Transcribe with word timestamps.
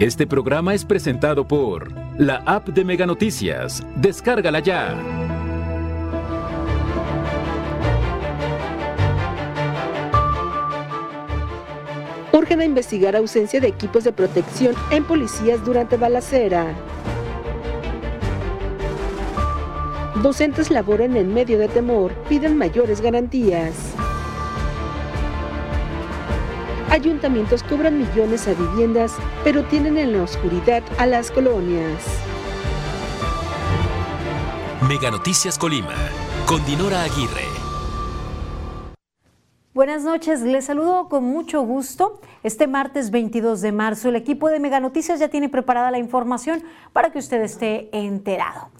Este 0.00 0.26
programa 0.26 0.74
es 0.74 0.84
presentado 0.84 1.48
por 1.48 1.90
la 2.20 2.42
app 2.44 2.68
de 2.68 2.84
Mega 2.84 3.06
Noticias. 3.06 3.82
Descárgala 3.96 4.60
ya. 4.60 4.94
Urgen 12.30 12.60
a 12.60 12.64
investigar 12.66 13.16
ausencia 13.16 13.58
de 13.58 13.68
equipos 13.68 14.04
de 14.04 14.12
protección 14.12 14.74
en 14.90 15.02
policías 15.02 15.64
durante 15.64 15.96
balacera. 15.96 16.74
Docentes 20.22 20.70
laboran 20.70 21.16
en 21.16 21.32
medio 21.32 21.58
de 21.58 21.68
temor, 21.68 22.12
piden 22.28 22.58
mayores 22.58 23.00
garantías. 23.00 23.85
Ayuntamientos 26.96 27.62
cobran 27.62 27.98
millones 27.98 28.48
a 28.48 28.54
viviendas, 28.54 29.16
pero 29.44 29.62
tienen 29.64 29.98
en 29.98 30.14
la 30.16 30.22
oscuridad 30.22 30.82
a 30.96 31.04
las 31.04 31.30
colonias. 31.30 32.02
Mega 34.88 35.10
Noticias 35.10 35.58
Colima, 35.58 35.92
con 36.46 36.64
Dinora 36.64 37.02
Aguirre. 37.02 37.44
Buenas 39.74 40.04
noches, 40.04 40.40
les 40.40 40.64
saludo 40.64 41.10
con 41.10 41.22
mucho 41.22 41.60
gusto. 41.60 42.22
Este 42.42 42.66
martes 42.66 43.10
22 43.10 43.60
de 43.60 43.72
marzo 43.72 44.08
el 44.08 44.16
equipo 44.16 44.48
de 44.48 44.58
Mega 44.58 44.80
Noticias 44.80 45.20
ya 45.20 45.28
tiene 45.28 45.50
preparada 45.50 45.90
la 45.90 45.98
información 45.98 46.62
para 46.94 47.10
que 47.10 47.18
usted 47.18 47.42
esté 47.42 47.90
enterado. 47.92 48.70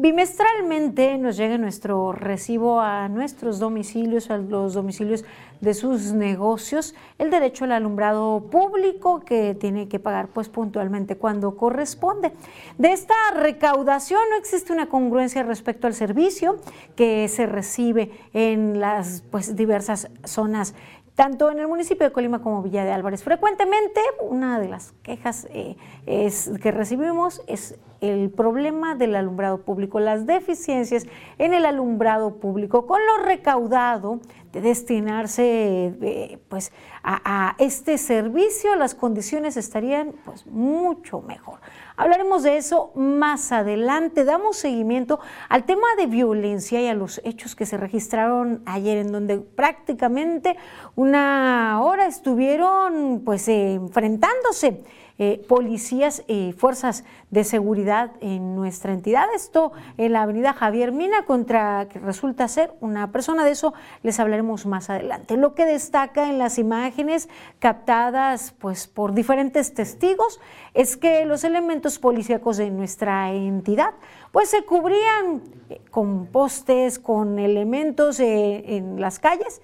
Bimestralmente 0.00 1.18
nos 1.18 1.36
llega 1.36 1.58
nuestro 1.58 2.12
recibo 2.12 2.80
a 2.80 3.08
nuestros 3.08 3.58
domicilios, 3.58 4.30
a 4.30 4.38
los 4.38 4.74
domicilios 4.74 5.24
de 5.60 5.74
sus 5.74 6.12
negocios, 6.12 6.94
el 7.18 7.30
derecho 7.30 7.64
al 7.64 7.72
alumbrado 7.72 8.44
público 8.48 9.18
que 9.18 9.56
tiene 9.56 9.88
que 9.88 9.98
pagar 9.98 10.28
pues 10.28 10.48
puntualmente 10.48 11.16
cuando 11.16 11.56
corresponde. 11.56 12.30
De 12.78 12.92
esta 12.92 13.14
recaudación 13.34 14.20
no 14.30 14.36
existe 14.36 14.72
una 14.72 14.86
congruencia 14.86 15.42
respecto 15.42 15.88
al 15.88 15.94
servicio 15.94 16.60
que 16.94 17.26
se 17.26 17.46
recibe 17.46 18.12
en 18.32 18.78
las 18.78 19.24
pues 19.32 19.56
diversas 19.56 20.10
zonas 20.22 20.76
tanto 21.18 21.50
en 21.50 21.58
el 21.58 21.66
municipio 21.66 22.06
de 22.06 22.12
Colima 22.12 22.42
como 22.42 22.62
Villa 22.62 22.84
de 22.84 22.92
Álvarez. 22.92 23.24
Frecuentemente 23.24 24.00
una 24.20 24.60
de 24.60 24.68
las 24.68 24.92
quejas 25.02 25.48
eh, 25.50 25.76
es, 26.06 26.48
que 26.62 26.70
recibimos 26.70 27.42
es 27.48 27.76
el 28.00 28.30
problema 28.30 28.94
del 28.94 29.16
alumbrado 29.16 29.62
público, 29.62 29.98
las 29.98 30.26
deficiencias 30.26 31.06
en 31.38 31.54
el 31.54 31.66
alumbrado 31.66 32.36
público, 32.36 32.86
con 32.86 33.00
lo 33.04 33.24
recaudado 33.24 34.20
de 34.52 34.60
destinarse 34.60 35.92
eh, 36.00 36.38
pues, 36.48 36.70
a, 37.02 37.56
este 37.58 37.98
servicio, 37.98 38.76
las 38.76 38.94
condiciones 38.94 39.56
estarían 39.56 40.14
pues, 40.24 40.46
mucho 40.46 41.20
mejor. 41.20 41.58
Hablaremos 41.98 42.44
de 42.44 42.56
eso 42.56 42.92
más 42.94 43.50
adelante. 43.50 44.22
Damos 44.24 44.56
seguimiento 44.56 45.18
al 45.48 45.64
tema 45.64 45.88
de 45.96 46.06
violencia 46.06 46.80
y 46.80 46.86
a 46.86 46.94
los 46.94 47.20
hechos 47.24 47.56
que 47.56 47.66
se 47.66 47.76
registraron 47.76 48.62
ayer, 48.66 48.98
en 48.98 49.10
donde 49.10 49.38
prácticamente 49.38 50.56
una 50.94 51.80
hora 51.82 52.06
estuvieron 52.06 53.22
pues, 53.24 53.48
enfrentándose 53.48 54.84
eh, 55.20 55.44
policías 55.48 56.22
y 56.28 56.52
fuerzas 56.52 57.02
de 57.30 57.42
seguridad 57.42 58.12
en 58.20 58.54
nuestra 58.54 58.92
entidad. 58.92 59.26
Esto 59.34 59.72
en 59.96 60.12
la 60.12 60.22
avenida 60.22 60.52
Javier 60.52 60.92
Mina 60.92 61.24
contra 61.24 61.88
que 61.88 61.98
resulta 61.98 62.46
ser 62.46 62.72
una 62.80 63.10
persona. 63.10 63.44
De 63.44 63.50
eso 63.50 63.74
les 64.04 64.20
hablaremos 64.20 64.64
más 64.64 64.90
adelante. 64.90 65.36
Lo 65.36 65.56
que 65.56 65.64
destaca 65.64 66.30
en 66.30 66.38
las 66.38 66.58
imágenes 66.58 67.28
captadas 67.58 68.54
pues, 68.58 68.86
por 68.86 69.12
diferentes 69.12 69.74
testigos 69.74 70.38
es 70.72 70.96
que 70.96 71.24
los 71.24 71.42
elementos 71.42 71.98
policíacos 71.98 72.56
de 72.56 72.70
nuestra 72.70 73.32
entidad 73.32 73.94
pues 74.30 74.50
se 74.50 74.64
cubrían 74.64 75.42
con 75.90 76.26
postes, 76.26 77.00
con 77.00 77.40
elementos 77.40 78.20
eh, 78.20 78.76
en 78.76 79.00
las 79.00 79.18
calles 79.18 79.60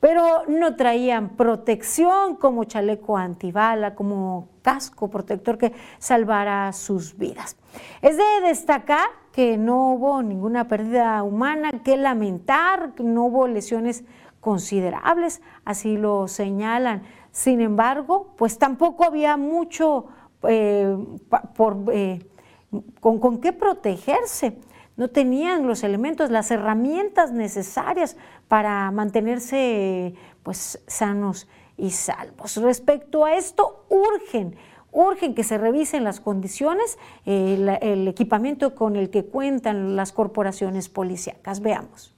pero 0.00 0.42
no 0.48 0.76
traían 0.76 1.30
protección 1.30 2.36
como 2.36 2.64
chaleco 2.64 3.16
antibala, 3.16 3.94
como 3.94 4.53
casco 4.64 5.10
protector 5.10 5.58
que 5.58 5.72
salvara 5.98 6.72
sus 6.72 7.16
vidas. 7.18 7.56
Es 8.00 8.16
de 8.16 8.48
destacar 8.48 9.06
que 9.30 9.58
no 9.58 9.92
hubo 9.92 10.22
ninguna 10.22 10.66
pérdida 10.66 11.22
humana 11.22 11.70
que 11.84 11.98
lamentar, 11.98 12.94
no 12.98 13.26
hubo 13.26 13.46
lesiones 13.46 14.04
considerables, 14.40 15.42
así 15.66 15.98
lo 15.98 16.26
señalan. 16.28 17.02
Sin 17.30 17.60
embargo, 17.60 18.34
pues 18.38 18.58
tampoco 18.58 19.04
había 19.04 19.36
mucho 19.36 20.06
eh, 20.48 20.96
por, 21.54 21.76
eh, 21.92 22.26
con, 23.00 23.18
con 23.20 23.40
qué 23.40 23.52
protegerse 23.52 24.58
no 24.96 25.08
tenían 25.08 25.66
los 25.66 25.82
elementos, 25.82 26.30
las 26.30 26.50
herramientas 26.52 27.32
necesarias 27.32 28.16
para 28.46 28.90
mantenerse 28.92 30.14
pues 30.42 30.82
sanos 30.86 31.48
y 31.76 31.90
salvos. 31.90 32.56
Respecto 32.56 33.24
a 33.24 33.34
esto, 33.34 33.84
urgen, 33.88 34.56
urgen 34.92 35.34
que 35.34 35.44
se 35.44 35.58
revisen 35.58 36.04
las 36.04 36.20
condiciones, 36.20 36.98
eh, 37.26 37.78
el 37.82 38.08
equipamiento 38.08 38.74
con 38.74 38.96
el 38.96 39.10
que 39.10 39.24
cuentan 39.24 39.96
las 39.96 40.12
corporaciones 40.12 40.88
policíacas. 40.88 41.60
Veamos. 41.60 42.13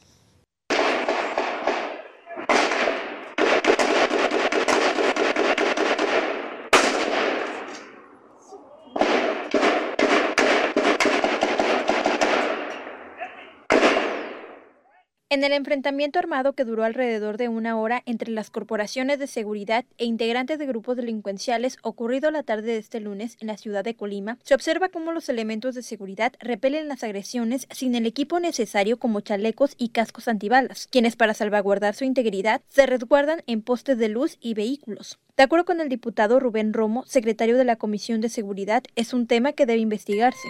En 15.36 15.44
el 15.44 15.52
enfrentamiento 15.52 16.18
armado 16.18 16.54
que 16.54 16.64
duró 16.64 16.82
alrededor 16.82 17.36
de 17.36 17.50
una 17.50 17.78
hora 17.78 18.02
entre 18.06 18.32
las 18.32 18.48
corporaciones 18.48 19.18
de 19.18 19.26
seguridad 19.26 19.84
e 19.98 20.06
integrantes 20.06 20.58
de 20.58 20.64
grupos 20.64 20.96
delincuenciales 20.96 21.76
ocurrido 21.82 22.30
la 22.30 22.42
tarde 22.42 22.68
de 22.68 22.78
este 22.78 23.00
lunes 23.00 23.36
en 23.42 23.48
la 23.48 23.58
ciudad 23.58 23.84
de 23.84 23.94
Colima, 23.94 24.38
se 24.44 24.54
observa 24.54 24.88
cómo 24.88 25.12
los 25.12 25.28
elementos 25.28 25.74
de 25.74 25.82
seguridad 25.82 26.32
repelen 26.40 26.88
las 26.88 27.04
agresiones 27.04 27.68
sin 27.70 27.94
el 27.94 28.06
equipo 28.06 28.40
necesario 28.40 28.98
como 28.98 29.20
chalecos 29.20 29.74
y 29.76 29.90
cascos 29.90 30.26
antibalas, 30.26 30.88
quienes 30.90 31.16
para 31.16 31.34
salvaguardar 31.34 31.94
su 31.94 32.04
integridad 32.04 32.62
se 32.68 32.86
resguardan 32.86 33.42
en 33.46 33.60
postes 33.60 33.98
de 33.98 34.08
luz 34.08 34.38
y 34.40 34.54
vehículos. 34.54 35.18
De 35.36 35.42
acuerdo 35.42 35.66
con 35.66 35.82
el 35.82 35.90
diputado 35.90 36.40
Rubén 36.40 36.72
Romo, 36.72 37.04
secretario 37.04 37.58
de 37.58 37.64
la 37.64 37.76
Comisión 37.76 38.22
de 38.22 38.30
Seguridad, 38.30 38.84
es 38.94 39.12
un 39.12 39.26
tema 39.26 39.52
que 39.52 39.66
debe 39.66 39.80
investigarse. 39.80 40.48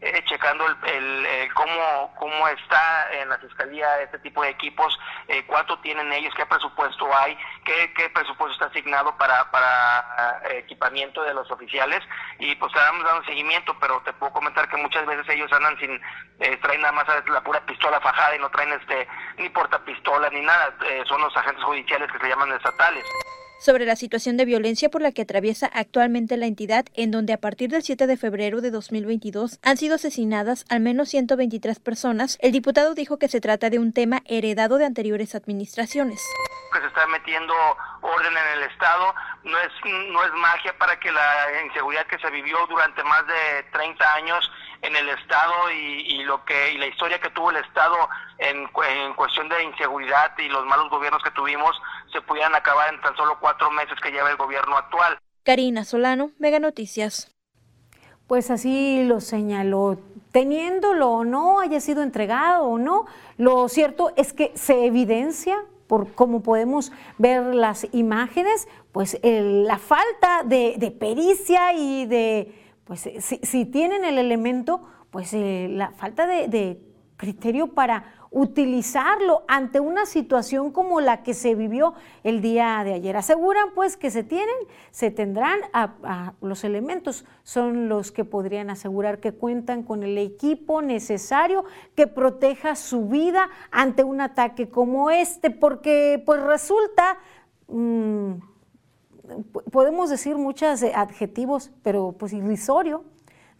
Eh, 0.00 0.22
checando 0.26 0.64
el, 0.64 1.26
eh, 1.26 1.48
cómo, 1.54 2.14
cómo 2.20 2.46
está 2.46 3.12
en 3.14 3.28
la 3.30 3.38
fiscalía 3.38 4.00
este 4.00 4.20
tipo 4.20 4.42
de 4.42 4.50
equipos, 4.50 4.96
eh, 5.26 5.44
cuánto 5.46 5.76
tienen 5.80 6.12
ellos, 6.12 6.32
qué 6.36 6.46
presupuesto 6.46 7.08
hay, 7.18 7.36
qué, 7.64 7.92
qué 7.94 8.08
presupuesto 8.10 8.52
está 8.52 8.66
asignado 8.66 9.16
para, 9.16 9.50
para 9.50 10.40
equipamiento 10.50 11.24
de 11.24 11.34
los 11.34 11.50
oficiales. 11.50 12.00
Y 12.38 12.54
pues 12.54 12.72
estamos 12.72 13.04
dando 13.04 13.24
seguimiento, 13.24 13.76
pero 13.80 14.00
te 14.04 14.12
puedo 14.12 14.32
comentar 14.32 14.68
que 14.68 14.76
muchas 14.76 15.04
veces 15.04 15.28
ellos 15.30 15.52
andan 15.52 15.76
sin, 15.80 16.00
traen 16.60 16.80
nada 16.80 16.92
más 16.92 17.06
la 17.26 17.40
pura 17.40 17.60
pistola 17.66 18.00
fajada 18.00 18.36
y 18.36 18.38
no 18.38 18.50
traen 18.50 18.72
este 18.74 19.08
ni 19.38 19.48
portapistola 19.48 20.30
ni 20.30 20.42
nada, 20.42 20.76
son 21.06 21.20
los 21.22 21.36
agentes 21.36 21.64
judiciales 21.64 22.10
que 22.12 22.18
se 22.18 22.28
llaman 22.28 22.52
estatales 22.52 23.04
sobre 23.58 23.86
la 23.86 23.96
situación 23.96 24.36
de 24.36 24.44
violencia 24.44 24.88
por 24.88 25.02
la 25.02 25.12
que 25.12 25.22
atraviesa 25.22 25.70
actualmente 25.72 26.36
la 26.36 26.46
entidad, 26.46 26.86
en 26.94 27.10
donde 27.10 27.32
a 27.32 27.38
partir 27.40 27.70
del 27.70 27.82
7 27.82 28.06
de 28.06 28.16
febrero 28.16 28.60
de 28.60 28.70
2022 28.70 29.58
han 29.62 29.76
sido 29.76 29.96
asesinadas 29.96 30.64
al 30.68 30.80
menos 30.80 31.08
123 31.08 31.78
personas, 31.80 32.38
el 32.40 32.52
diputado 32.52 32.94
dijo 32.94 33.18
que 33.18 33.28
se 33.28 33.40
trata 33.40 33.70
de 33.70 33.78
un 33.78 33.92
tema 33.92 34.22
heredado 34.26 34.78
de 34.78 34.86
anteriores 34.86 35.34
administraciones. 35.34 36.22
Que 36.72 36.80
se 36.80 36.86
está 36.86 37.06
metiendo 37.06 37.54
orden 38.02 38.32
en 38.32 38.58
el 38.58 38.70
Estado, 38.70 39.14
no 39.44 39.58
es, 39.58 39.72
no 39.84 40.24
es 40.24 40.32
magia 40.34 40.76
para 40.78 40.98
que 41.00 41.10
la 41.10 41.62
inseguridad 41.66 42.06
que 42.06 42.18
se 42.18 42.30
vivió 42.30 42.58
durante 42.68 43.02
más 43.04 43.26
de 43.26 43.64
30 43.72 44.14
años 44.14 44.50
en 44.82 44.96
el 44.96 45.08
Estado 45.08 45.52
y, 45.72 46.22
lo 46.24 46.44
que 46.44 46.72
y 46.72 46.78
la 46.78 46.86
historia 46.86 47.20
que 47.20 47.30
tuvo 47.30 47.50
el 47.50 47.56
Estado 47.56 47.96
en, 48.38 48.68
en, 48.88 49.14
cuestión 49.14 49.48
de 49.48 49.64
inseguridad 49.64 50.32
y 50.38 50.48
los 50.48 50.64
malos 50.66 50.90
gobiernos 50.90 51.22
que 51.22 51.30
tuvimos 51.32 51.70
se 52.12 52.20
pudieran 52.22 52.54
acabar 52.54 52.92
en 52.92 53.00
tan 53.00 53.16
solo 53.16 53.38
cuatro 53.40 53.70
meses 53.70 53.98
que 54.00 54.10
lleva 54.10 54.30
el 54.30 54.36
gobierno 54.36 54.76
actual. 54.76 55.18
Karina 55.44 55.84
Solano, 55.84 56.30
Mega 56.38 56.58
Noticias. 56.58 57.34
Pues 58.26 58.50
así 58.50 59.04
lo 59.04 59.20
señaló. 59.20 59.98
Teniéndolo 60.32 61.08
o 61.08 61.24
no, 61.24 61.60
haya 61.60 61.80
sido 61.80 62.02
entregado 62.02 62.64
o 62.64 62.78
no, 62.78 63.06
lo 63.38 63.68
cierto 63.68 64.12
es 64.16 64.34
que 64.34 64.52
se 64.54 64.84
evidencia 64.84 65.56
por 65.86 66.12
cómo 66.12 66.42
podemos 66.42 66.92
ver 67.16 67.54
las 67.54 67.88
imágenes, 67.92 68.68
pues 68.92 69.18
la 69.22 69.78
falta 69.78 70.42
de 70.44 70.94
pericia 71.00 71.72
y 71.72 72.04
de 72.04 72.57
pues 72.88 73.06
eh, 73.06 73.20
si, 73.20 73.66
tienen 73.66 74.02
el 74.02 74.16
elemento, 74.16 74.80
pues 75.10 75.34
eh, 75.34 75.68
la 75.70 75.90
falta 75.90 76.26
de, 76.26 76.80
criterio 77.18 77.74
para 77.74 78.04
utilizarlo 78.30 79.42
ante 79.48 79.80
una 79.80 80.06
situación 80.06 80.70
como 80.70 81.00
la 81.00 81.24
que 81.24 81.34
se 81.34 81.56
vivió 81.56 81.94
el 82.22 82.40
día 82.40 82.80
de 82.84 82.94
ayer. 82.94 83.16
Aseguran 83.16 83.70
pues 83.74 83.96
que 83.96 84.12
se 84.12 84.22
tienen, 84.22 84.54
se 84.92 85.10
tendrán 85.10 85.58
los 86.40 86.62
elementos, 86.62 87.24
son 87.42 87.88
los 87.88 88.12
que 88.12 88.24
podrían 88.24 88.70
asegurar 88.70 89.18
que 89.18 89.32
cuentan 89.32 89.82
con 89.82 90.04
el 90.04 90.16
equipo 90.16 90.80
necesario 90.80 91.64
que 91.96 92.06
proteja 92.06 92.76
su 92.76 93.08
vida 93.08 93.50
ante 93.72 94.04
un 94.04 94.20
ataque 94.20 94.68
como 94.68 95.10
este, 95.10 95.50
porque 95.50 96.22
pues 96.24 96.40
resulta... 96.40 97.18
Mm, 97.66 98.34
podemos 99.70 100.10
decir 100.10 100.36
muchos 100.36 100.82
adjetivos, 100.82 101.70
pero 101.82 102.14
pues 102.18 102.32
irrisorio, 102.32 103.04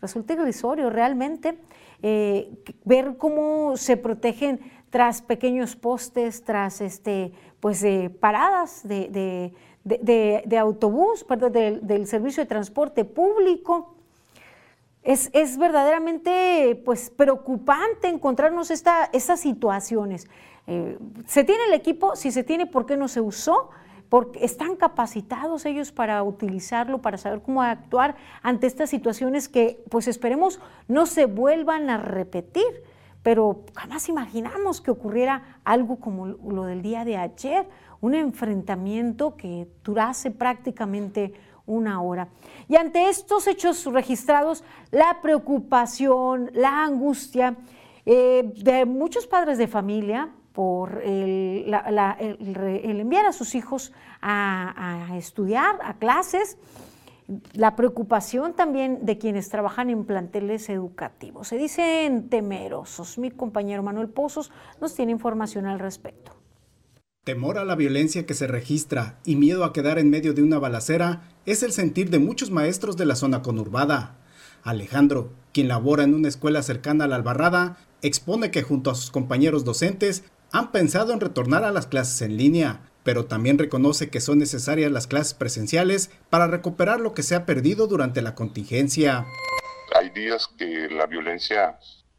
resulta 0.01 0.35
irrisorio 0.35 0.91
realmente 0.91 1.59
eh, 2.03 2.51
ver 2.85 3.17
cómo 3.17 3.77
se 3.77 3.97
protegen 3.97 4.61
tras 4.91 5.21
pequeños 5.23 5.77
postes, 5.77 6.45
tras 6.45 6.81
este, 6.81 7.33
pues, 7.61 7.85
paradas 8.21 8.87
de, 8.87 9.53
autobús, 10.59 11.25
perdón, 11.25 11.53
del 11.53 12.07
servicio 12.07 12.43
de 12.43 12.49
transporte 12.49 13.05
público. 13.05 13.95
Es, 15.03 15.57
verdaderamente 15.59 16.81
pues, 16.85 17.11
preocupante 17.11 18.09
encontrarnos 18.09 18.71
esta, 18.71 19.09
estas 19.13 19.41
situaciones. 19.41 20.29
Eh, 20.67 20.99
¿Se 21.27 21.45
tiene 21.45 21.65
el 21.65 21.73
equipo? 21.73 22.15
Si 22.15 22.31
se 22.31 22.45
tiene, 22.45 22.67
¿por 22.67 22.85
qué 22.85 22.97
no 22.97 23.09
se 23.09 23.21
usó? 23.21 23.71
Porque 24.09 24.45
están 24.45 24.77
capacitados 24.77 25.67
ellos 25.67 25.93
para 25.93 26.23
utilizarlo, 26.23 27.03
para 27.03 27.19
saber 27.19 27.43
cómo 27.43 27.63
actuar 27.63 28.17
ante 28.43 28.67
estas 28.67 28.91
situaciones 28.91 29.49
que, 29.49 29.83
pues 29.91 30.09
esperemos, 30.09 30.61
no 30.87 31.07
se 31.07 31.27
vuelvan 31.27 31.91
a 31.91 31.99
repetir. 31.99 32.83
Pero 33.23 33.65
jamás 33.75 34.09
imaginamos 34.09 34.81
que 34.81 34.91
ocurriera 34.91 35.61
algo 35.65 35.97
como 35.97 36.27
lo 36.27 36.65
del 36.65 36.83
día 36.83 37.05
de 37.05 37.17
ayer, 37.17 37.69
un 38.01 38.15
enfrentamiento 38.15 39.37
que 39.37 39.69
durase 39.85 40.31
prácticamente 40.31 41.35
una 41.67 42.01
hora. 42.01 42.29
Y 42.69 42.77
ante 42.77 43.09
estos 43.09 43.47
hechos 43.47 43.85
registrados, 43.87 44.65
la 44.91 45.21
preocupación, 45.21 46.51
la 46.55 46.85
angustia 46.85 47.57
eh, 48.07 48.53
de 48.57 48.87
muchos 48.87 49.27
padres 49.27 49.59
de 49.59 49.67
familia, 49.67 50.31
por 50.59 51.03
el, 51.05 51.73
enviar 51.73 53.27
a 53.27 53.33
sus 53.33 53.55
hijos 53.55 53.93
a, 54.21 55.15
estudiar, 55.17 55.79
a 55.85 55.95
clases, 55.99 56.57
la 57.53 57.77
preocupación 57.77 58.55
también 58.55 59.07
de 59.07 59.19
quienes 59.19 59.51
trabajan 59.51 59.89
en 59.89 60.05
planteles 60.05 60.69
educativos. 60.69 61.47
Se 61.47 61.59
dicen 61.59 62.29
temerosos. 62.29 63.19
Mi 63.19 63.31
compañero 63.31 63.85
Manuel 63.85 64.09
Pozos 64.09 64.51
nos 64.81 64.97
tiene 64.97 65.13
información 65.13 65.65
al 65.67 65.79
respecto. 65.79 66.33
Temor 67.23 67.59
a 67.59 67.65
la 67.65 67.77
violencia 67.77 68.27
que 68.27 68.35
se 68.35 68.49
registra 68.49 69.21
y 69.25 69.37
miedo 69.37 69.63
a 69.63 69.73
quedar 69.73 70.01
en 70.01 70.11
medio 70.11 70.35
de 70.35 70.43
una 70.43 70.59
balacera 70.59 71.23
es 71.47 71.63
el 71.63 71.71
sentir 71.71 72.11
de 72.11 72.19
muchos 72.19 72.51
maestros 72.51 72.97
de 72.97 73.07
la 73.07 73.15
zona 73.15 73.43
conurbada. 73.43 74.17
Alejandro, 74.65 75.31
quien 75.53 75.69
labora 75.69 76.03
en 76.03 76.15
una 76.15 76.27
escuela 76.27 76.65
cercana 76.65 77.05
a 77.05 77.07
la 77.07 77.15
Albarrada, 77.15 77.77
expone 78.03 78.51
que 78.51 78.63
junto 78.63 78.91
a 78.91 78.97
sus 78.97 79.13
compañeros 79.13 79.65
docentes 79.65 80.25
han 80.53 80.73
pensado 80.73 81.13
en 81.13 81.21
retornar 81.21 81.65
a 81.65 81.73
las 81.73 81.87
clases 81.87 82.23
en 82.23 82.37
línea, 82.37 82.81
pero 83.03 83.27
también 83.27 83.59
reconoce 83.59 84.11
que 84.11 84.21
son 84.21 84.39
necesarias 84.39 84.91
las 84.91 85.07
clases 85.07 85.35
presenciales 85.35 86.11
para 86.31 86.47
recuperar 86.47 87.01
lo 87.01 87.15
que 87.15 87.23
se 87.23 87.35
ha 87.35 87.47
perdido 87.47 87.87
durante 87.87 88.23
la 88.23 88.35
contingencia. 88.35 89.27
Hay 89.95 90.11
días 90.11 90.49
que 90.59 90.89
la 90.91 91.07
violencia 91.07 91.79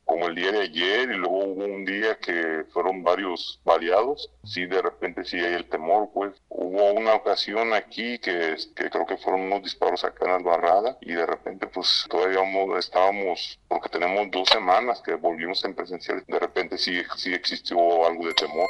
como 0.10 0.26
el 0.26 0.34
día 0.34 0.52
de 0.52 0.62
ayer 0.62 1.12
y 1.12 1.18
luego 1.18 1.38
hubo 1.46 1.64
un 1.66 1.86
día 1.86 2.18
que 2.18 2.66
fueron 2.74 3.04
varios 3.04 3.62
variados, 3.64 4.32
sí 4.44 4.66
de 4.66 4.82
repente 4.82 5.24
sí 5.24 5.38
hay 5.38 5.54
el 5.54 5.70
temor, 5.70 6.10
pues. 6.12 6.34
Hubo 6.50 6.94
una 6.94 7.14
ocasión 7.14 7.74
aquí 7.74 8.18
que, 8.18 8.56
que 8.76 8.90
creo 8.90 9.06
que 9.06 9.18
fueron 9.18 9.42
unos 9.42 9.62
disparos 9.62 10.04
acá 10.04 10.26
en 10.26 10.32
Albarrada 10.32 10.98
y 11.02 11.14
de 11.14 11.28
repente 11.28 11.68
pues 11.68 12.08
todavía 12.10 12.40
estábamos, 12.80 13.60
porque 13.68 13.90
tenemos 13.90 14.32
dos 14.32 14.50
semanas 14.50 15.00
que 15.02 15.14
volvimos 15.14 15.64
en 15.64 15.76
presencial, 15.76 16.24
de 16.28 16.40
repente 16.40 16.80
sí, 16.80 17.00
sí 17.16 17.32
existió 17.32 17.78
algo 18.08 18.26
de 18.26 18.34
temor. 18.34 18.68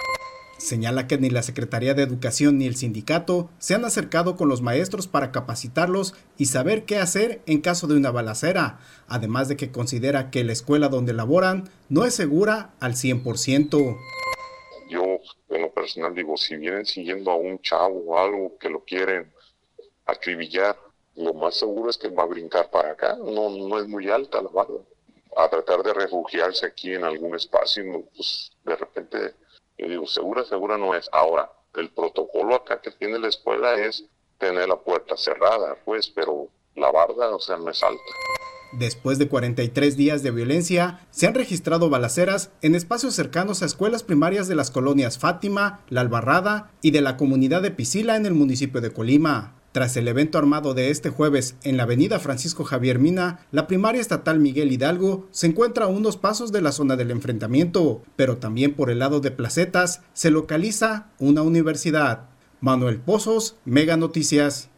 Señala 0.60 1.08
que 1.08 1.18
ni 1.18 1.30
la 1.30 1.42
Secretaría 1.42 1.94
de 1.94 2.04
Educación 2.04 2.58
ni 2.58 2.68
el 2.68 2.76
sindicato 2.76 3.50
se 3.60 3.76
han 3.76 3.86
acercado 3.86 4.36
con 4.36 4.50
los 4.50 4.62
maestros 4.62 5.08
para 5.08 5.32
capacitarlos 5.32 6.16
y 6.38 6.48
saber 6.48 6.84
qué 6.84 6.98
hacer 6.98 7.42
en 7.46 7.62
caso 7.62 7.88
de 7.88 7.96
una 7.96 8.12
balacera, 8.12 8.78
además 9.08 9.48
de 9.48 9.56
que 9.56 9.72
considera 9.72 10.30
que 10.32 10.44
la 10.44 10.52
escuela 10.52 10.90
donde 10.90 11.14
laboran 11.14 11.70
no 11.88 12.04
es 12.04 12.14
segura 12.14 12.74
al 12.82 12.96
100%. 12.96 13.98
Yo, 14.90 15.20
en 15.48 15.62
lo 15.62 15.72
personal, 15.72 16.14
digo, 16.14 16.36
si 16.36 16.58
vienen 16.58 16.86
siguiendo 16.86 17.32
a 17.32 17.38
un 17.38 17.62
chavo 17.62 18.04
o 18.08 18.20
algo 18.20 18.58
que 18.58 18.70
lo 18.70 18.84
quieren 18.84 19.32
acribillar, 20.08 20.76
lo 21.16 21.34
más 21.36 21.56
seguro 21.56 21.90
es 21.90 21.98
que 21.98 22.10
va 22.10 22.24
a 22.24 22.28
brincar 22.28 22.70
para 22.70 22.92
acá, 22.92 23.16
no, 23.16 23.50
no 23.50 23.80
es 23.80 23.88
muy 23.88 24.10
alta 24.10 24.42
la 24.42 24.50
barra. 24.50 24.74
A 25.38 25.48
tratar 25.48 25.84
de 25.84 25.94
refugiarse 25.94 26.66
aquí 26.66 26.96
en 26.96 27.06
algún 27.06 27.34
espacio, 27.34 28.04
pues 28.14 28.52
de 28.66 28.76
repente 28.76 29.36
y 29.80 29.88
digo, 29.88 30.06
segura, 30.06 30.44
segura 30.46 30.78
no 30.78 30.94
es. 30.94 31.10
Ahora, 31.12 31.52
el 31.76 31.90
protocolo 31.90 32.56
acá 32.56 32.81
que 32.81 32.92
tiene 32.92 33.18
la 33.18 33.30
escuela 33.30 33.76
es 33.76 34.06
tener 34.38 34.68
la 34.68 34.78
puerta 34.78 35.16
cerrada, 35.18 35.78
pues, 35.86 36.10
pero 36.10 36.50
la 36.76 36.92
barda, 36.92 37.36
o 37.36 37.40
sea, 37.40 37.58
no 37.58 37.70
es 37.70 37.81
alta. 37.81 38.04
Después 38.74 39.18
de 39.18 39.28
43 39.28 39.98
días 39.98 40.22
de 40.22 40.31
violencia, 40.31 41.08
se 41.10 41.26
han 41.26 41.34
registrado 41.34 41.90
balaceras 41.90 42.52
en 42.62 42.76
espacios 42.76 43.16
cercanos 43.16 43.64
a 43.64 43.66
escuelas 43.66 44.04
primarias 44.04 44.48
de 44.48 44.56
las 44.56 44.70
colonias 44.70 45.18
Fátima, 45.18 45.84
La 45.90 46.02
Albarrada 46.02 46.72
y 46.81 46.92
de 46.92 47.02
la 47.02 47.18
comunidad 47.18 47.64
de 47.64 47.72
Pisila 47.72 48.16
en 48.16 48.28
el 48.28 48.36
municipio 48.36 48.80
de 48.80 48.94
Colima. 48.94 49.59
Tras 49.71 49.95
el 49.98 50.07
evento 50.07 50.39
armado 50.39 50.74
de 50.74 50.89
este 50.89 51.12
jueves 51.12 51.56
en 51.63 51.77
la 51.77 51.83
avenida 51.83 52.18
Francisco 52.18 52.63
Javier 52.63 52.98
Mina, 52.98 53.42
la 53.51 53.68
primaria 53.68 54.01
estatal 54.01 54.39
Miguel 54.39 54.71
Hidalgo 54.71 55.27
se 55.30 55.45
encuentra 55.45 55.86
a 55.86 55.89
unos 55.89 56.18
pasos 56.18 56.51
de 56.51 56.62
la 56.62 56.71
zona 56.71 56.95
del 56.95 57.12
enfrentamiento, 57.12 58.01
pero 58.16 58.38
también 58.38 58.74
por 58.74 58.89
el 58.89 58.98
lado 58.98 59.19
de 59.19 59.30
Placetas 59.30 60.01
se 60.13 60.31
localiza 60.31 61.10
una 61.19 61.44
universidad. 61.44 62.30
Manuel 62.62 63.00
Pozos, 63.00 63.57
Mega 63.63 63.95
Noticias. 63.95 64.71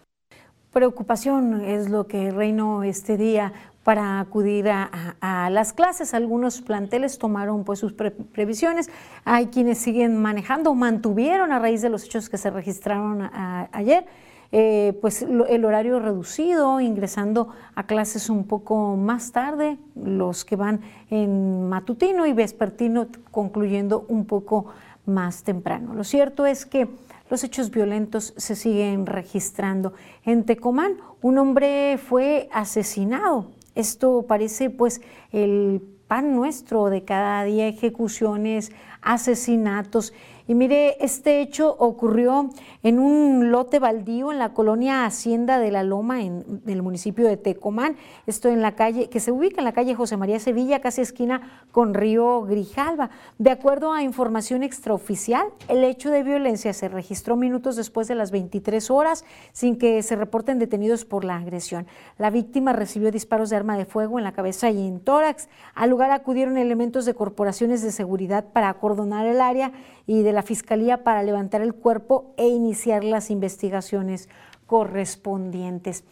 Preocupación 0.73 1.61
es 1.61 1.89
lo 1.89 2.07
que 2.07 2.31
reinó 2.31 2.83
este 2.83 3.15
día 3.15 3.53
para 3.85 4.19
acudir 4.19 4.67
a, 4.69 5.49
las 5.49 5.71
clases. 5.71 6.13
Algunos 6.13 6.61
planteles 6.61 7.17
tomaron 7.17 7.63
pues 7.63 7.79
sus 7.79 7.93
previsiones. 7.93 8.89
Hay 9.23 9.47
quienes 9.47 9.77
siguen 9.77 10.21
manejando, 10.21 10.75
mantuvieron 10.75 11.53
a 11.53 11.59
raíz 11.59 11.81
de 11.81 11.89
los 11.89 12.03
hechos 12.03 12.29
que 12.29 12.37
se 12.37 12.49
registraron 12.49 13.29
ayer 13.71 14.05
eh, 14.51 14.97
pues 14.99 15.21
el 15.21 15.65
horario 15.65 15.99
reducido, 15.99 16.81
ingresando 16.81 17.49
a 17.73 17.85
clases 17.85 18.29
un 18.29 18.45
poco 18.45 18.97
más 18.97 19.31
tarde, 19.31 19.77
los 19.95 20.43
que 20.43 20.57
van 20.57 20.81
en 21.09 21.69
matutino 21.69 22.25
y 22.25 22.33
vespertino 22.33 23.07
concluyendo 23.31 24.05
un 24.09 24.25
poco 24.25 24.65
más 25.05 25.43
temprano. 25.43 25.93
Lo 25.93 26.03
cierto 26.03 26.45
es 26.45 26.65
que 26.65 26.89
los 27.29 27.45
hechos 27.45 27.71
violentos 27.71 28.33
se 28.35 28.57
siguen 28.57 29.05
registrando. 29.05 29.93
En 30.25 30.43
Tecomán, 30.43 30.97
un 31.21 31.37
hombre 31.37 31.97
fue 31.97 32.49
asesinado. 32.51 33.51
Esto 33.73 34.25
parece 34.27 34.69
pues 34.69 35.01
el 35.31 35.81
pan 36.07 36.35
nuestro 36.35 36.89
de 36.89 37.05
cada 37.05 37.45
día, 37.45 37.69
ejecuciones, 37.69 38.73
asesinatos 39.01 40.13
y 40.51 40.53
mire, 40.53 40.97
este 40.99 41.39
hecho 41.39 41.75
ocurrió 41.79 42.49
en 42.83 42.99
un 42.99 43.51
lote 43.51 43.79
baldío 43.79 44.33
en 44.33 44.37
la 44.37 44.53
colonia 44.53 45.05
Hacienda 45.05 45.59
de 45.59 45.71
la 45.71 45.81
Loma, 45.81 46.23
en, 46.23 46.61
el 46.67 46.81
municipio 46.81 47.25
de 47.25 47.37
Tecomán. 47.37 47.95
Esto 48.27 48.49
en 48.49 48.61
la 48.61 48.73
calle, 48.73 49.07
que 49.07 49.21
se 49.21 49.31
ubica 49.31 49.61
en 49.61 49.63
la 49.65 49.71
calle 49.71 49.95
José 49.95 50.17
María 50.17 50.39
Sevilla, 50.39 50.81
casi 50.81 50.99
esquina 50.99 51.65
con 51.71 51.93
Río 51.93 52.41
Grijalva. 52.41 53.11
De 53.37 53.49
acuerdo 53.49 53.93
a 53.93 54.03
información 54.03 54.61
extraoficial, 54.61 55.47
el 55.69 55.85
hecho 55.85 56.11
de 56.11 56.21
violencia 56.21 56.73
se 56.73 56.89
registró 56.89 57.37
minutos 57.37 57.77
después 57.77 58.09
de 58.09 58.15
las 58.15 58.31
23 58.31 58.91
horas 58.91 59.23
sin 59.53 59.77
que 59.77 60.03
se 60.03 60.17
reporten 60.17 60.59
detenidos 60.59 61.05
por 61.05 61.23
la 61.23 61.37
agresión. 61.37 61.87
La 62.17 62.29
víctima 62.29 62.73
recibió 62.73 63.09
disparos 63.09 63.49
de 63.51 63.55
arma 63.55 63.77
de 63.77 63.85
fuego 63.85 64.17
en 64.17 64.25
la 64.25 64.33
cabeza 64.33 64.69
y 64.69 64.85
en 64.85 64.99
tórax. 64.99 65.47
Al 65.75 65.91
lugar 65.91 66.11
acudieron 66.11 66.57
elementos 66.57 67.05
de 67.05 67.13
corporaciones 67.13 67.81
de 67.81 67.93
seguridad 67.93 68.45
para 68.51 68.73
acordonar 68.91 69.25
el 69.25 69.39
área 69.39 69.71
y 70.05 70.21
de 70.21 70.33
la 70.33 70.43
Fiscalía 70.43 71.03
para 71.03 71.23
levantar 71.23 71.61
el 71.61 71.73
cuerpo 71.73 72.33
e 72.37 72.47
iniciar 72.47 73.03
las 73.03 73.31
investigaciones 73.31 74.27
correspondientes. 74.67 76.03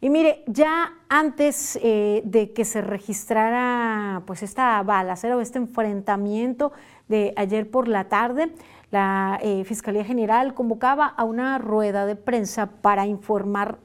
Y 0.00 0.10
mire, 0.10 0.44
ya 0.46 0.92
antes 1.08 1.78
eh, 1.82 2.22
de 2.24 2.52
que 2.52 2.64
se 2.64 2.82
registrara 2.82 4.22
pues 4.26 4.42
esta 4.42 4.82
balacera 4.82 5.36
o 5.36 5.40
este 5.40 5.58
enfrentamiento 5.58 6.72
de 7.08 7.32
ayer 7.36 7.68
por 7.68 7.88
la 7.88 8.04
tarde, 8.04 8.52
la 8.90 9.38
eh, 9.42 9.64
Fiscalía 9.64 10.04
General 10.04 10.54
convocaba 10.54 11.06
a 11.06 11.24
una 11.24 11.58
rueda 11.58 12.06
de 12.06 12.14
prensa 12.14 12.66
para 12.80 13.06
informar 13.06 13.78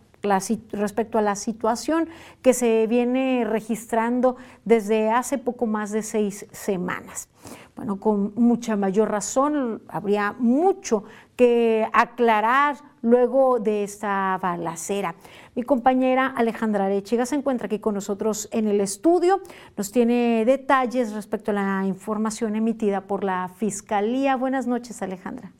respecto 0.71 1.17
a 1.17 1.21
la 1.21 1.35
situación 1.35 2.07
que 2.41 2.53
se 2.53 2.88
viene 2.88 3.43
registrando 3.45 4.38
desde 4.63 5.09
hace 5.09 5.38
poco 5.38 5.65
más 5.65 5.91
de 5.91 6.01
seis 6.01 6.45
semanas. 6.51 7.27
Bueno, 7.75 8.00
con 8.00 8.34
mucha 8.36 8.75
mayor 8.75 9.10
razón 9.10 9.82
habría 9.88 10.36
mucho 10.38 11.06
que 11.36 11.88
aclarar 11.92 12.77
luego 13.01 13.60
de 13.60 13.84
esta 13.84 14.38
balacera. 14.42 15.15
Mi 15.56 15.63
compañera 15.63 16.27
Alejandra 16.27 16.86
Arechiga 16.86 17.25
se 17.25 17.36
encuentra 17.36 17.65
aquí 17.65 17.80
con 17.80 17.96
nosotros 17.96 18.48
en 18.51 18.68
el 18.68 18.80
estudio. 18.80 19.42
Nos 19.75 19.92
tiene 19.92 20.46
detalles 20.46 21.13
respecto 21.13 21.51
a 21.51 21.56
la 21.56 21.86
información 21.86 22.56
emitida 22.56 23.01
por 23.01 23.24
la 23.24 23.50
Fiscalía. 23.58 24.36
Buenas 24.36 24.68
noches, 24.68 25.01
Alejandra. 25.01 25.51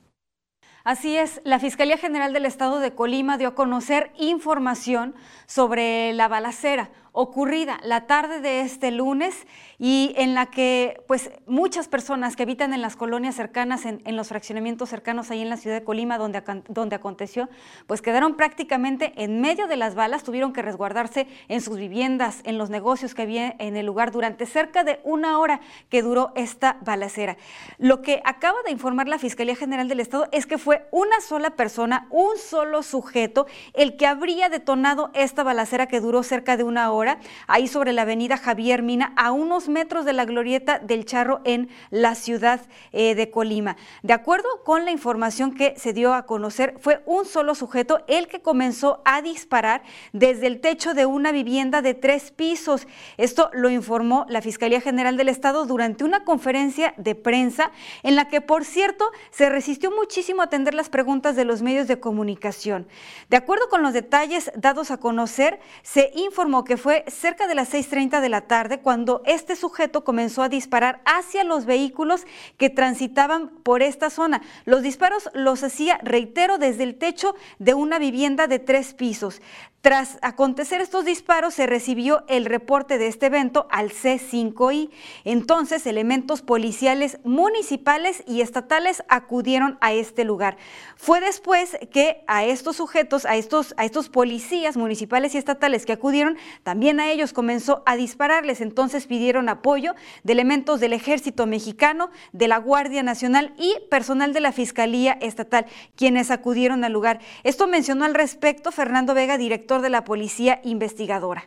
Así 0.84 1.16
es, 1.16 1.42
la 1.46 1.60
Fiscalía 1.60 1.98
General 1.98 2.34
del 2.34 2.46
Estado 2.46 2.80
de 2.80 2.94
Colima 2.94 3.38
dio 3.38 3.50
a 3.50 3.56
conocer 3.56 4.12
información 4.18 5.16
sobre 5.46 6.12
la 6.12 6.28
balacera 6.28 6.90
ocurrida 7.14 7.80
la 7.84 8.08
tarde 8.08 8.42
de 8.42 8.62
este 8.62 8.90
lunes 8.90 9.46
y 9.78 10.14
en 10.18 10.34
la 10.34 10.48
que 10.48 11.02
pues 11.08 11.30
muchas 11.46 11.88
personas 11.88 12.36
que 12.36 12.42
habitan 12.42 12.74
en 12.74 12.82
las 12.82 12.96
colonias 12.96 13.36
cercanas, 13.36 13.86
en, 13.86 14.02
los 14.16 14.30
fraccionamientos 14.30 14.90
cercanos 14.90 15.30
ahí 15.30 15.42
en 15.42 15.50
la 15.50 15.58
ciudad 15.58 15.78
de 15.78 15.84
Colima 15.84 16.18
donde, 16.18 16.42
donde 16.70 16.96
aconteció, 16.96 17.50
pues 17.86 18.02
quedaron 18.02 18.36
prácticamente 18.36 19.14
en 19.16 19.42
medio 19.42 19.68
de 19.68 19.78
las 19.78 19.94
balas, 19.94 20.24
tuvieron 20.24 20.54
que 20.54 20.64
resguardarse 20.64 21.28
en 21.50 21.62
sus 21.62 21.78
viviendas, 21.78 22.42
en 22.46 22.58
los 22.58 22.72
negocios 22.72 23.14
que 23.14 23.22
había 23.22 23.56
en 23.60 23.78
el 23.78 23.86
lugar 23.86 24.12
durante 24.12 24.48
cerca 24.48 24.84
de 24.84 25.00
una 25.04 25.38
hora 25.38 25.62
que 25.90 26.02
duró 26.02 26.32
esta 26.36 26.78
balacera. 26.82 27.38
Lo 27.78 28.02
que 28.02 28.22
acaba 28.26 28.58
de 28.66 28.72
informar 28.72 29.08
la 29.08 29.20
Fiscalía 29.20 29.56
General 29.56 29.88
del 29.88 30.00
Estado 30.00 30.28
es 30.32 30.48
que 30.48 30.58
fue 30.58 30.88
una 30.90 31.22
sola 31.22 31.52
persona, 31.52 32.08
un 32.10 32.38
solo 32.38 32.82
sujeto, 32.82 33.46
el 33.76 33.98
que 33.98 34.08
habría 34.08 34.50
detonado 34.50 35.12
esta 35.14 35.44
balacera 35.44 35.88
que 35.88 36.00
duró 36.00 36.24
cerca 36.24 36.58
de 36.58 36.64
una 36.64 36.92
hora 36.92 37.03
ahí 37.48 37.68
sobre 37.68 37.94
la 37.94 38.04
avenida 38.04 38.38
Javier 38.38 38.82
Mina, 38.82 39.14
a 39.16 39.32
unos 39.32 39.70
metros 39.70 40.06
de 40.06 40.14
la 40.14 40.26
glorieta 40.26 40.80
del 40.80 41.06
Charro 41.06 41.42
en 41.44 41.70
la 41.90 42.16
ciudad 42.16 42.62
eh, 42.92 43.16
de 43.16 43.30
Colima. 43.30 43.76
De 44.02 44.14
acuerdo 44.14 44.48
con 44.64 44.86
la 44.86 44.92
información 44.92 45.54
que 45.54 45.74
se 45.78 45.94
dio 45.94 46.14
a 46.14 46.26
conocer, 46.26 46.78
fue 46.80 47.02
un 47.06 47.26
solo 47.26 47.56
sujeto 47.56 48.04
el 48.08 48.28
que 48.28 48.42
comenzó 48.42 49.02
a 49.06 49.22
disparar 49.22 49.84
desde 50.12 50.48
el 50.48 50.62
techo 50.62 50.94
de 50.94 51.06
una 51.06 51.32
vivienda 51.32 51.82
de 51.82 51.94
tres 51.94 52.32
pisos. 52.32 52.88
Esto 53.18 53.50
lo 53.54 53.70
informó 53.70 54.26
la 54.30 54.42
Fiscalía 54.42 54.82
General 54.82 55.18
del 55.18 55.30
Estado 55.30 55.66
durante 55.66 56.04
una 56.04 56.24
conferencia 56.24 56.94
de 56.98 57.16
prensa 57.16 57.72
en 58.04 58.16
la 58.16 58.28
que, 58.28 58.42
por 58.42 58.66
cierto, 58.66 59.06
se 59.32 59.50
resistió 59.50 59.92
muchísimo 59.92 60.42
a 60.42 60.46
atender 60.46 60.74
las 60.74 60.90
preguntas 60.90 61.36
de 61.36 61.46
los 61.46 61.62
medios 61.62 61.88
de 61.88 62.00
comunicación. 62.00 62.88
De 63.30 63.38
acuerdo 63.38 63.70
con 63.70 63.82
los 63.82 63.94
detalles 63.94 64.52
dados 64.56 64.92
a 64.92 64.98
conocer, 64.98 65.60
se 65.82 66.12
informó 66.16 66.64
que 66.64 66.78
fue 66.78 66.93
cerca 67.08 67.48
de 67.48 67.56
las 67.56 67.74
6.30 67.74 68.22
de 68.22 68.30
la 68.30 68.42
tarde 68.42 68.80
cuando 68.80 69.22
este 69.26 69.56
sujeto 69.56 70.04
comenzó 70.04 70.44
a 70.44 70.50
disparar 70.50 71.02
hacia 71.06 71.44
los 71.44 71.66
vehículos 71.66 72.26
que 72.58 72.70
transitaban 72.70 73.50
por 73.64 73.82
esta 73.82 74.10
zona. 74.10 74.42
Los 74.66 74.82
disparos 74.82 75.30
los 75.34 75.64
hacía, 75.64 76.00
reitero, 76.04 76.58
desde 76.58 76.84
el 76.84 76.96
techo 76.96 77.36
de 77.60 77.74
una 77.74 78.00
vivienda 78.00 78.48
de 78.48 78.60
tres 78.60 78.94
pisos. 78.94 79.42
Tras 79.84 80.18
acontecer 80.22 80.80
estos 80.80 81.04
disparos, 81.04 81.56
se 81.56 81.68
recibió 81.68 82.24
el 82.30 82.46
reporte 82.46 82.98
de 82.98 83.08
este 83.08 83.26
evento 83.26 83.68
al 83.70 83.90
C5I. 83.90 84.90
Entonces, 85.26 85.86
elementos 85.86 86.42
policiales 86.42 87.20
municipales 87.26 88.24
y 88.26 88.40
estatales 88.40 89.04
acudieron 89.10 89.78
a 89.82 89.92
este 89.92 90.24
lugar. 90.24 90.56
Fue 90.96 91.20
después 91.20 91.78
que 91.92 92.24
a 92.28 92.46
estos 92.46 92.78
sujetos, 92.78 93.26
a 93.26 93.36
estos, 93.36 93.74
a 93.76 93.84
estos 93.84 94.08
policías 94.08 94.78
municipales 94.78 95.36
y 95.36 95.38
estatales 95.38 95.86
que 95.86 95.92
acudieron, 95.92 96.38
también 96.64 97.02
a 97.02 97.12
ellos 97.12 97.34
comenzó 97.34 97.84
a 97.86 97.98
dispararles. 97.98 98.62
Entonces 98.62 99.06
pidieron 99.06 99.50
apoyo 99.50 99.96
de 100.24 100.32
elementos 100.32 100.80
del 100.80 100.94
Ejército 100.94 101.46
Mexicano, 101.46 102.10
de 102.32 102.48
la 102.48 102.58
Guardia 102.58 103.04
Nacional 103.04 103.54
y 103.58 103.76
personal 103.90 104.32
de 104.32 104.40
la 104.40 104.54
Fiscalía 104.54 105.18
Estatal, 105.20 105.66
quienes 105.98 106.32
acudieron 106.32 106.86
al 106.86 106.94
lugar. 106.94 107.20
Esto 107.44 107.68
mencionó 107.68 108.06
al 108.06 108.14
respecto 108.14 108.72
Fernando 108.72 109.14
Vega, 109.14 109.38
director 109.38 109.73
de 109.82 109.90
la 109.90 110.04
policía 110.04 110.60
investigadora. 110.64 111.46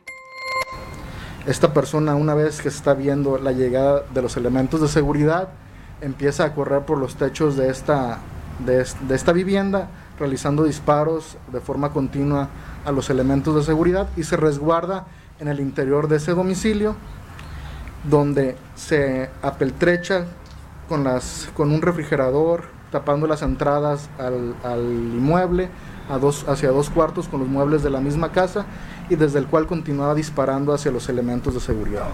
Esta 1.47 1.73
persona, 1.73 2.16
una 2.16 2.35
vez 2.35 2.61
que 2.61 2.68
está 2.68 2.95
viendo 2.95 3.38
la 3.38 3.52
llegada 3.52 4.02
de 4.12 4.23
los 4.23 4.37
elementos 4.37 4.80
de 4.80 4.88
seguridad, 4.88 5.50
empieza 6.00 6.45
a 6.45 6.54
correr 6.54 6.83
por 6.83 6.99
los 6.99 7.16
techos 7.16 7.56
de 7.56 7.71
esta, 7.71 8.18
de, 8.64 8.85
esta 9.14 9.33
vivienda, 9.33 9.88
realizando 10.18 10.64
disparos 10.64 11.37
de 11.52 11.61
forma 11.61 11.90
continua 11.90 12.49
a 12.85 12.92
los 12.92 13.11
elementos 13.11 13.54
de 13.54 13.62
seguridad 13.62 14.09
y 14.16 14.25
se 14.25 14.37
resguarda 14.37 15.06
en 15.38 15.49
el 15.49 15.61
interior 15.61 16.09
de 16.09 16.16
ese 16.16 16.33
domicilio, 16.33 16.97
donde 18.09 18.56
se 18.75 19.30
apeltrecha 19.42 20.25
con, 20.88 21.04
las, 21.04 21.49
con 21.54 21.71
un 21.71 21.83
refrigerador, 21.83 22.64
tapando 22.90 23.26
las 23.26 23.42
entradas 23.42 24.09
al, 24.18 24.54
al 24.64 24.80
inmueble, 24.80 25.68
dos, 26.21 26.47
hacia 26.49 26.71
dos 26.71 26.91
cuartos 26.91 27.29
con 27.29 27.41
los 27.41 27.49
muebles 27.49 27.83
de 27.83 27.91
la 27.91 28.01
misma 28.01 28.33
casa 28.33 28.67
y 29.09 29.17
desde 29.17 29.39
el 29.39 29.47
cual 29.47 29.67
continuaba 29.67 30.15
disparando 30.15 30.73
hacia 30.73 30.91
los 30.91 31.09
elementos 31.09 31.55
de 31.55 31.61
seguridad. 31.61 32.09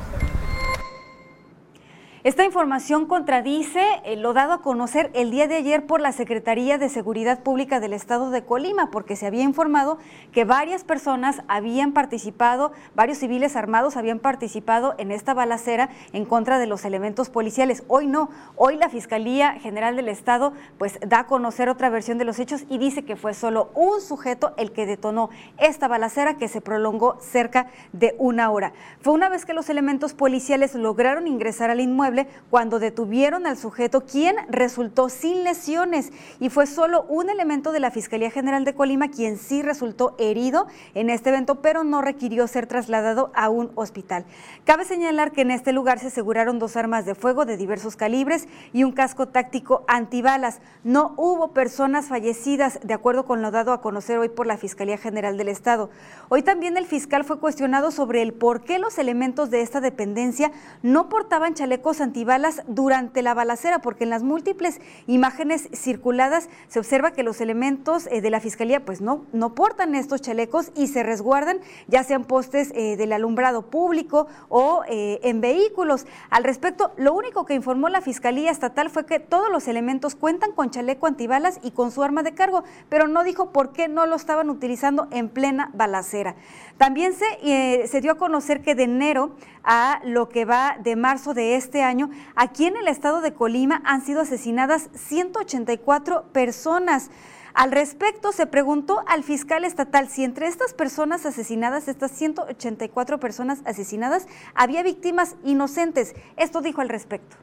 Esta 2.25 2.45
información 2.45 3.07
contradice 3.07 3.83
eh, 4.05 4.15
lo 4.15 4.33
dado 4.33 4.53
a 4.53 4.63
conocer 4.63 5.11
el 5.13 5.33
día 5.33 5.49
de 5.49 5.57
ayer 5.57 5.87
por 5.87 6.01
la 6.01 6.13
Secretaría 6.13 6.79
de 6.79 6.89
Seguridad 6.89 7.43
Pública 7.43 7.81
del 7.81 7.93
Estado 7.93 8.31
de 8.31 8.45
Colima, 8.45 8.93
porque 8.93 9.17
se 9.17 9.27
había 9.27 9.43
informado 9.43 9.99
que 10.31 10.45
varias 10.45 10.85
personas 10.85 11.43
habían 11.49 11.91
participado, 11.91 12.71
varios 12.95 13.19
civiles 13.19 13.57
armados 13.57 13.97
habían 13.97 14.21
participado 14.21 14.95
en 14.99 15.11
esta 15.11 15.35
balacera 15.35 15.89
en 16.13 16.25
contra 16.25 16.61
de 16.61 16.69
los 16.69 16.85
elementos 16.85 17.29
policiales. 17.29 17.83
Hoy 17.89 18.07
no, 18.07 18.31
hoy 18.55 18.77
la 18.77 18.89
Fiscalía 18.89 19.55
General 19.55 19.97
del 19.97 20.09
Estado 20.09 20.53
pues 20.79 21.01
da 21.05 21.19
a 21.19 21.27
conocer 21.27 21.69
otra 21.69 21.91
versión 21.91 22.19
de 22.19 22.25
los 22.25 22.39
hechos 22.39 22.67
y 22.69 22.79
dice 22.79 23.05
que 23.05 23.17
fue 23.17 23.35
solo 23.35 23.73
un 23.75 24.01
sujeto 24.01 24.55
el 24.59 24.71
que 24.71 24.87
detonó 24.87 25.31
esta 25.59 25.89
balacera 25.89 26.39
que 26.39 26.47
se 26.47 26.61
prolongó 26.61 27.19
cerca 27.19 27.67
de 27.93 28.15
una 28.19 28.49
hora. 28.53 28.75
Fue 29.01 29.13
una 29.13 29.29
vez 29.29 29.45
que 29.45 29.55
los 29.55 29.69
elementos 29.69 30.15
policiales 30.15 30.77
lograron 30.77 31.27
ingresar 31.27 31.71
al 31.71 31.81
inmueble 31.81 32.12
cuando 32.51 32.79
detuvieron 32.79 33.47
al 33.47 33.57
sujeto, 33.57 34.03
quien 34.03 34.37
resultó 34.49 35.09
sin 35.09 35.45
lesiones 35.45 36.13
y 36.41 36.49
fue 36.49 36.67
solo 36.67 37.05
un 37.09 37.31
elemento 37.31 37.73
de 37.73 37.81
la 37.81 37.91
Fiscalía 37.91 38.31
General 38.31 38.65
de 38.65 38.75
Colima 38.75 39.09
quien 39.09 39.39
sí 39.39 39.63
resultó 39.63 40.15
herido 40.19 40.67
en 40.95 41.11
este 41.11 41.31
evento, 41.31 41.57
pero 41.63 41.85
no 41.85 42.03
requirió 42.03 42.47
ser 42.47 42.67
trasladado 42.67 43.33
a 43.35 43.49
un 43.49 43.73
hospital. 43.75 44.25
Cabe 44.65 44.85
señalar 44.85 45.33
que 45.33 45.43
en 45.43 45.51
este 45.51 45.73
lugar 45.73 45.99
se 45.99 46.09
aseguraron 46.09 46.59
dos 46.59 46.77
armas 46.77 47.05
de 47.05 47.15
fuego 47.15 47.45
de 47.45 47.57
diversos 47.57 47.97
calibres 47.97 48.49
y 48.73 48.85
un 48.85 48.93
casco 48.93 49.29
táctico 49.29 49.85
antibalas. 49.89 50.61
No 50.85 51.15
hubo 51.17 51.53
personas 51.53 52.07
fallecidas, 52.07 52.81
de 52.83 52.95
acuerdo 52.95 53.25
con 53.25 53.43
lo 53.43 53.51
dado 53.51 53.73
a 53.73 53.81
conocer 53.81 54.19
hoy 54.19 54.29
por 54.29 54.47
la 54.47 54.57
Fiscalía 54.57 54.99
General 54.99 55.37
del 55.37 55.49
Estado. 55.49 55.91
Hoy 56.29 56.43
también 56.43 56.77
el 56.77 56.87
fiscal 56.87 57.25
fue 57.25 57.39
cuestionado 57.39 57.91
sobre 57.91 58.23
el 58.23 58.33
por 58.33 58.65
qué 58.65 58.79
los 58.79 58.99
elementos 58.99 59.51
de 59.51 59.63
esta 59.63 59.81
dependencia 59.81 60.53
no 60.83 61.09
portaban 61.09 61.55
chalecos 61.55 62.01
antibalas 62.03 62.63
durante 62.67 63.23
la 63.23 63.35
balacera, 63.35 63.81
porque 63.81 64.05
en 64.05 64.11
las 64.11 64.23
múltiples 64.23 64.81
imágenes 65.07 65.69
circuladas 65.73 66.49
se 66.69 66.79
observa 66.79 67.13
que 67.13 67.23
los 67.23 67.41
elementos 67.41 68.09
eh, 68.11 68.21
de 68.21 68.31
la 68.31 68.41
fiscalía 68.41 68.85
pues 68.85 69.01
no, 69.01 69.25
no 69.33 69.55
portan 69.55 69.95
estos 69.95 70.21
chalecos 70.21 70.73
y 70.75 70.89
se 70.89 71.03
resguardan 71.03 71.61
ya 71.89 72.05
sean 72.05 72.25
postes 72.25 72.73
eh, 72.75 72.97
del 72.97 73.13
alumbrado 73.13 73.63
público 73.63 74.27
o 74.49 74.83
eh, 74.89 75.21
en 75.23 75.41
vehículos. 75.41 76.07
Al 76.31 76.45
respecto, 76.45 76.93
lo 76.97 77.15
único 77.15 77.45
que 77.47 77.55
informó 77.55 77.89
la 77.89 78.01
Fiscalía 78.01 78.51
Estatal 78.51 78.91
fue 78.91 79.07
que 79.07 79.21
todos 79.21 79.51
los 79.51 79.69
elementos 79.69 80.15
cuentan 80.15 80.53
con 80.53 80.71
chaleco 80.71 81.07
antibalas 81.07 81.61
y 81.63 81.71
con 81.71 81.91
su 81.91 82.03
arma 82.03 82.23
de 82.23 82.35
cargo, 82.35 82.65
pero 82.89 83.09
no 83.09 83.25
dijo 83.25 83.51
por 83.53 83.73
qué 83.73 83.89
no 83.89 84.07
lo 84.07 84.17
estaban 84.17 84.51
utilizando 84.51 85.09
en 85.11 85.29
plena 85.29 85.71
balacera. 85.75 86.35
También 86.79 87.13
se, 87.15 87.87
se 87.87 88.01
dio 88.01 88.13
a 88.13 88.19
conocer 88.19 88.63
que 88.63 88.75
de 88.75 88.85
enero 88.85 89.33
a 89.65 90.01
lo 90.05 90.29
que 90.29 90.45
va 90.45 90.77
de 90.81 90.97
marzo 90.97 91.35
de 91.35 91.57
este 91.57 91.83
año, 91.83 91.92
aquí 92.35 92.67
en 92.67 92.77
el 92.77 92.89
estado 92.89 93.21
de 93.21 93.35
Colima 93.35 93.83
han 93.85 94.05
sido 94.05 94.21
asesinadas 94.23 94.89
184 94.95 96.25
personas. 96.33 97.11
Al 97.55 97.71
respecto, 97.71 98.33
se 98.33 98.47
preguntó 98.47 99.03
al 99.07 99.25
fiscal 99.25 99.65
estatal 99.65 100.09
si 100.09 100.25
entre 100.25 100.47
estas 100.47 100.73
personas 100.73 101.27
asesinadas, 101.27 101.89
estas 101.89 102.13
184 102.13 103.21
personas 103.21 103.61
asesinadas, 103.65 104.27
había 104.55 104.83
víctimas 104.83 105.37
inocentes. 105.45 106.15
Esto 106.37 106.63
dijo 106.63 106.81
al 106.81 106.89
respecto. 106.89 107.37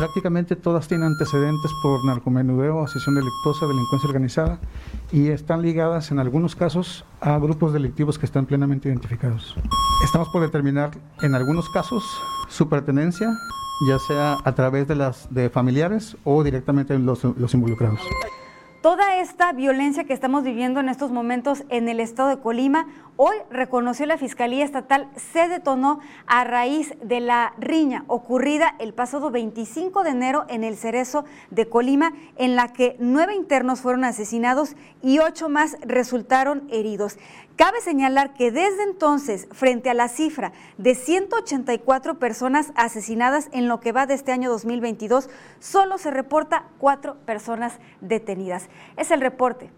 Prácticamente 0.00 0.56
todas 0.56 0.88
tienen 0.88 1.08
antecedentes 1.08 1.70
por 1.82 2.02
narcomenudeo, 2.06 2.82
asesión 2.82 3.16
delictuosa, 3.16 3.66
delincuencia 3.66 4.06
organizada 4.06 4.58
y 5.12 5.28
están 5.28 5.60
ligadas 5.60 6.10
en 6.10 6.18
algunos 6.18 6.56
casos 6.56 7.04
a 7.20 7.38
grupos 7.38 7.74
delictivos 7.74 8.18
que 8.18 8.24
están 8.24 8.46
plenamente 8.46 8.88
identificados. 8.88 9.54
Estamos 10.02 10.30
por 10.30 10.40
determinar 10.40 10.92
en 11.20 11.34
algunos 11.34 11.68
casos 11.68 12.02
su 12.48 12.66
pertenencia, 12.66 13.28
ya 13.86 13.98
sea 13.98 14.38
a 14.42 14.54
través 14.54 14.88
de 14.88 14.94
las 14.94 15.28
de 15.34 15.50
familiares 15.50 16.16
o 16.24 16.42
directamente 16.42 16.98
los, 16.98 17.22
los 17.22 17.52
involucrados. 17.52 18.00
Toda 18.80 19.20
esta 19.20 19.52
violencia 19.52 20.04
que 20.04 20.14
estamos 20.14 20.44
viviendo 20.44 20.80
en 20.80 20.88
estos 20.88 21.10
momentos 21.10 21.64
en 21.68 21.90
el 21.90 22.00
estado 22.00 22.30
de 22.30 22.38
Colima, 22.38 22.86
hoy 23.22 23.36
reconoció 23.50 24.06
la 24.06 24.16
Fiscalía 24.16 24.64
Estatal, 24.64 25.10
se 25.32 25.46
detonó 25.46 26.00
a 26.26 26.42
raíz 26.44 26.94
de 27.02 27.20
la 27.20 27.52
riña 27.58 28.04
ocurrida 28.06 28.74
el 28.78 28.94
pasado 28.94 29.30
25 29.30 30.04
de 30.04 30.10
enero 30.10 30.46
en 30.48 30.64
el 30.64 30.78
Cerezo 30.78 31.26
de 31.50 31.68
Colima, 31.68 32.14
en 32.36 32.56
la 32.56 32.72
que 32.72 32.96
nueve 32.98 33.34
internos 33.34 33.82
fueron 33.82 34.04
asesinados 34.04 34.74
y 35.02 35.18
ocho 35.18 35.50
más 35.50 35.76
resultaron 35.82 36.66
heridos. 36.70 37.18
Cabe 37.56 37.82
señalar 37.82 38.32
que 38.32 38.52
desde 38.52 38.84
entonces, 38.84 39.48
frente 39.52 39.90
a 39.90 39.94
la 39.94 40.08
cifra 40.08 40.52
de 40.78 40.94
184 40.94 42.18
personas 42.18 42.72
asesinadas 42.74 43.50
en 43.52 43.68
lo 43.68 43.80
que 43.80 43.92
va 43.92 44.06
de 44.06 44.14
este 44.14 44.32
año 44.32 44.48
2022, 44.48 45.28
solo 45.58 45.98
se 45.98 46.10
reporta 46.10 46.68
cuatro 46.78 47.18
personas 47.26 47.80
detenidas. 48.00 48.70
Es 48.96 49.10
el 49.10 49.20
reporte. 49.20 49.70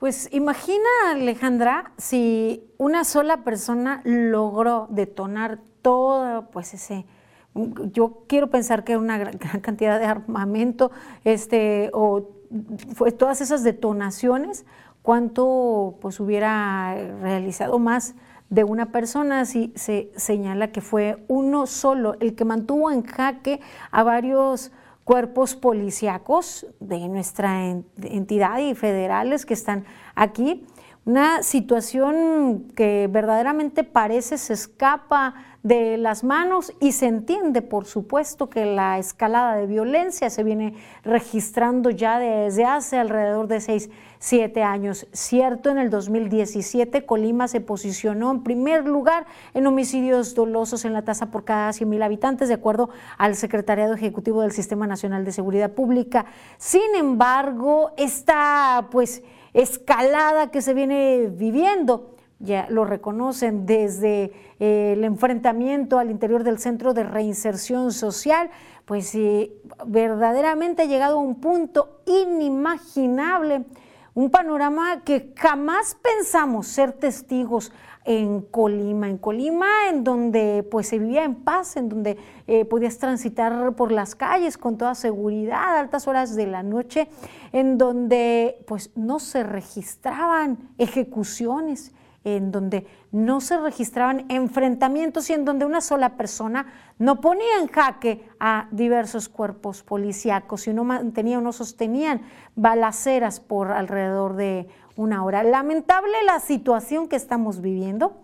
Pues 0.00 0.30
imagina, 0.32 0.88
Alejandra, 1.10 1.92
si 1.98 2.64
una 2.78 3.04
sola 3.04 3.44
persona 3.44 4.00
logró 4.04 4.86
detonar 4.88 5.58
todo, 5.82 6.50
pues 6.50 6.72
ese, 6.72 7.04
yo 7.92 8.22
quiero 8.26 8.48
pensar 8.48 8.82
que 8.82 8.96
una 8.96 9.18
gran, 9.18 9.36
cantidad 9.36 9.98
de 9.98 10.06
armamento, 10.06 10.90
este, 11.24 11.90
o 11.92 12.30
fue 12.94 13.12
todas 13.12 13.42
esas 13.42 13.62
detonaciones, 13.62 14.64
cuánto 15.02 15.98
pues 16.00 16.18
hubiera 16.18 16.94
realizado 17.20 17.78
más 17.78 18.14
de 18.48 18.64
una 18.64 18.92
persona 18.92 19.44
si 19.44 19.70
se 19.76 20.10
señala 20.16 20.72
que 20.72 20.80
fue 20.80 21.22
uno 21.28 21.66
solo 21.66 22.16
el 22.20 22.34
que 22.34 22.46
mantuvo 22.46 22.90
en 22.90 23.02
jaque 23.02 23.60
a 23.90 24.02
varios 24.02 24.72
cuerpos 25.04 25.56
policíacos 25.56 26.66
de 26.78 27.08
nuestra 27.08 27.66
entidad 28.02 28.58
y 28.58 28.74
federales 28.74 29.46
que 29.46 29.54
están 29.54 29.84
aquí. 30.14 30.66
Una 31.06 31.42
situación 31.42 32.68
que 32.76 33.08
verdaderamente 33.10 33.84
parece 33.84 34.36
se 34.36 34.52
escapa 34.52 35.34
de 35.62 35.96
las 35.96 36.24
manos 36.24 36.72
y 36.78 36.92
se 36.92 37.06
entiende, 37.06 37.62
por 37.62 37.86
supuesto, 37.86 38.50
que 38.50 38.66
la 38.66 38.98
escalada 38.98 39.56
de 39.56 39.66
violencia 39.66 40.30
se 40.30 40.44
viene 40.44 40.74
registrando 41.02 41.90
ya 41.90 42.18
desde 42.18 42.64
hace 42.64 42.98
alrededor 42.98 43.48
de 43.48 43.60
seis, 43.60 43.90
siete 44.20 44.62
años. 44.62 45.08
Cierto, 45.12 45.70
en 45.70 45.78
el 45.78 45.90
2017 45.90 47.04
Colima 47.04 47.48
se 47.48 47.60
posicionó 47.60 48.30
en 48.30 48.44
primer 48.44 48.86
lugar 48.86 49.26
en 49.54 49.66
homicidios 49.66 50.36
dolosos 50.36 50.84
en 50.84 50.92
la 50.92 51.02
tasa 51.02 51.32
por 51.32 51.44
cada 51.44 51.72
100 51.72 51.88
mil 51.88 52.02
habitantes, 52.02 52.46
de 52.46 52.54
acuerdo 52.54 52.90
al 53.18 53.34
Secretariado 53.34 53.94
Ejecutivo 53.94 54.42
del 54.42 54.52
Sistema 54.52 54.86
Nacional 54.86 55.24
de 55.24 55.32
Seguridad 55.32 55.72
Pública. 55.72 56.26
Sin 56.58 56.94
embargo, 56.96 57.92
esta 57.96 58.88
pues 58.92 59.22
escalada 59.54 60.52
que 60.52 60.62
se 60.62 60.74
viene 60.74 61.28
viviendo 61.32 62.14
ya 62.40 62.66
lo 62.70 62.84
reconocen 62.84 63.66
desde 63.66 64.32
eh, 64.60 64.94
el 64.94 65.04
enfrentamiento 65.04 65.98
al 65.98 66.10
interior 66.10 66.42
del 66.42 66.58
Centro 66.58 66.94
de 66.94 67.04
Reinserción 67.04 67.92
Social, 67.92 68.50
pues 68.86 69.16
verdaderamente 69.86 70.82
ha 70.82 70.86
llegado 70.86 71.18
a 71.18 71.20
un 71.20 71.36
punto 71.36 72.00
inimaginable, 72.06 73.64
un 74.14 74.30
panorama 74.30 75.02
que 75.04 75.32
jamás 75.36 75.96
pensamos 76.00 76.66
ser 76.66 76.92
testigos 76.92 77.72
en 78.04 78.40
Colima, 78.40 79.08
en 79.08 79.18
Colima 79.18 79.88
en 79.88 80.04
donde 80.04 80.66
pues 80.70 80.88
se 80.88 80.98
vivía 80.98 81.24
en 81.24 81.36
paz, 81.36 81.76
en 81.76 81.88
donde 81.88 82.16
eh, 82.46 82.64
podías 82.64 82.98
transitar 82.98 83.74
por 83.74 83.92
las 83.92 84.14
calles 84.14 84.56
con 84.56 84.78
toda 84.78 84.94
seguridad 84.94 85.76
a 85.76 85.80
altas 85.80 86.08
horas 86.08 86.34
de 86.34 86.46
la 86.46 86.62
noche, 86.62 87.08
en 87.52 87.78
donde 87.78 88.64
pues 88.66 88.90
no 88.96 89.20
se 89.20 89.42
registraban 89.42 90.70
ejecuciones, 90.78 91.92
en 92.24 92.52
donde 92.52 92.86
no 93.12 93.40
se 93.40 93.58
registraban 93.58 94.26
enfrentamientos 94.28 95.30
y 95.30 95.32
en 95.32 95.44
donde 95.44 95.64
una 95.64 95.80
sola 95.80 96.16
persona 96.16 96.66
no 96.98 97.20
ponía 97.20 97.58
en 97.60 97.68
jaque 97.68 98.28
a 98.38 98.68
diversos 98.70 99.28
cuerpos 99.28 99.82
policíacos, 99.82 100.68
no 100.68 100.84
mantenía 100.84 101.38
o 101.38 101.40
no 101.40 101.52
sostenían 101.52 102.22
balaceras 102.56 103.40
por 103.40 103.72
alrededor 103.72 104.36
de 104.36 104.68
una 104.96 105.24
hora. 105.24 105.42
Lamentable 105.42 106.22
la 106.24 106.40
situación 106.40 107.08
que 107.08 107.16
estamos 107.16 107.60
viviendo. 107.60 108.20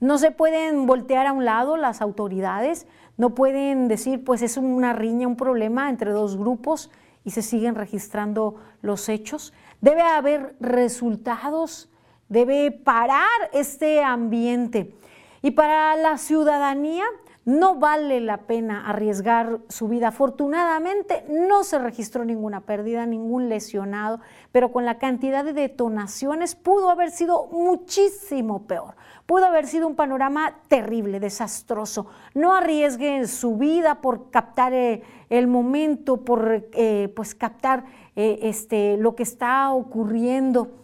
No 0.00 0.18
se 0.18 0.30
pueden 0.30 0.86
voltear 0.86 1.26
a 1.26 1.32
un 1.32 1.44
lado 1.44 1.76
las 1.76 2.00
autoridades, 2.00 2.86
no 3.18 3.34
pueden 3.34 3.86
decir, 3.86 4.24
pues 4.24 4.40
es 4.42 4.56
una 4.56 4.94
riña, 4.94 5.28
un 5.28 5.36
problema 5.36 5.90
entre 5.90 6.10
dos 6.10 6.38
grupos 6.38 6.90
y 7.22 7.32
se 7.32 7.42
siguen 7.42 7.74
registrando 7.74 8.56
los 8.80 9.10
hechos. 9.10 9.52
Debe 9.82 10.00
haber 10.00 10.56
resultados 10.58 11.89
debe 12.30 12.70
parar 12.70 13.50
este 13.52 14.02
ambiente. 14.02 14.94
Y 15.42 15.50
para 15.50 15.96
la 15.96 16.16
ciudadanía 16.16 17.04
no 17.44 17.76
vale 17.76 18.20
la 18.20 18.42
pena 18.42 18.88
arriesgar 18.88 19.60
su 19.68 19.88
vida. 19.88 20.08
Afortunadamente 20.08 21.24
no 21.28 21.64
se 21.64 21.78
registró 21.78 22.24
ninguna 22.24 22.60
pérdida, 22.60 23.06
ningún 23.06 23.48
lesionado, 23.48 24.20
pero 24.52 24.70
con 24.70 24.84
la 24.84 24.98
cantidad 24.98 25.44
de 25.44 25.54
detonaciones 25.54 26.54
pudo 26.54 26.90
haber 26.90 27.10
sido 27.10 27.46
muchísimo 27.46 28.66
peor. 28.66 28.94
Pudo 29.26 29.46
haber 29.46 29.66
sido 29.66 29.86
un 29.86 29.96
panorama 29.96 30.54
terrible, 30.68 31.18
desastroso. 31.18 32.06
No 32.34 32.54
arriesguen 32.54 33.26
su 33.26 33.56
vida 33.56 34.00
por 34.00 34.30
captar 34.30 34.72
eh, 34.72 35.02
el 35.30 35.46
momento, 35.46 36.18
por 36.18 36.68
eh, 36.72 37.12
pues 37.16 37.34
captar 37.34 37.84
eh, 38.14 38.40
este, 38.42 38.96
lo 38.98 39.16
que 39.16 39.22
está 39.22 39.72
ocurriendo 39.72 40.79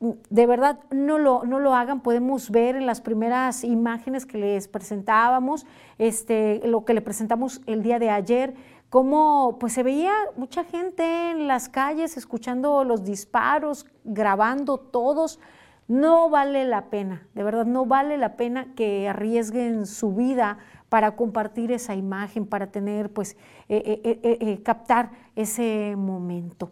de 0.00 0.46
verdad 0.46 0.80
no 0.90 1.18
lo, 1.18 1.44
no 1.44 1.58
lo 1.58 1.74
hagan, 1.74 2.00
podemos 2.00 2.50
ver 2.50 2.76
en 2.76 2.86
las 2.86 3.00
primeras 3.00 3.64
imágenes 3.64 4.26
que 4.26 4.38
les 4.38 4.68
presentábamos, 4.68 5.66
este, 5.98 6.60
lo 6.64 6.84
que 6.84 6.94
le 6.94 7.00
presentamos 7.00 7.62
el 7.66 7.82
día 7.82 7.98
de 7.98 8.10
ayer, 8.10 8.54
cómo 8.90 9.56
pues 9.58 9.72
se 9.72 9.82
veía 9.82 10.12
mucha 10.36 10.64
gente 10.64 11.30
en 11.30 11.46
las 11.46 11.68
calles 11.68 12.16
escuchando 12.16 12.84
los 12.84 13.04
disparos, 13.04 13.86
grabando 14.04 14.78
todos. 14.78 15.40
No 15.88 16.28
vale 16.28 16.64
la 16.64 16.86
pena, 16.86 17.28
de 17.34 17.44
verdad 17.44 17.64
no 17.64 17.86
vale 17.86 18.18
la 18.18 18.36
pena 18.36 18.74
que 18.74 19.08
arriesguen 19.08 19.86
su 19.86 20.12
vida 20.14 20.58
para 20.88 21.14
compartir 21.14 21.70
esa 21.70 21.94
imagen, 21.94 22.44
para 22.44 22.66
tener 22.72 23.12
pues 23.12 23.36
eh, 23.68 24.00
eh, 24.02 24.38
eh, 24.40 24.62
captar 24.64 25.10
ese 25.36 25.94
momento 25.96 26.70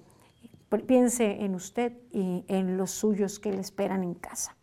piense 0.83 1.45
en 1.45 1.55
usted 1.55 1.93
y 2.13 2.45
en 2.49 2.77
los 2.77 2.91
suyos 2.91 3.39
que 3.39 3.53
le 3.53 3.61
esperan 3.61 4.03
en 4.03 4.15
casa. 4.15 4.57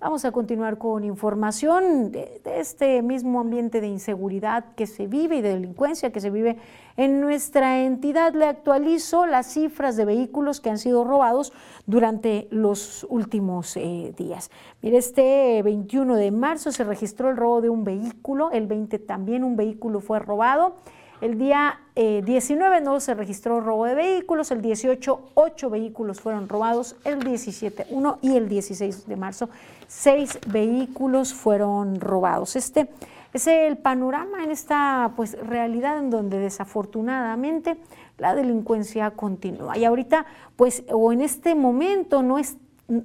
Vamos 0.00 0.24
a 0.24 0.32
continuar 0.32 0.78
con 0.78 1.04
información 1.04 2.10
de, 2.10 2.40
este 2.56 3.02
mismo 3.02 3.38
ambiente 3.38 3.82
de 3.82 3.86
inseguridad 3.86 4.72
que 4.74 4.86
se 4.86 5.06
vive 5.06 5.36
y 5.36 5.40
de 5.42 5.50
delincuencia 5.50 6.10
que 6.10 6.20
se 6.20 6.30
vive 6.30 6.56
en 6.96 7.20
nuestra 7.20 7.82
entidad. 7.82 8.32
Le 8.32 8.46
actualizo 8.46 9.26
las 9.26 9.52
cifras 9.52 9.98
de 9.98 10.06
vehículos 10.06 10.62
que 10.62 10.70
han 10.70 10.78
sido 10.78 11.04
robados 11.04 11.52
durante 11.84 12.48
los 12.50 13.06
últimos 13.10 13.76
eh, 13.76 14.14
días. 14.16 14.50
Mire, 14.80 14.96
este 14.96 15.62
21 15.62 16.16
de 16.16 16.30
marzo 16.30 16.72
se 16.72 16.82
registró 16.84 17.28
el 17.28 17.36
robo 17.36 17.60
de 17.60 17.68
un 17.68 17.84
vehículo, 17.84 18.50
el 18.52 18.66
20 18.66 19.00
también 19.00 19.44
un 19.44 19.56
vehículo 19.56 20.00
fue 20.00 20.18
robado. 20.18 20.76
El 21.20 21.38
día 21.38 21.78
19 21.96 22.78
eh, 22.78 22.80
no 22.80 22.98
se 22.98 23.12
registró 23.14 23.60
robo 23.60 23.84
de 23.84 23.94
vehículos, 23.94 24.50
el 24.52 24.62
18 24.62 25.32
ocho 25.34 25.68
vehículos 25.68 26.18
fueron 26.18 26.48
robados, 26.48 26.96
el 27.04 27.22
17 27.22 27.88
uno 27.90 28.18
y 28.22 28.36
el 28.36 28.48
16 28.48 29.06
de 29.06 29.16
marzo 29.16 29.50
seis 29.86 30.38
vehículos 30.46 31.34
fueron 31.34 32.00
robados. 32.00 32.56
Este 32.56 32.88
es 33.34 33.46
el 33.46 33.76
panorama 33.76 34.42
en 34.42 34.50
esta 34.50 35.12
pues 35.14 35.36
realidad 35.46 35.98
en 35.98 36.08
donde 36.08 36.38
desafortunadamente 36.38 37.76
la 38.16 38.34
delincuencia 38.34 39.10
continúa. 39.10 39.76
Y 39.76 39.84
ahorita 39.84 40.24
pues 40.56 40.84
o 40.90 41.12
en 41.12 41.20
este 41.20 41.54
momento 41.54 42.22
no 42.22 42.38
es 42.38 42.56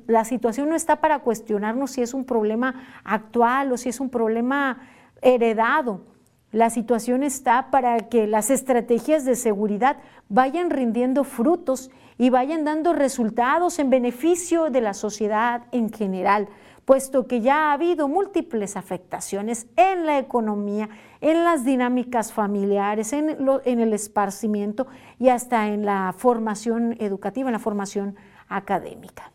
la 0.08 0.24
situación 0.24 0.70
no 0.70 0.76
está 0.76 0.96
para 0.96 1.20
cuestionarnos 1.20 1.92
si 1.92 2.02
es 2.02 2.14
un 2.14 2.24
problema 2.24 2.86
actual 3.04 3.72
o 3.74 3.78
si 3.78 3.90
es 3.90 4.00
un 4.00 4.10
problema 4.10 4.80
heredado 5.22 6.15
la 6.56 6.70
situación 6.70 7.22
está 7.22 7.70
para 7.70 8.08
que 8.08 8.28
las 8.28 8.50
estrategias 8.50 9.26
de 9.26 9.36
seguridad 9.36 9.98
vayan 10.30 10.70
rindiendo 10.70 11.26
frutos 11.26 11.92
y 12.18 12.30
vayan 12.30 12.64
dando 12.64 12.94
resultados 12.94 13.78
en 13.78 13.90
beneficio 13.90 14.70
de 14.70 14.80
la 14.80 14.94
sociedad 14.94 15.64
en 15.74 15.92
general, 15.92 16.48
puesto 16.86 17.28
que 17.28 17.42
ya 17.42 17.58
ha 17.58 17.74
habido 17.74 18.08
múltiples 18.08 18.78
afectaciones 18.78 19.68
en 19.76 20.06
la 20.06 20.18
economía, 20.18 20.88
en 21.20 21.44
las 21.44 21.66
dinámicas 21.66 22.32
familiares, 22.32 23.12
en, 23.12 23.32
el 23.66 23.92
esparcimiento 23.92 24.88
y 25.20 25.28
hasta 25.28 25.68
en 25.68 25.86
la 25.86 26.16
formación 26.18 26.96
educativa, 27.02 27.50
en 27.50 27.54
la 27.54 27.60
formación 27.60 28.16
académica. 28.48 29.30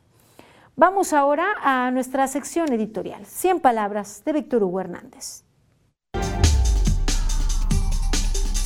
Vamos 0.75 1.13
ahora 1.13 1.49
a 1.63 1.91
nuestra 1.91 2.27
sección 2.29 2.73
editorial. 2.73 3.27
100 3.27 3.61
palabras 3.61 4.23
de 4.25 4.33
Víctor 4.33 4.63
Hugo 4.63 4.81
Hernández. 4.81 5.50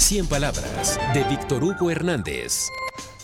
100 0.05 0.27
palabras 0.27 1.01
de 1.15 1.25
Víctor 1.25 1.65
Hugo 1.65 1.91
Hernández. 1.91 2.69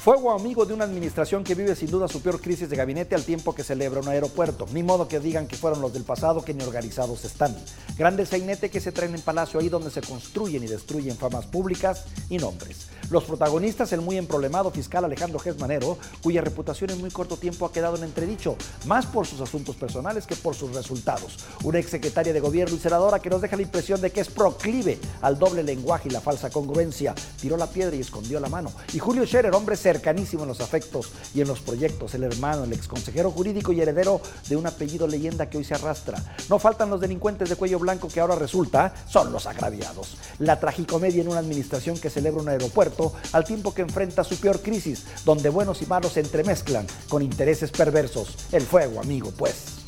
Fuego 0.03 0.33
amigo 0.33 0.65
de 0.65 0.73
una 0.73 0.85
administración 0.85 1.45
que 1.45 1.55
vive 1.55 1.77
sin 1.77 1.91
duda 1.91 2.09
su 2.09 2.23
peor 2.23 2.41
crisis 2.41 2.71
de 2.71 2.77
gabinete 2.77 3.15
al 3.15 3.23
tiempo 3.23 3.55
que 3.55 3.63
celebra 3.63 4.01
un 4.01 4.09
aeropuerto. 4.09 4.67
Ni 4.73 4.83
modo 4.83 5.07
que 5.07 5.21
digan 5.21 5.47
que 5.47 5.57
fueron 5.57 5.83
los 5.83 5.93
del 5.93 6.05
pasado 6.05 6.43
que 6.43 6.55
ni 6.55 6.65
organizados 6.65 7.27
están. 7.27 7.55
Grandes 7.99 8.31
sainete 8.31 8.71
que 8.71 8.81
se 8.81 8.93
traen 8.93 9.15
en 9.15 9.21
palacio 9.21 9.61
ahí 9.61 9.69
donde 9.69 9.91
se 9.91 10.01
construyen 10.01 10.65
y 10.65 10.69
destruyen 10.69 11.19
famas 11.19 11.45
públicas 11.45 12.07
y 12.31 12.39
nombres. 12.39 12.89
Los 13.11 13.25
protagonistas, 13.25 13.93
el 13.93 14.01
muy 14.01 14.17
emproblemado 14.17 14.71
fiscal 14.71 15.05
Alejandro 15.05 15.39
Gesmanero, 15.39 15.99
cuya 16.23 16.41
reputación 16.41 16.91
en 16.91 17.01
muy 17.01 17.11
corto 17.11 17.37
tiempo 17.37 17.67
ha 17.67 17.73
quedado 17.73 17.97
en 17.97 18.05
entredicho, 18.05 18.57
más 18.87 19.05
por 19.05 19.27
sus 19.27 19.43
asuntos 19.43 19.77
personales 19.77 20.27
que 20.27 20.37
por 20.37 20.55
sus 20.55 20.75
resultados. 20.75 21.45
Una 21.63 21.79
exsecretaria 21.79 22.33
de 22.33 22.41
gobierno 22.41 22.75
y 22.75 22.79
senadora 22.79 23.19
que 23.19 23.29
nos 23.29 23.43
deja 23.43 23.57
la 23.57 23.63
impresión 23.63 24.01
de 24.01 24.11
que 24.11 24.21
es 24.21 24.29
proclive 24.29 24.99
al 25.21 25.39
doble 25.39 25.63
lenguaje 25.63 26.09
y 26.09 26.13
la 26.13 26.23
falsa 26.23 26.49
congruencia. 26.49 27.15
Tiró 27.39 27.59
la 27.59 27.67
piedra 27.67 27.97
y 27.97 28.01
escondió 28.01 28.41
la 28.41 28.49
mano. 28.49 28.73
Y 28.95 28.99
Julio 28.99 29.27
Scherer, 29.27 29.55
hombre 29.55 29.77
cercanísimo 29.91 30.43
en 30.43 30.49
los 30.49 30.61
afectos 30.61 31.11
y 31.35 31.41
en 31.41 31.49
los 31.49 31.61
proyectos, 31.61 32.15
el 32.15 32.23
hermano, 32.23 32.63
el 32.63 32.73
exconsejero 32.73 33.33
jurídico 33.33 33.73
y 33.73 33.81
heredero 33.81 34.21
de 34.49 34.57
un 34.57 34.67
apellido 34.67 35.09
leyenda 35.09 35.51
que 35.51 35.59
hoy 35.59 35.65
se 35.65 35.75
arrastra. 35.75 36.17
No 36.49 36.61
faltan 36.61 36.91
los 36.91 37.01
delincuentes 37.01 37.49
de 37.49 37.57
cuello 37.57 37.81
blanco 37.81 38.07
que 38.07 38.21
ahora 38.21 38.37
resulta 38.37 38.95
son 39.09 39.33
los 39.33 39.47
agraviados. 39.47 40.17
La 40.39 40.61
tragicomedia 40.61 41.23
en 41.23 41.29
una 41.29 41.41
administración 41.41 41.99
que 41.99 42.09
celebra 42.09 42.41
un 42.41 42.49
aeropuerto 42.49 43.15
al 43.33 43.45
tiempo 43.45 43.75
que 43.75 43.83
enfrenta 43.83 44.23
su 44.23 44.37
peor 44.37 44.61
crisis, 44.61 45.05
donde 45.25 45.49
buenos 45.49 45.83
y 45.83 45.87
malos 45.87 46.13
se 46.13 46.21
entremezclan 46.21 46.87
con 47.09 47.23
intereses 47.23 47.73
perversos. 47.73 48.37
El 48.53 48.63
fuego, 48.63 49.01
amigo, 49.01 49.33
pues. 49.37 49.80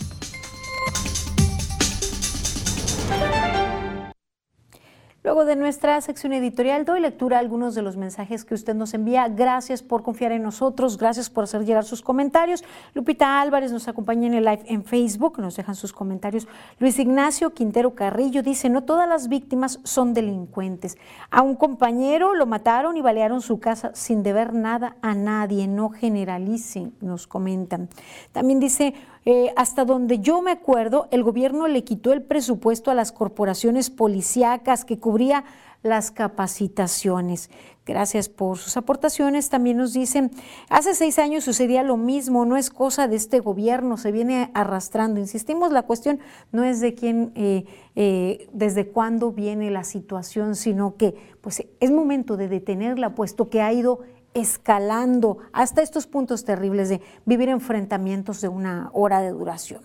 Luego 5.25 5.45
de 5.45 5.55
nuestra 5.55 6.01
sección 6.01 6.33
editorial 6.33 6.85
doy 6.85 7.01
lectura 7.01 7.37
a 7.37 7.41
algunos 7.41 7.77
de 7.77 7.83
los 7.83 7.97
mensajes 7.97 8.45
que 8.45 8.55
usted 8.55 8.75
nos 8.75 8.93
envía. 8.93 9.29
Gracias 9.29 9.81
por 9.81 10.03
confiar 10.03 10.33
en 10.33 10.43
nosotros, 10.43 10.99
gracias 10.99 11.31
por 11.31 11.45
hacer 11.45 11.65
llegar 11.65 11.85
sus 11.85 12.03
comentarios. 12.03 12.65
Lupita 12.93 13.41
Álvarez 13.41 13.71
nos 13.71 13.87
acompaña 13.87 14.27
en 14.27 14.35
el 14.35 14.45
live 14.45 14.65
en 14.67 14.83
Facebook, 14.83 15.39
nos 15.39 15.55
dejan 15.55 15.77
sus 15.77 15.93
comentarios. 15.93 16.49
Luis 16.81 16.99
Ignacio 16.99 17.55
Quintero 17.55 17.95
Carrillo 17.95 18.43
dice, 18.43 18.69
no 18.69 18.83
todas 18.83 19.09
las 19.09 19.29
víctimas 19.29 19.79
son 19.85 20.13
delincuentes. 20.13 20.99
A 21.31 21.43
un 21.43 21.55
compañero 21.55 22.35
lo 22.35 22.47
mataron 22.47 22.97
y 22.97 23.01
balearon 23.01 23.43
su 23.43 23.61
casa 23.61 23.93
sin 23.95 24.25
deber 24.25 24.53
nada 24.53 24.97
a 25.03 25.15
nadie, 25.15 25.69
no 25.69 25.91
generalicen, 25.91 26.95
nos 27.01 27.29
comentan. 27.29 27.89
También 28.33 28.59
dice, 28.59 28.95
eh, 29.25 29.53
hasta 29.57 29.85
donde 29.85 30.19
yo 30.19 30.43
me 30.43 30.51
acuerdo, 30.51 31.09
el 31.11 31.23
gobierno 31.23 31.69
le 31.69 31.85
quitó 31.85 32.13
el 32.13 32.23
presupuesto 32.23 32.91
a 32.91 32.95
las 32.95 33.13
corporaciones 33.13 33.91
policíacas 33.91 34.85
que 34.85 34.99
cubría 34.99 35.45
las 35.83 36.11
capacitaciones. 36.11 37.51
Gracias 37.85 38.29
por 38.29 38.59
sus 38.59 38.77
aportaciones. 38.77 39.49
También 39.49 39.77
nos 39.77 39.93
dicen, 39.93 40.31
hace 40.69 40.95
seis 40.95 41.19
años 41.19 41.43
sucedía 41.43 41.83
lo 41.83 41.97
mismo, 41.97 42.45
no 42.45 42.57
es 42.57 42.71
cosa 42.71 43.09
de 43.09 43.17
este 43.17 43.41
gobierno, 43.41 43.97
se 43.97 44.13
viene 44.13 44.51
arrastrando. 44.55 45.19
Insistimos, 45.19 45.73
la 45.73 45.83
cuestión 45.83 46.21
no 46.53 46.63
es 46.63 46.81
de 46.81 46.95
quién, 46.95 47.33
eh, 47.35 47.65
eh, 47.97 48.49
desde 48.53 48.87
cuándo 48.87 49.33
viene 49.33 49.73
la 49.73 49.83
situación, 49.83 50.55
sino 50.55 50.97
que 50.97 51.17
pues, 51.41 51.65
es 51.81 51.91
momento 51.91 52.37
de 52.37 52.49
detenerla, 52.49 53.17
puesto 53.17 53.51
que 53.51 53.63
ha 53.63 53.73
ido 53.73 54.01
escalando 54.35 55.39
hasta 55.53 55.83
estos 55.83 56.07
puntos 56.07 56.45
terribles 56.45 56.89
de 56.89 57.01
vivir 57.25 57.49
enfrentamientos 57.49 58.41
de 58.41 58.49
una 58.49 58.91
hora 58.93 59.21
de 59.21 59.31
duración. 59.31 59.83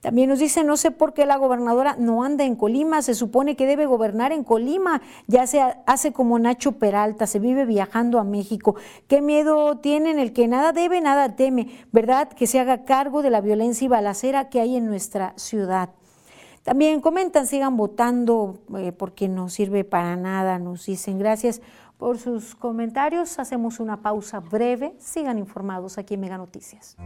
También 0.00 0.28
nos 0.28 0.38
dice, 0.38 0.62
no 0.62 0.76
sé 0.76 0.92
por 0.92 1.12
qué 1.12 1.26
la 1.26 1.36
gobernadora 1.38 1.96
no 1.98 2.22
anda 2.22 2.44
en 2.44 2.54
Colima, 2.54 3.02
se 3.02 3.14
supone 3.14 3.56
que 3.56 3.66
debe 3.66 3.84
gobernar 3.84 4.30
en 4.30 4.44
Colima, 4.44 5.02
ya 5.26 5.44
se 5.48 5.60
hace 5.86 6.12
como 6.12 6.38
Nacho 6.38 6.72
Peralta, 6.78 7.26
se 7.26 7.40
vive 7.40 7.64
viajando 7.64 8.20
a 8.20 8.24
México. 8.24 8.76
¿Qué 9.08 9.20
miedo 9.20 9.78
tienen 9.78 10.20
el 10.20 10.32
que 10.32 10.46
nada 10.46 10.70
debe, 10.72 11.00
nada 11.00 11.34
teme? 11.34 11.66
¿Verdad? 11.90 12.28
Que 12.28 12.46
se 12.46 12.60
haga 12.60 12.84
cargo 12.84 13.22
de 13.22 13.30
la 13.30 13.40
violencia 13.40 13.86
y 13.86 13.88
balacera 13.88 14.50
que 14.50 14.60
hay 14.60 14.76
en 14.76 14.86
nuestra 14.86 15.32
ciudad. 15.36 15.90
También 16.62 17.00
comentan, 17.00 17.46
sigan 17.46 17.76
votando 17.76 18.58
eh, 18.76 18.92
porque 18.92 19.26
no 19.26 19.48
sirve 19.48 19.84
para 19.84 20.14
nada, 20.14 20.60
nos 20.60 20.86
dicen 20.86 21.18
gracias 21.18 21.60
por 21.98 22.18
sus 22.18 22.54
comentarios. 22.54 23.38
Hacemos 23.38 23.80
una 23.80 24.00
pausa 24.00 24.40
breve. 24.40 24.94
Sigan 24.98 25.38
informados 25.38 25.98
aquí 25.98 26.14
en 26.14 26.20
Mega 26.20 26.38
Noticias. 26.38 26.96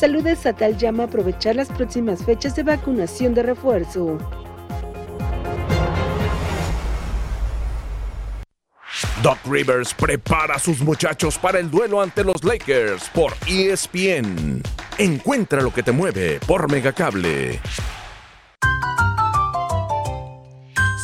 Salud 0.00 0.26
Estatal 0.26 0.78
llama 0.78 1.02
a 1.02 1.06
aprovechar 1.06 1.56
las 1.56 1.68
próximas 1.68 2.24
fechas 2.24 2.56
de 2.56 2.62
vacunación 2.62 3.34
de 3.34 3.42
refuerzo. 3.42 4.16
Doc 9.22 9.38
Rivers 9.44 9.92
prepara 9.92 10.54
a 10.54 10.58
sus 10.58 10.80
muchachos 10.80 11.36
para 11.36 11.58
el 11.58 11.70
duelo 11.70 12.00
ante 12.00 12.24
los 12.24 12.42
Lakers 12.42 13.10
por 13.10 13.34
ESPN. 13.46 14.62
Encuentra 14.96 15.60
lo 15.60 15.74
que 15.74 15.82
te 15.82 15.92
mueve 15.92 16.40
por 16.46 16.70
Megacable. 16.70 17.60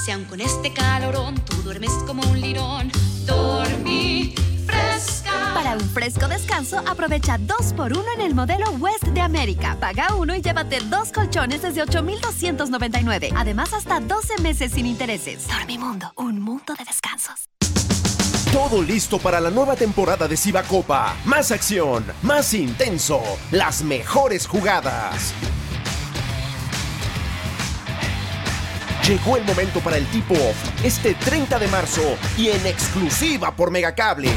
Si 0.02 0.10
aun 0.12 0.24
con 0.24 0.40
este 0.40 0.72
calorón 0.72 1.34
tú 1.44 1.56
duermes 1.56 1.90
como 2.06 2.22
un 2.22 2.40
lirón, 2.40 2.90
dormí 3.26 4.34
fresca. 4.64 5.52
Para 5.52 5.74
un 5.74 5.90
fresco 5.90 6.26
descanso, 6.26 6.78
aprovecha 6.86 7.38
2x1 7.38 8.02
en 8.14 8.20
el 8.22 8.34
modelo 8.34 8.70
West 8.78 9.04
de 9.08 9.20
América. 9.20 9.76
Paga 9.78 10.14
uno 10.14 10.34
y 10.34 10.40
llévate 10.40 10.80
dos 10.88 11.12
colchones 11.12 11.60
desde 11.60 11.82
8,299. 11.82 13.30
Además, 13.36 13.74
hasta 13.74 14.00
12 14.00 14.40
meses 14.40 14.72
sin 14.72 14.86
intereses. 14.86 15.46
Dormimundo, 15.48 16.12
un 16.16 16.40
mundo 16.40 16.74
de 16.78 16.84
descansos. 16.84 17.50
Todo 18.56 18.82
listo 18.82 19.18
para 19.18 19.38
la 19.38 19.50
nueva 19.50 19.76
temporada 19.76 20.26
de 20.26 20.38
Copa. 20.66 21.14
Más 21.26 21.50
acción, 21.50 22.06
más 22.22 22.54
intenso, 22.54 23.20
las 23.50 23.82
mejores 23.82 24.46
jugadas. 24.46 25.34
Llegó 29.06 29.36
el 29.36 29.44
momento 29.44 29.80
para 29.80 29.98
el 29.98 30.06
tipo 30.06 30.32
off 30.32 30.56
este 30.82 31.12
30 31.12 31.58
de 31.58 31.68
marzo 31.68 32.16
y 32.38 32.48
en 32.48 32.66
exclusiva 32.66 33.54
por 33.54 33.70
Megacable. 33.70 34.30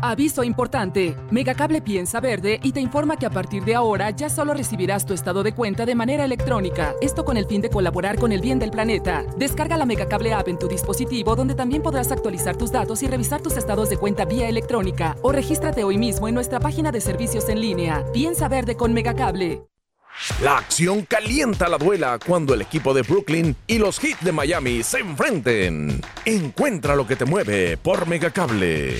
Aviso 0.00 0.44
importante. 0.44 1.16
Megacable 1.30 1.82
piensa 1.82 2.20
verde 2.20 2.60
y 2.62 2.70
te 2.72 2.80
informa 2.80 3.16
que 3.16 3.26
a 3.26 3.30
partir 3.30 3.64
de 3.64 3.74
ahora 3.74 4.10
ya 4.10 4.28
solo 4.28 4.54
recibirás 4.54 5.04
tu 5.04 5.12
estado 5.12 5.42
de 5.42 5.52
cuenta 5.52 5.86
de 5.86 5.96
manera 5.96 6.24
electrónica. 6.24 6.94
Esto 7.00 7.24
con 7.24 7.36
el 7.36 7.46
fin 7.46 7.60
de 7.60 7.70
colaborar 7.70 8.16
con 8.16 8.30
el 8.30 8.40
bien 8.40 8.60
del 8.60 8.70
planeta. 8.70 9.24
Descarga 9.36 9.76
la 9.76 9.86
Megacable 9.86 10.32
app 10.32 10.48
en 10.48 10.58
tu 10.58 10.68
dispositivo 10.68 11.34
donde 11.34 11.54
también 11.54 11.82
podrás 11.82 12.12
actualizar 12.12 12.56
tus 12.56 12.70
datos 12.70 13.02
y 13.02 13.08
revisar 13.08 13.40
tus 13.40 13.56
estados 13.56 13.90
de 13.90 13.96
cuenta 13.96 14.24
vía 14.24 14.48
electrónica. 14.48 15.16
O 15.22 15.32
regístrate 15.32 15.82
hoy 15.82 15.98
mismo 15.98 16.28
en 16.28 16.34
nuestra 16.34 16.60
página 16.60 16.92
de 16.92 17.00
servicios 17.00 17.48
en 17.48 17.60
línea. 17.60 18.04
Piensa 18.12 18.48
verde 18.48 18.76
con 18.76 18.92
Megacable. 18.92 19.62
La 20.42 20.58
acción 20.58 21.02
calienta 21.02 21.68
la 21.68 21.78
duela 21.78 22.18
cuando 22.24 22.54
el 22.54 22.62
equipo 22.62 22.92
de 22.92 23.02
Brooklyn 23.02 23.56
y 23.66 23.78
los 23.78 23.98
Heat 24.00 24.20
de 24.20 24.32
Miami 24.32 24.82
se 24.82 24.98
enfrenten. 24.98 26.00
Encuentra 26.24 26.96
lo 26.96 27.06
que 27.06 27.16
te 27.16 27.24
mueve 27.24 27.76
por 27.76 28.06
Megacable. 28.06 28.98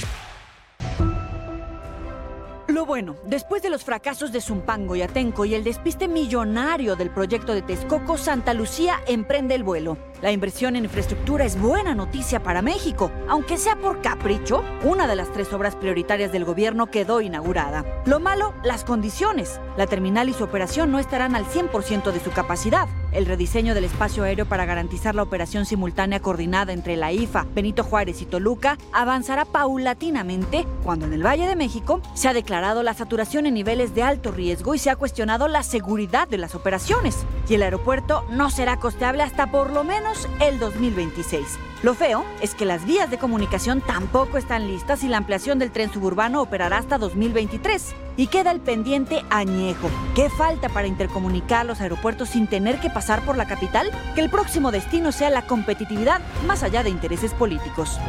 Lo 2.69 2.85
bueno, 2.85 3.17
después 3.25 3.63
de 3.63 3.71
los 3.71 3.83
fracasos 3.83 4.31
de 4.31 4.43
Zumpango 4.43 4.95
y 4.95 5.01
Atenco 5.01 5.47
y 5.47 5.55
el 5.55 5.65
despiste 5.65 6.07
millonario 6.07 6.97
del 6.97 7.09
proyecto 7.09 7.55
de 7.55 7.63
Texcoco, 7.63 8.19
Santa 8.19 8.53
Lucía 8.53 9.01
emprende 9.07 9.55
el 9.55 9.63
vuelo. 9.65 9.97
La 10.21 10.33
inversión 10.33 10.75
en 10.75 10.83
infraestructura 10.83 11.45
es 11.45 11.57
buena 11.57 11.95
noticia 11.95 12.43
para 12.43 12.61
México, 12.61 13.13
aunque 13.29 13.57
sea 13.57 13.77
por 13.77 14.03
capricho, 14.03 14.65
una 14.83 15.07
de 15.07 15.15
las 15.15 15.33
tres 15.33 15.53
obras 15.53 15.77
prioritarias 15.77 16.33
del 16.33 16.45
gobierno 16.45 16.91
quedó 16.91 17.21
inaugurada. 17.21 17.85
Lo 18.05 18.19
malo, 18.19 18.53
las 18.65 18.83
condiciones. 18.83 19.61
La 19.77 19.87
terminal 19.87 20.29
y 20.29 20.33
su 20.33 20.43
operación 20.43 20.91
no 20.91 20.99
estarán 20.99 21.37
al 21.37 21.45
100% 21.45 22.11
de 22.11 22.19
su 22.19 22.33
capacidad. 22.33 22.89
El 23.13 23.27
rediseño 23.27 23.75
del 23.75 23.85
espacio 23.85 24.25
aéreo 24.25 24.45
para 24.45 24.67
garantizar 24.67 25.15
la 25.15 25.23
operación 25.23 25.67
simultánea 25.67 26.21
coordinada 26.21 26.73
entre 26.73 26.97
la 26.97 27.13
IFA, 27.13 27.47
Benito 27.55 27.85
Juárez 27.85 28.21
y 28.21 28.27
Toluca 28.27 28.77
avanzará 28.93 29.45
paulatinamente 29.45 30.67
cuando 30.85 31.07
en 31.07 31.13
el 31.13 31.25
Valle 31.25 31.47
de 31.47 31.57
México 31.57 32.03
se 32.15 32.29
ha 32.29 32.35
declarado 32.35 32.83
la 32.83 32.93
saturación 32.93 33.47
en 33.47 33.55
niveles 33.55 33.95
de 33.95 34.03
alto 34.03 34.33
riesgo 34.33 34.75
y 34.75 34.79
se 34.79 34.91
ha 34.91 34.97
cuestionado 34.97 35.47
la 35.47 35.63
seguridad 35.63 36.27
de 36.27 36.39
las 36.39 36.57
operaciones. 36.57 37.25
Y 37.49 37.55
el 37.55 37.63
aeropuerto 37.63 38.25
no 38.31 38.51
será 38.51 38.79
costeable 38.79 39.23
hasta 39.23 39.51
por 39.51 39.71
lo 39.71 39.85
menos 39.85 40.08
el 40.41 40.59
2026. 40.59 41.59
Lo 41.83 41.95
feo 41.95 42.25
es 42.41 42.55
que 42.55 42.65
las 42.65 42.85
vías 42.85 43.11
de 43.11 43.19
comunicación 43.19 43.81
tampoco 43.81 44.37
están 44.37 44.67
listas 44.67 45.05
y 45.05 45.09
la 45.09 45.19
ampliación 45.19 45.59
del 45.59 45.71
tren 45.71 45.93
suburbano 45.93 46.43
operará 46.43 46.79
hasta 46.79 46.99
2023. 46.99 47.95
Y 48.17 48.27
queda 48.27 48.51
el 48.51 48.61
pendiente 48.61 49.25
añejo. 49.31 49.89
¿Qué 50.17 50.29
falta 50.29 50.69
para 50.69 50.89
intercomunicar 50.89 51.67
los 51.67 51.81
aeropuertos 51.81 52.31
sin 52.31 52.49
tener 52.49 52.81
que 52.81 52.91
pasar 52.91 53.25
por 53.25 53.37
la 53.37 53.47
capital? 53.47 53.91
Que 54.15 54.21
el 54.21 54.31
próximo 54.31 54.73
destino 54.73 55.13
sea 55.13 55.31
la 55.31 55.47
competitividad 55.47 56.21
más 56.47 56.65
allá 56.65 56.83
de 56.83 56.91
intereses 56.91 57.33
políticos. 57.33 58.01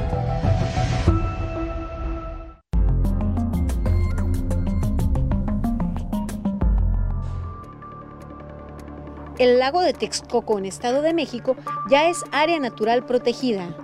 El 9.39 9.57
lago 9.57 9.81
de 9.81 9.93
Texcoco 9.93 10.59
en 10.59 10.65
Estado 10.65 11.01
de 11.01 11.13
México 11.13 11.55
ya 11.89 12.09
es 12.09 12.23
área 12.31 12.59
natural 12.59 13.05
protegida. 13.05 13.75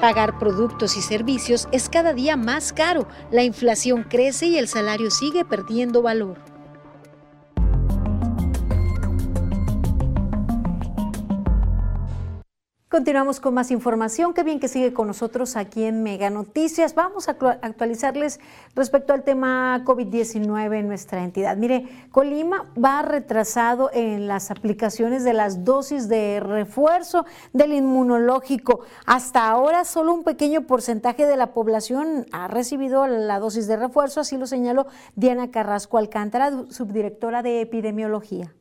Pagar 0.00 0.38
productos 0.38 0.96
y 0.96 1.02
servicios 1.02 1.68
es 1.70 1.88
cada 1.88 2.12
día 2.12 2.36
más 2.36 2.72
caro, 2.72 3.06
la 3.30 3.44
inflación 3.44 4.02
crece 4.02 4.46
y 4.46 4.58
el 4.58 4.66
salario 4.66 5.12
sigue 5.12 5.44
perdiendo 5.44 6.02
valor. 6.02 6.51
Continuamos 12.92 13.40
con 13.40 13.54
más 13.54 13.70
información. 13.70 14.34
Qué 14.34 14.42
bien 14.42 14.60
que 14.60 14.68
sigue 14.68 14.92
con 14.92 15.06
nosotros 15.06 15.56
aquí 15.56 15.84
en 15.84 16.02
Mega 16.02 16.28
Noticias. 16.28 16.94
Vamos 16.94 17.26
a 17.26 17.38
actualizarles 17.62 18.38
respecto 18.74 19.14
al 19.14 19.24
tema 19.24 19.82
COVID-19 19.86 20.78
en 20.78 20.88
nuestra 20.88 21.24
entidad. 21.24 21.56
Mire, 21.56 21.88
Colima 22.10 22.66
va 22.76 23.00
retrasado 23.00 23.88
en 23.94 24.28
las 24.28 24.50
aplicaciones 24.50 25.24
de 25.24 25.32
las 25.32 25.64
dosis 25.64 26.10
de 26.10 26.40
refuerzo 26.40 27.24
del 27.54 27.72
inmunológico. 27.72 28.80
Hasta 29.06 29.48
ahora 29.48 29.86
solo 29.86 30.12
un 30.12 30.22
pequeño 30.22 30.66
porcentaje 30.66 31.24
de 31.24 31.38
la 31.38 31.54
población 31.54 32.26
ha 32.30 32.46
recibido 32.46 33.06
la 33.06 33.38
dosis 33.38 33.68
de 33.68 33.78
refuerzo, 33.78 34.20
así 34.20 34.36
lo 34.36 34.46
señaló 34.46 34.86
Diana 35.16 35.50
Carrasco 35.50 35.96
Alcántara, 35.96 36.50
subdirectora 36.68 37.42
de 37.42 37.62
epidemiología 37.62 38.52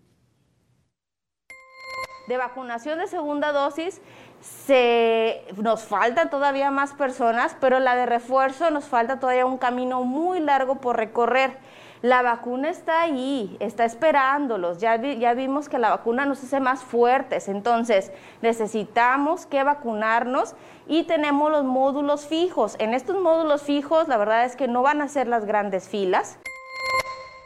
de 2.31 2.37
vacunación 2.37 2.97
de 2.97 3.07
segunda 3.07 3.51
dosis 3.51 4.01
se, 4.39 5.43
nos 5.57 5.83
faltan 5.83 6.29
todavía 6.29 6.71
más 6.71 6.93
personas, 6.93 7.57
pero 7.59 7.79
la 7.79 7.95
de 7.95 8.05
refuerzo 8.05 8.71
nos 8.71 8.85
falta 8.85 9.19
todavía 9.19 9.45
un 9.45 9.57
camino 9.57 10.03
muy 10.03 10.39
largo 10.39 10.75
por 10.75 10.95
recorrer. 10.95 11.57
La 12.01 12.21
vacuna 12.21 12.69
está 12.69 13.01
ahí, 13.01 13.57
está 13.59 13.83
esperándolos. 13.83 14.79
Ya, 14.79 14.95
ya 14.95 15.33
vimos 15.33 15.67
que 15.67 15.77
la 15.77 15.89
vacuna 15.89 16.25
nos 16.25 16.41
hace 16.41 16.61
más 16.61 16.81
fuertes, 16.81 17.49
entonces 17.49 18.11
necesitamos 18.41 19.45
que 19.45 19.63
vacunarnos 19.63 20.55
y 20.87 21.03
tenemos 21.03 21.51
los 21.51 21.65
módulos 21.65 22.25
fijos. 22.25 22.77
En 22.79 22.93
estos 22.93 23.21
módulos 23.21 23.61
fijos, 23.61 24.07
la 24.07 24.17
verdad 24.17 24.45
es 24.45 24.55
que 24.55 24.69
no 24.69 24.81
van 24.81 25.01
a 25.01 25.09
ser 25.09 25.27
las 25.27 25.45
grandes 25.45 25.89
filas. 25.89 26.39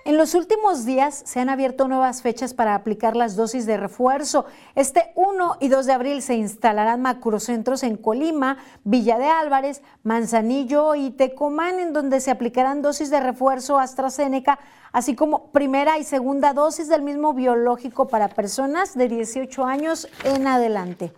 En 0.08 0.18
los 0.18 0.36
últimos 0.36 0.86
días 0.86 1.24
se 1.26 1.40
han 1.40 1.50
abierto 1.50 1.88
nuevas 1.88 2.22
fechas 2.22 2.54
para 2.54 2.76
aplicar 2.76 3.16
las 3.16 3.36
dosis 3.36 3.66
de 3.66 3.76
refuerzo. 3.76 4.46
Este 4.76 5.12
1 5.16 5.58
y 5.60 5.68
2 5.68 5.84
de 5.88 5.94
abril 5.94 6.22
se 6.22 6.36
instalarán 6.36 7.02
macrocentros 7.02 7.82
en 7.82 7.98
Colima, 7.98 8.60
Villa 8.84 9.18
de 9.18 9.26
Álvarez, 9.26 9.82
Manzanillo 10.04 10.94
y 10.94 11.10
Tecomán, 11.10 11.80
en 11.80 11.92
donde 11.92 12.20
se 12.20 12.30
aplicarán 12.30 12.84
dosis 12.84 13.10
de 13.10 13.20
refuerzo 13.20 13.80
AstraZeneca, 13.80 14.60
así 14.92 15.16
como 15.16 15.48
primera 15.48 15.98
y 15.98 16.04
segunda 16.04 16.54
dosis 16.54 16.88
del 16.88 17.02
mismo 17.02 17.34
biológico 17.34 18.08
para 18.08 18.30
personas 18.30 18.96
de 18.96 19.08
18 19.08 19.66
años 19.66 20.08
en 20.24 20.46
adelante. 20.46 21.14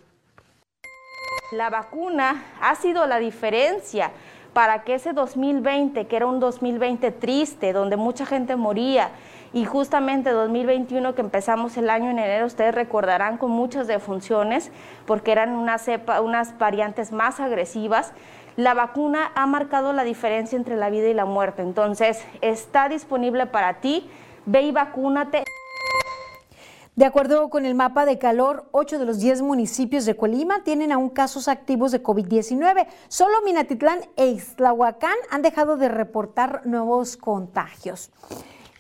La 1.52 1.70
vacuna 1.70 2.44
ha 2.62 2.76
sido 2.76 3.06
la 3.06 3.20
diferencia 3.20 4.12
para 4.58 4.82
que 4.82 4.96
ese 4.96 5.14
2020, 5.14 6.08
que 6.08 6.16
era 6.16 6.26
un 6.26 6.40
2020 6.40 7.12
triste, 7.12 7.74
donde 7.74 7.96
mucha 7.96 8.26
gente 8.26 8.56
moría, 8.56 9.12
y 9.54 9.66
justamente 9.66 10.32
2021 10.32 11.14
que 11.14 11.22
empezamos 11.22 11.78
el 11.78 11.92
año 11.92 12.10
en 12.10 12.18
enero, 12.18 12.48
ustedes 12.48 12.74
recordarán 12.74 13.38
con 13.38 13.52
muchas 13.52 13.86
defunciones, 13.86 14.72
porque 15.06 15.32
eran 15.32 15.52
unas 15.52 16.58
variantes 16.58 17.12
más 17.12 17.40
agresivas, 17.40 18.14
la 18.56 18.74
vacuna 18.74 19.32
ha 19.36 19.46
marcado 19.46 19.94
la 19.94 20.04
diferencia 20.04 20.58
entre 20.58 20.76
la 20.76 20.90
vida 20.90 21.08
y 21.08 21.14
la 21.14 21.26
muerte. 21.26 21.62
Entonces, 21.62 22.26
está 22.42 22.90
disponible 22.90 23.46
para 23.46 23.76
ti, 23.76 24.10
ve 24.48 24.64
y 24.64 24.72
vacúnate. 24.72 25.44
De 26.98 27.06
acuerdo 27.06 27.52
con 27.52 27.64
el 27.64 27.76
mapa 27.76 28.08
de 28.08 28.18
calor, 28.18 28.66
8 28.72 28.98
de 28.98 29.06
los 29.06 29.20
10 29.20 29.44
municipios 29.44 30.04
de 30.06 30.16
Colima 30.16 30.64
tienen 30.64 30.92
aún 30.92 31.12
casos 31.12 31.48
activos 31.48 31.92
de 31.92 32.02
COVID-19. 32.02 32.88
Solo 33.08 33.36
Minatitlán 33.46 34.00
e 34.16 34.26
Ixtlahuacán 34.30 35.16
han 35.30 35.44
dejado 35.44 35.78
de 35.78 35.90
reportar 35.90 36.66
nuevos 36.66 37.16
contagios. 37.16 38.10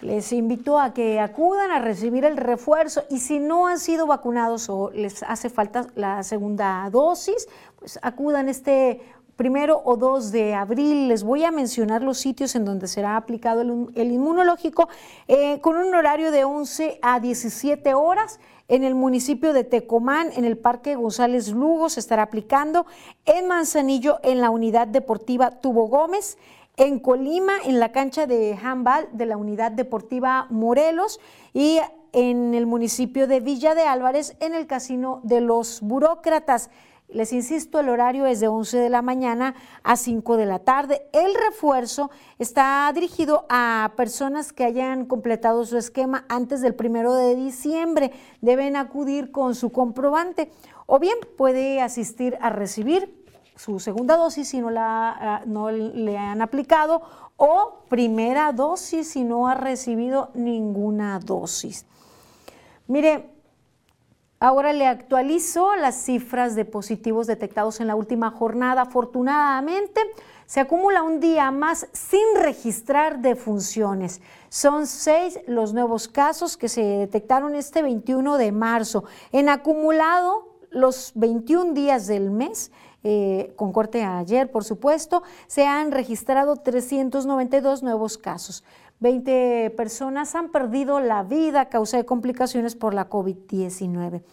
Les 0.01 0.33
invito 0.33 0.79
a 0.79 0.95
que 0.95 1.19
acudan 1.19 1.69
a 1.69 1.77
recibir 1.77 2.25
el 2.25 2.37
refuerzo 2.37 3.03
y 3.11 3.19
si 3.19 3.37
no 3.37 3.67
han 3.67 3.77
sido 3.77 4.07
vacunados 4.07 4.67
o 4.67 4.89
les 4.89 5.21
hace 5.21 5.51
falta 5.51 5.85
la 5.93 6.23
segunda 6.23 6.89
dosis, 6.91 7.47
pues 7.77 7.99
acudan 8.01 8.49
este 8.49 8.99
primero 9.37 9.81
o 9.85 9.95
2 9.95 10.31
de 10.31 10.53
abril. 10.53 11.07
Les 11.07 11.23
voy 11.23 11.45
a 11.45 11.51
mencionar 11.51 12.01
los 12.01 12.17
sitios 12.17 12.55
en 12.55 12.65
donde 12.65 12.87
será 12.87 13.15
aplicado 13.15 13.61
el, 13.61 14.11
inmunológico 14.11 14.89
eh, 15.29 15.61
con 15.61 15.77
un 15.77 15.95
horario 15.95 16.31
de 16.31 16.43
11 16.43 16.99
a 17.01 17.21
17 17.21 17.93
horas. 17.93 18.41
En 18.67 18.83
el 18.83 18.95
municipio 18.95 19.53
de 19.53 19.63
Tecomán, 19.63 20.31
en 20.35 20.43
el 20.43 20.57
Parque 20.57 20.95
González 20.95 21.49
Lugo, 21.49 21.87
se 21.87 22.01
estará 22.01 22.23
aplicando. 22.23 22.85
En 23.25 23.47
Manzanillo, 23.47 24.19
en 24.23 24.41
la 24.41 24.49
unidad 24.49 24.87
deportiva 24.87 25.51
Tubo 25.51 25.87
Gómez. 25.87 26.37
En 26.75 26.99
Colima, 26.99 27.53
en 27.63 27.79
la 27.79 27.91
cancha 27.91 28.27
de 28.27 28.59
handball 28.61 29.07
de 29.13 29.25
la 29.25 29.37
unidad 29.37 29.71
deportiva 29.71 30.47
Morelos. 30.49 31.19
Y 31.53 31.79
en 32.11 32.55
el 32.55 32.65
municipio 32.65 33.27
de 33.27 33.39
Villa 33.39 33.75
de 33.75 33.83
Álvarez, 33.83 34.35
en 34.39 34.53
el 34.53 34.67
casino 34.67 35.21
de 35.23 35.39
los 35.39 35.79
burócratas. 35.81 36.69
Les 37.09 37.31
insisto, 37.31 37.79
el 37.79 37.87
horario 37.87 38.25
es 38.25 38.41
de 38.41 38.49
11 38.49 38.79
de 38.79 38.89
la 38.89 39.01
mañana 39.01 39.55
a 39.81 39.95
5 39.95 40.35
de 40.35 40.45
la 40.45 40.59
tarde. 40.59 41.07
El 41.13 41.33
refuerzo 41.35 42.11
está 42.37 42.91
dirigido 42.93 43.45
a 43.47 43.93
personas 43.95 44.51
que 44.51 44.65
hayan 44.65 45.05
completado 45.05 45.65
su 45.65 45.77
esquema 45.77 46.25
antes 46.27 46.59
del 46.59 46.75
primero 46.75 47.13
de 47.13 47.33
diciembre. 47.35 48.11
Deben 48.41 48.75
acudir 48.75 49.31
con 49.31 49.55
su 49.55 49.71
comprobante 49.71 50.51
o 50.85 50.99
bien 50.99 51.17
puede 51.37 51.81
asistir 51.81 52.37
a 52.41 52.49
recibir 52.49 53.23
su 53.55 53.79
segunda 53.79 54.17
dosis 54.17 54.49
si 54.49 54.59
no, 54.59 54.69
la, 54.69 55.09
ah, 55.09 55.43
no 55.45 55.71
le 55.71 56.17
han 56.17 56.41
aplicado 56.41 57.01
o 57.37 57.85
primera 57.87 58.51
dosis 58.51 59.11
si 59.11 59.23
no 59.23 59.47
ha 59.47 59.55
recibido 59.55 60.29
ninguna 60.33 61.19
dosis. 61.19 61.85
Mire, 62.87 63.36
Ahora 64.39 64.71
le 64.71 64.85
actualizo 64.85 65.75
las 65.77 65.95
cifras 65.95 66.53
de 66.53 66.63
positivos 66.63 67.25
detectados 67.25 67.79
en 67.79 67.87
la 67.87 67.95
última 67.95 68.29
jornada. 68.29 68.83
Afortunadamente, 68.83 69.99
se 70.45 70.59
acumula 70.59 71.01
un 71.01 71.19
día 71.19 71.49
más 71.49 71.87
sin 71.91 72.21
registrar 72.35 73.19
defunciones. 73.19 74.21
Son 74.49 74.85
seis 74.85 75.39
los 75.47 75.73
nuevos 75.73 76.07
casos 76.07 76.55
que 76.55 76.69
se 76.69 76.83
detectaron 76.83 77.55
este 77.55 77.81
21 77.81 78.37
de 78.37 78.51
marzo. 78.51 79.05
En 79.31 79.49
acumulado, 79.49 80.47
los 80.69 81.13
21 81.15 81.73
días 81.73 82.05
del 82.05 82.29
mes, 82.29 82.71
eh, 83.03 83.53
con 83.55 83.73
corte 83.73 84.03
ayer, 84.03 84.51
por 84.51 84.63
supuesto, 84.63 85.23
se 85.47 85.65
han 85.65 85.91
registrado 85.91 86.57
392 86.57 87.81
nuevos 87.81 88.19
casos. 88.19 88.63
20 88.99 89.73
personas 89.77 90.35
han 90.35 90.49
perdido 90.49 90.99
la 90.99 91.23
vida 91.23 91.61
a 91.61 91.69
causa 91.69 91.97
de 91.97 92.05
complicaciones 92.05 92.75
por 92.75 92.93
la 92.93 93.09
COVID-19 93.09 94.23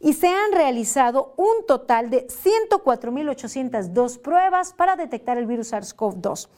y 0.00 0.12
se 0.12 0.28
han 0.28 0.52
realizado 0.52 1.34
un 1.36 1.66
total 1.66 2.10
de 2.10 2.26
104.802 2.26 4.20
pruebas 4.20 4.74
para 4.74 4.96
detectar 4.96 5.38
el 5.38 5.46
virus 5.46 5.72
SARS-CoV-2, 5.72 6.48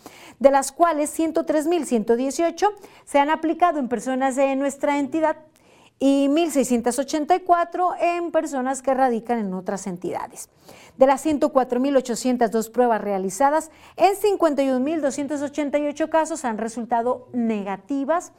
de 0.40 0.50
las 0.50 0.72
cuales 0.72 1.16
103.118 1.16 2.72
se 3.05 3.18
han 3.18 3.31
aplicado 3.31 3.79
en 3.79 3.88
personas 3.88 4.35
de 4.37 4.57
nuestra 4.57 4.98
entidad 4.98 5.37
y 5.98 6.29
1.684 6.29 7.94
en 8.00 8.31
personas 8.31 8.83
que 8.83 8.94
radican 8.94 9.38
en 9.38 9.55
otras 9.55 9.87
entidades. 9.87 10.50
De 10.98 11.06
las 11.06 11.24
104.802 11.26 12.70
pruebas 12.70 13.00
realizadas, 13.00 13.72
en 13.96 14.14
51.288 14.14 16.09
casos 16.09 16.44
han 16.44 16.59
resultado 16.59 17.28
negativas 17.32 18.32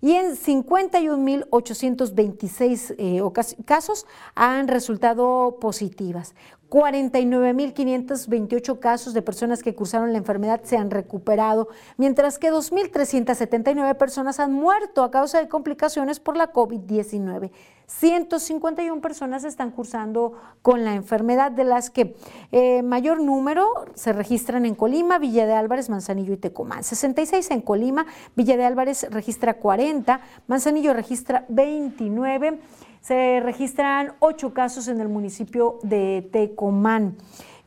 y 0.00 0.12
en 0.12 0.36
51.826 0.36 2.94
eh, 2.98 3.20
casos 3.64 4.06
han 4.34 4.68
resultado 4.68 5.58
positivas. 5.60 6.34
49.528 6.70 8.78
casos 8.78 9.12
de 9.12 9.22
personas 9.22 9.62
que 9.62 9.74
cursaron 9.74 10.12
la 10.12 10.18
enfermedad 10.18 10.60
se 10.62 10.76
han 10.76 10.90
recuperado, 10.90 11.68
mientras 11.96 12.38
que 12.38 12.52
2.379 12.52 13.96
personas 13.96 14.38
han 14.38 14.52
muerto 14.52 15.02
a 15.02 15.10
causa 15.10 15.40
de 15.40 15.48
complicaciones 15.48 16.20
por 16.20 16.36
la 16.36 16.52
COVID-19. 16.52 17.50
151 17.90 19.00
personas 19.00 19.42
están 19.42 19.72
cursando 19.72 20.34
con 20.62 20.84
la 20.84 20.94
enfermedad, 20.94 21.50
de 21.50 21.64
las 21.64 21.90
que 21.90 22.14
eh, 22.52 22.82
mayor 22.82 23.20
número 23.20 23.66
se 23.94 24.12
registran 24.12 24.64
en 24.64 24.76
Colima, 24.76 25.18
Villa 25.18 25.44
de 25.44 25.54
Álvarez, 25.54 25.90
Manzanillo 25.90 26.34
y 26.34 26.36
Tecomán. 26.36 26.84
66 26.84 27.50
en 27.50 27.62
Colima, 27.62 28.06
Villa 28.36 28.56
de 28.56 28.64
Álvarez 28.64 29.08
registra 29.10 29.54
40, 29.54 30.20
Manzanillo 30.46 30.94
registra 30.94 31.44
29. 31.48 32.60
Se 33.00 33.40
registran 33.40 34.14
ocho 34.20 34.52
casos 34.52 34.88
en 34.88 35.00
el 35.00 35.08
municipio 35.08 35.78
de 35.82 36.28
Tecomán. 36.32 37.16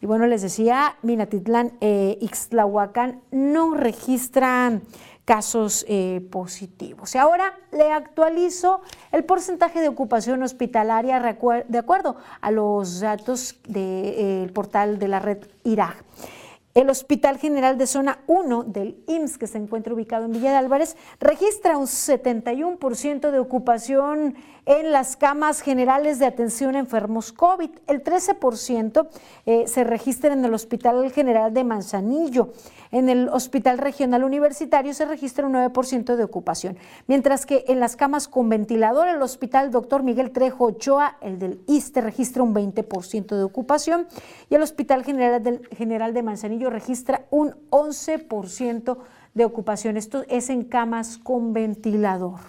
Y 0.02 0.06
bueno, 0.06 0.28
les 0.28 0.42
decía, 0.42 0.98
Minatitlán, 1.02 1.74
eh, 1.80 2.18
Ixtlahuacán 2.22 3.22
no 3.32 3.74
registran 3.74 4.84
casos 5.26 5.86
eh, 5.88 6.28
positivos. 6.32 7.16
Y 7.16 7.18
ahora 7.18 7.54
le 7.72 7.92
actualizo 7.92 8.82
el 9.12 9.24
porcentaje 9.24 9.80
de 9.80 9.88
ocupación 9.88 10.44
hospitalaria 10.44 11.20
de 11.20 11.78
acuerdo 11.78 12.18
a 12.42 12.52
los 12.52 13.00
datos 13.00 13.60
del 13.68 14.52
portal 14.52 15.00
de 15.00 15.08
la 15.08 15.20
red 15.20 15.40
IRAG. 15.64 16.04
El 16.74 16.90
Hospital 16.90 17.38
General 17.38 17.78
de 17.78 17.86
Zona 17.86 18.24
1 18.26 18.64
del 18.64 18.98
IMSS, 19.06 19.38
que 19.38 19.46
se 19.46 19.60
encuentra 19.60 19.94
ubicado 19.94 20.26
en 20.26 20.32
Villa 20.32 20.50
de 20.50 20.58
Álvarez, 20.58 20.98
registra 21.20 21.78
un 21.78 21.86
71% 21.86 23.30
de 23.30 23.38
ocupación 23.38 24.36
en 24.66 24.92
las 24.92 25.16
camas 25.16 25.62
generales 25.62 26.18
de 26.18 26.26
atención 26.26 26.76
a 26.76 26.80
enfermos 26.80 27.32
COVID. 27.32 27.70
El 27.86 28.04
13% 28.04 29.08
eh, 29.46 29.66
se 29.68 29.84
registra 29.84 30.34
en 30.34 30.44
el 30.44 30.54
Hospital 30.54 31.12
General 31.12 31.54
de 31.54 31.64
Manzanillo. 31.64 32.54
En 32.92 33.10
el 33.10 33.28
Hospital 33.30 33.78
Regional 33.78 34.24
Universitario 34.24 34.94
se 34.94 35.06
registra 35.06 35.46
un 35.46 35.54
9% 35.54 36.16
de 36.16 36.24
ocupación, 36.24 36.78
mientras 37.08 37.48
que 37.48 37.66
en 37.68 37.80
las 37.80 37.96
camas 37.96 38.28
con 38.28 38.50
ventilador, 38.50 39.08
el 39.08 39.22
Hospital 39.22 39.72
Dr. 39.72 40.04
Miguel 40.04 40.32
Trejo 40.32 40.66
Ochoa, 40.66 41.18
el 41.22 41.40
del 41.40 41.62
ISTE, 41.68 42.02
registra 42.02 42.44
un 42.44 42.54
20% 42.54 43.36
de 43.36 43.44
ocupación 43.44 44.08
y 44.50 44.56
el 44.56 44.62
Hospital 44.62 45.04
General, 45.04 45.62
General 45.76 46.14
de 46.14 46.24
Manzanillo 46.24 46.63
registra 46.70 47.26
un 47.32 47.56
11% 47.70 48.98
de 49.34 49.46
ocupación. 49.46 49.98
Esto 49.98 50.24
es 50.30 50.50
en 50.50 50.64
camas 50.64 51.18
con 51.18 51.54
ventilador. 51.54 52.40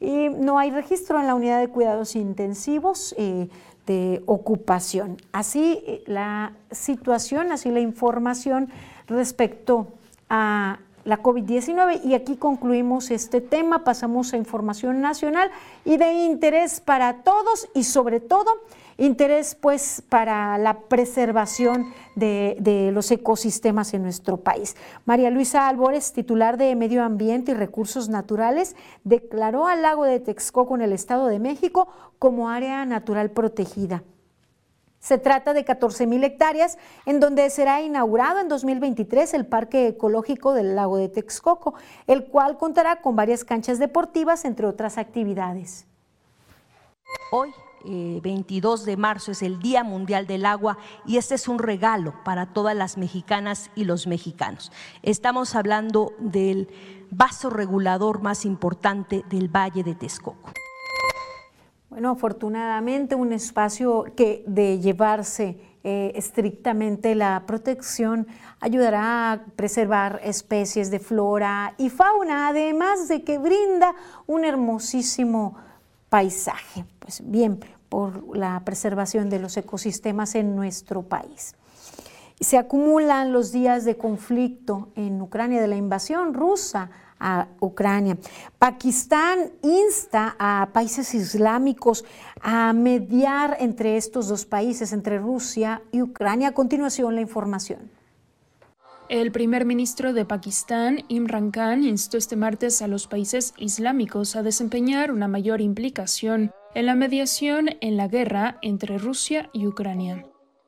Y 0.00 0.28
no 0.30 0.58
hay 0.58 0.70
registro 0.70 1.20
en 1.20 1.26
la 1.26 1.34
unidad 1.34 1.60
de 1.60 1.68
cuidados 1.68 2.16
intensivos. 2.16 3.14
Eh, 3.18 3.48
de 3.90 4.22
ocupación. 4.26 5.16
Así 5.32 5.82
eh, 5.84 6.04
la 6.06 6.52
situación, 6.70 7.50
así 7.50 7.70
la 7.70 7.80
información 7.80 8.68
respecto 9.08 9.88
a 10.28 10.78
la 11.04 11.22
COVID-19 11.22 12.04
y 12.04 12.14
aquí 12.14 12.36
concluimos 12.36 13.10
este 13.10 13.40
tema, 13.40 13.82
pasamos 13.82 14.32
a 14.32 14.36
información 14.36 15.00
nacional 15.00 15.50
y 15.84 15.96
de 15.96 16.12
interés 16.26 16.80
para 16.80 17.22
todos 17.22 17.68
y 17.74 17.82
sobre 17.82 18.20
todo 18.20 18.50
interés 19.00 19.54
pues 19.54 20.02
para 20.08 20.58
la 20.58 20.80
preservación 20.80 21.92
de, 22.14 22.90
los 22.92 23.10
ecosistemas 23.10 23.94
en 23.94 24.02
nuestro 24.02 24.36
país. 24.36 24.76
María 25.06 25.30
Luisa 25.30 25.68
Álvarez, 25.68 26.12
titular 26.12 26.58
de 26.58 26.76
Medio 26.76 27.02
Ambiente 27.02 27.52
y 27.52 27.54
Recursos 27.54 28.08
Naturales, 28.08 28.76
declaró 29.02 29.66
al 29.66 29.82
lago 29.82 30.04
de 30.04 30.20
Texcoco 30.20 30.74
en 30.74 30.82
el 30.82 30.92
Estado 30.92 31.26
de 31.28 31.38
México 31.38 31.88
como 32.18 32.50
área 32.50 32.84
natural 32.84 33.30
protegida. 33.30 34.04
Se 34.98 35.16
trata 35.16 35.54
de 35.54 35.64
14 35.64 36.06
mil 36.06 36.22
hectáreas 36.22 36.76
en 37.06 37.20
donde 37.20 37.48
será 37.48 37.80
inaugurado 37.80 38.38
en 38.38 38.48
2023 38.48 39.32
el 39.32 39.46
Parque 39.46 39.88
Ecológico 39.88 40.52
del 40.52 40.76
Lago 40.76 40.98
de 40.98 41.08
Texcoco, 41.08 41.72
el 42.06 42.26
cual 42.26 42.58
contará 42.58 43.00
con 43.00 43.16
varias 43.16 43.44
canchas 43.44 43.78
deportivas, 43.78 44.44
entre 44.44 44.66
otras 44.66 44.98
actividades. 44.98 45.86
Hoy, 47.32 47.50
22 47.84 48.82
eh, 48.82 48.86
de 48.86 48.96
marzo, 48.96 49.32
es 49.32 49.42
el 49.42 49.58
Día 49.58 49.84
Mundial 49.84 50.26
del 50.26 50.46
Agua 50.46 50.78
y 51.06 51.16
este 51.16 51.34
es 51.34 51.48
un 51.48 51.58
regalo 51.58 52.14
para 52.24 52.46
todas 52.46 52.76
las 52.76 52.96
mexicanas 52.96 53.70
y 53.74 53.84
los 53.84 54.06
mexicanos. 54.06 54.72
Estamos 55.02 55.54
hablando 55.54 56.12
del 56.18 56.68
vaso 57.10 57.50
regulador 57.50 58.22
más 58.22 58.44
importante 58.44 59.24
del 59.28 59.48
Valle 59.48 59.82
de 59.82 59.94
Texcoco. 59.94 60.52
Bueno, 61.88 62.10
afortunadamente 62.10 63.16
un 63.16 63.32
espacio 63.32 64.04
que 64.16 64.44
de 64.46 64.78
llevarse 64.78 65.58
eh, 65.82 66.12
estrictamente 66.14 67.14
la 67.14 67.44
protección 67.46 68.26
ayudará 68.60 69.32
a 69.32 69.44
preservar 69.56 70.20
especies 70.22 70.90
de 70.90 71.00
flora 71.00 71.74
y 71.78 71.88
fauna, 71.88 72.48
además 72.48 73.08
de 73.08 73.24
que 73.24 73.38
brinda 73.38 73.94
un 74.26 74.44
hermosísimo 74.44 75.56
paisaje. 76.10 76.84
Pues 76.98 77.22
bien, 77.24 77.60
por 77.88 78.36
la 78.36 78.60
preservación 78.64 79.30
de 79.30 79.38
los 79.38 79.56
ecosistemas 79.56 80.34
en 80.34 80.54
nuestro 80.54 81.02
país. 81.02 81.54
Se 82.40 82.56
acumulan 82.56 83.32
los 83.32 83.52
días 83.52 83.84
de 83.84 83.96
conflicto 83.96 84.88
en 84.96 85.20
Ucrania 85.20 85.60
de 85.60 85.68
la 85.68 85.76
invasión 85.76 86.32
rusa 86.32 86.90
a 87.18 87.48
Ucrania. 87.60 88.16
Pakistán 88.58 89.52
insta 89.62 90.36
a 90.38 90.70
países 90.72 91.14
islámicos 91.14 92.04
a 92.40 92.72
mediar 92.72 93.58
entre 93.60 93.98
estos 93.98 94.28
dos 94.28 94.46
países, 94.46 94.94
entre 94.94 95.18
Rusia 95.18 95.82
y 95.92 96.00
Ucrania. 96.00 96.48
A 96.48 96.52
continuación, 96.52 97.14
la 97.14 97.20
información. 97.20 97.99
El 99.10 99.32
primer 99.32 99.64
ministro 99.64 100.12
de 100.12 100.24
Pakistán, 100.24 101.02
Imran 101.08 101.50
Khan, 101.50 101.82
instó 101.82 102.16
este 102.16 102.36
martes 102.36 102.80
a 102.80 102.86
los 102.86 103.08
países 103.08 103.54
islámicos 103.58 104.36
a 104.36 104.44
desempeñar 104.44 105.10
una 105.10 105.26
mayor 105.26 105.60
implicación 105.60 106.52
en 106.76 106.86
la 106.86 106.94
mediación 106.94 107.70
en 107.80 107.96
la 107.96 108.06
guerra 108.06 108.58
entre 108.62 108.98
Rusia 108.98 109.50
y 109.52 109.66
Ucrania. 109.66 110.24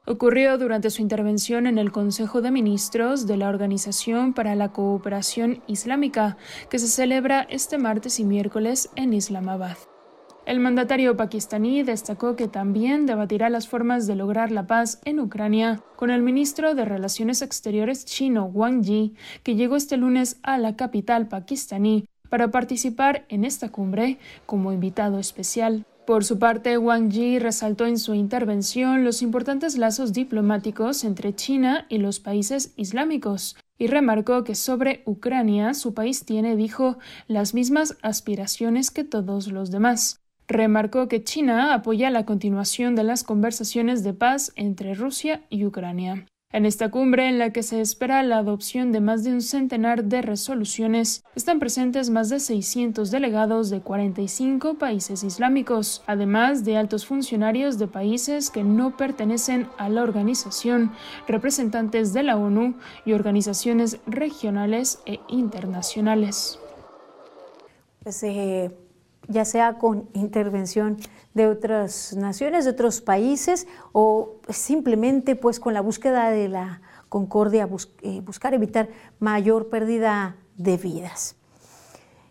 Ocurrió 0.07 0.59
durante 0.59 0.91
su 0.91 1.03
intervención 1.03 1.69
en 1.69 1.79
el 1.79 1.93
Consejo 1.93 2.43
de 2.43 2.51
Ministros 2.51 3.29
de 3.29 3.37
la 3.37 3.49
Organización 3.49 4.35
para 4.35 4.57
la 4.57 4.73
Cooperación 4.73 5.63
Islámica, 5.69 6.37
que 6.69 6.81
se 6.81 6.89
celebra 6.89 7.43
este 7.43 7.79
martes 7.79 8.19
y 8.19 8.25
miércoles 8.25 8.91
en 8.97 9.13
Islamabad. 9.13 9.77
El 10.45 10.59
mandatario 10.59 11.17
pakistaní 11.17 11.85
destacó 11.85 12.35
que 12.35 12.49
también 12.49 13.07
debatirá 13.07 13.49
las 13.49 13.69
formas 13.69 14.09
de 14.09 14.17
lograr 14.17 14.51
la 14.51 14.67
paz 14.67 15.01
en 15.05 15.21
Ucrania 15.21 15.81
con 15.95 16.11
el 16.11 16.21
ministro 16.21 16.75
de 16.75 16.85
Relaciones 16.85 17.43
Exteriores 17.43 18.05
chino 18.05 18.47
Wang 18.47 18.83
Yi, 18.83 19.15
que 19.45 19.55
llegó 19.55 19.77
este 19.77 19.97
lunes 19.97 20.41
a 20.43 20.59
la 20.59 20.75
capital 20.75 21.29
pakistaní 21.29 22.07
para 22.29 22.51
participar 22.51 23.25
en 23.29 23.45
esta 23.45 23.69
cumbre 23.69 24.19
como 24.45 24.73
invitado 24.73 25.21
especial. 25.21 25.85
Por 26.07 26.25
su 26.25 26.41
parte, 26.41 26.77
Wang 26.77 27.11
Yi 27.11 27.39
resaltó 27.39 27.87
en 27.87 27.97
su 27.97 28.13
intervención 28.15 29.05
los 29.05 29.23
importantes 29.23 29.79
lazos 29.79 30.13
diplomáticos 30.13 31.05
entre 31.05 31.37
China 31.37 31.87
y 31.89 31.99
los 31.99 32.19
países 32.19 32.73
islámicos 32.77 33.57
y 33.79 33.87
remarcó 33.87 34.43
que 34.43 34.57
sobre 34.57 35.05
Ucrania 35.07 35.75
su 35.75 35.95
país 35.95 36.25
tiene, 36.25 36.57
dijo, 36.57 36.99
las 37.29 37.55
mismas 37.55 37.97
aspiraciones 38.03 38.91
que 38.91 39.05
todos 39.05 39.47
los 39.47 39.71
demás. 39.71 40.22
Remarcó 40.49 41.09
que 41.09 41.23
China 41.23 41.75
apoya 41.75 42.11
la 42.11 42.27
continuación 42.27 42.95
de 42.95 43.05
las 43.05 43.25
conversaciones 43.25 44.03
de 44.03 44.15
paz 44.15 44.53
entre 44.57 44.95
Rusia 44.95 45.43
y 45.49 45.65
Ucrania. 45.65 46.27
En 46.53 46.67
esta 46.67 46.91
cumbre, 46.91 47.29
en 47.31 47.39
la 47.39 47.51
que 47.51 47.63
se 47.63 47.81
espera 47.81 48.23
la 48.23 48.37
adopción 48.37 48.93
de 48.93 49.01
más 49.01 49.25
de 49.25 49.33
un 49.33 49.41
centenar 49.41 50.05
de 50.05 50.21
resoluciones, 50.21 51.25
están 51.35 51.59
presentes 51.59 52.11
más 52.11 52.29
de 52.29 52.41
600 52.41 53.11
delegados 53.11 53.71
de 53.71 53.81
45 53.81 54.75
países 54.75 55.25
islámicos, 55.25 56.03
además 56.07 56.63
de 56.67 56.77
altos 56.77 57.07
funcionarios 57.07 57.79
de 57.79 57.89
países 57.89 58.51
que 58.51 58.65
no 58.65 58.99
pertenecen 58.99 59.67
a 59.79 59.89
la 59.89 60.03
organización, 60.03 60.93
representantes 61.27 62.13
de 62.13 62.23
la 62.23 62.37
ONU 62.37 62.75
y 63.07 63.15
organizaciones 63.15 63.99
regionales 64.07 65.01
e 65.07 65.21
internacionales. 65.29 66.59
Pues, 68.03 68.23
eh, 68.25 68.71
ya 69.29 69.45
sea 69.45 69.79
con 69.79 70.09
intervención 70.13 70.99
de 71.35 71.47
otras 71.47 72.15
naciones, 72.15 72.65
de 72.65 72.73
otros 72.73 73.01
países, 73.01 73.67
o 73.93 74.37
simplemente 74.49 75.37
pues 75.37 75.61
con 75.61 75.75
la 75.75 75.81
búsqueda 75.81 76.31
de 76.31 76.49
la 76.49 76.83
concordia, 77.09 77.69
eh, 78.03 78.21
buscar 78.23 78.55
evitar 78.55 78.89
mayor 79.19 79.69
pérdida 79.69 80.37
de 80.57 80.77
vidas. 80.77 81.37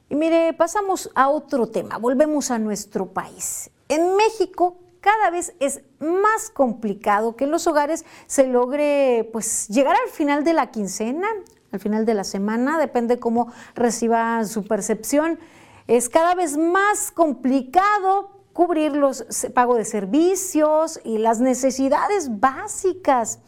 Y 0.10 0.16
mire, 0.16 0.54
pasamos 0.54 1.10
a 1.16 1.30
otro 1.30 1.68
tema, 1.68 1.98
volvemos 1.98 2.52
a 2.52 2.60
nuestro 2.60 3.08
país. 3.08 3.72
En 3.88 4.16
México 4.16 4.78
cada 5.02 5.32
vez 5.32 5.56
es 5.60 5.82
más 6.00 6.50
complicado 6.52 7.36
que 7.36 7.46
en 7.46 7.52
los 7.52 7.68
hogares 7.68 8.06
se 8.28 8.48
logre 8.48 9.30
pues 9.34 9.68
llegar 9.68 9.96
al 9.96 10.12
final 10.12 10.44
de 10.44 10.54
la 10.54 10.70
quincena, 10.72 11.28
al 11.72 11.80
final 11.80 12.06
de 12.06 12.14
la 12.14 12.24
semana, 12.24 12.78
depende 12.78 13.20
cómo 13.20 13.52
reciba 13.74 14.46
su 14.46 14.64
percepción 14.66 15.40
es 15.88 16.10
cada 16.10 16.36
vez 16.36 16.58
más 16.58 17.12
complicado 17.12 18.42
cubrir 18.54 18.96
los 18.96 19.26
pago 19.54 19.76
de 19.76 19.86
servicios 19.86 21.00
y 21.04 21.18
las 21.18 21.40
necesidades 21.40 22.40
básicas 22.40 23.40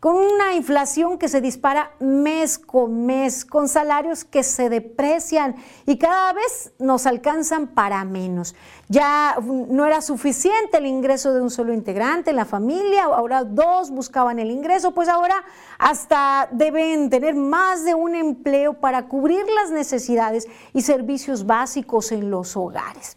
con 0.00 0.16
una 0.16 0.54
inflación 0.54 1.18
que 1.18 1.28
se 1.28 1.40
dispara 1.40 1.92
mes 2.00 2.58
con 2.58 3.06
mes, 3.06 3.44
con 3.44 3.68
salarios 3.68 4.24
que 4.24 4.42
se 4.42 4.68
deprecian 4.68 5.56
y 5.86 5.98
cada 5.98 6.32
vez 6.32 6.72
nos 6.78 7.06
alcanzan 7.06 7.68
para 7.68 8.04
menos. 8.04 8.54
Ya 8.88 9.36
no 9.40 9.84
era 9.84 10.00
suficiente 10.00 10.78
el 10.78 10.86
ingreso 10.86 11.34
de 11.34 11.40
un 11.40 11.50
solo 11.50 11.72
integrante 11.72 12.30
en 12.30 12.36
la 12.36 12.44
familia, 12.44 13.04
ahora 13.04 13.44
dos 13.44 13.90
buscaban 13.90 14.38
el 14.38 14.50
ingreso, 14.50 14.92
pues 14.92 15.08
ahora 15.08 15.42
hasta 15.78 16.48
deben 16.52 17.10
tener 17.10 17.34
más 17.34 17.84
de 17.84 17.94
un 17.94 18.14
empleo 18.14 18.74
para 18.74 19.08
cubrir 19.08 19.44
las 19.60 19.70
necesidades 19.70 20.46
y 20.72 20.82
servicios 20.82 21.46
básicos 21.46 22.12
en 22.12 22.30
los 22.30 22.56
hogares. 22.56 23.16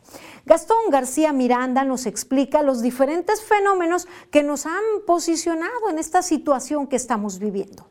Gastón 0.49 0.89
García 0.89 1.31
Miranda 1.31 1.83
nos 1.83 2.07
explica 2.07 2.63
los 2.63 2.81
diferentes 2.81 3.39
fenómenos 3.39 4.07
que 4.31 4.41
nos 4.41 4.65
han 4.65 4.81
posicionado 5.05 5.91
en 5.91 5.99
esta 5.99 6.23
situación 6.23 6.87
que 6.87 6.95
estamos 6.95 7.37
viviendo. 7.37 7.87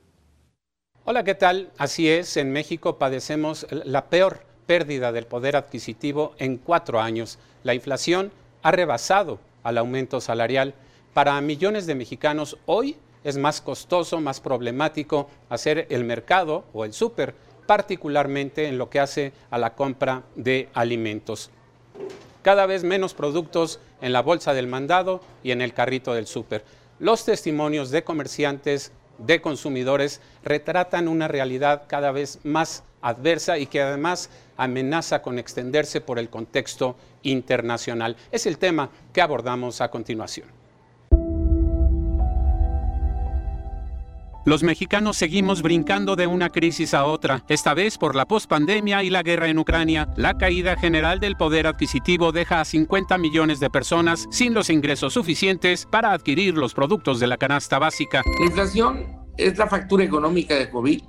Hola, 1.04 1.22
¿qué 1.22 1.36
tal? 1.36 1.70
Así 1.78 2.08
es, 2.08 2.36
en 2.36 2.50
México 2.50 2.98
padecemos 2.98 3.64
la 3.70 4.06
peor 4.06 4.40
pérdida 4.66 5.12
del 5.12 5.28
poder 5.28 5.54
adquisitivo 5.54 6.32
en 6.38 6.56
cuatro 6.56 7.00
años. 7.00 7.38
La 7.62 7.74
inflación 7.74 8.32
ha 8.64 8.72
rebasado 8.72 9.38
al 9.62 9.78
aumento 9.78 10.20
salarial. 10.20 10.74
Para 11.14 11.40
millones 11.40 11.86
de 11.86 11.94
mexicanos 11.94 12.58
hoy 12.66 12.96
es 13.22 13.38
más 13.38 13.60
costoso, 13.60 14.20
más 14.20 14.40
problemático 14.40 15.30
hacer 15.48 15.86
el 15.90 16.02
mercado 16.02 16.64
o 16.72 16.84
el 16.84 16.92
súper, 16.92 17.36
particularmente 17.68 18.66
en 18.66 18.78
lo 18.78 18.90
que 18.90 18.98
hace 18.98 19.32
a 19.48 19.58
la 19.58 19.76
compra 19.76 20.24
de 20.34 20.68
alimentos 20.74 21.52
cada 22.42 22.66
vez 22.66 22.84
menos 22.84 23.14
productos 23.14 23.80
en 24.00 24.12
la 24.12 24.22
bolsa 24.22 24.54
del 24.54 24.66
mandado 24.66 25.20
y 25.42 25.50
en 25.50 25.60
el 25.60 25.74
carrito 25.74 26.14
del 26.14 26.26
súper. 26.26 26.64
Los 26.98 27.24
testimonios 27.24 27.90
de 27.90 28.04
comerciantes, 28.04 28.92
de 29.18 29.40
consumidores, 29.40 30.20
retratan 30.42 31.08
una 31.08 31.28
realidad 31.28 31.84
cada 31.86 32.12
vez 32.12 32.40
más 32.44 32.84
adversa 33.02 33.58
y 33.58 33.66
que 33.66 33.82
además 33.82 34.30
amenaza 34.56 35.22
con 35.22 35.38
extenderse 35.38 36.00
por 36.00 36.18
el 36.18 36.28
contexto 36.28 36.96
internacional. 37.22 38.16
Es 38.32 38.46
el 38.46 38.58
tema 38.58 38.90
que 39.12 39.22
abordamos 39.22 39.80
a 39.80 39.90
continuación. 39.90 40.57
Los 44.48 44.62
mexicanos 44.62 45.18
seguimos 45.18 45.60
brincando 45.60 46.16
de 46.16 46.26
una 46.26 46.48
crisis 46.48 46.94
a 46.94 47.04
otra, 47.04 47.44
esta 47.50 47.74
vez 47.74 47.98
por 47.98 48.16
la 48.16 48.24
pospandemia 48.24 49.02
y 49.02 49.10
la 49.10 49.22
guerra 49.22 49.48
en 49.48 49.58
Ucrania. 49.58 50.08
La 50.16 50.38
caída 50.38 50.74
general 50.74 51.20
del 51.20 51.36
poder 51.36 51.66
adquisitivo 51.66 52.32
deja 52.32 52.62
a 52.62 52.64
50 52.64 53.18
millones 53.18 53.60
de 53.60 53.68
personas 53.68 54.26
sin 54.30 54.54
los 54.54 54.70
ingresos 54.70 55.12
suficientes 55.12 55.84
para 55.84 56.12
adquirir 56.12 56.54
los 56.54 56.72
productos 56.72 57.20
de 57.20 57.26
la 57.26 57.36
canasta 57.36 57.78
básica. 57.78 58.22
La 58.40 58.46
inflación 58.46 59.18
es 59.36 59.58
la 59.58 59.66
factura 59.66 60.04
económica 60.04 60.54
de 60.54 60.70
COVID. 60.70 61.02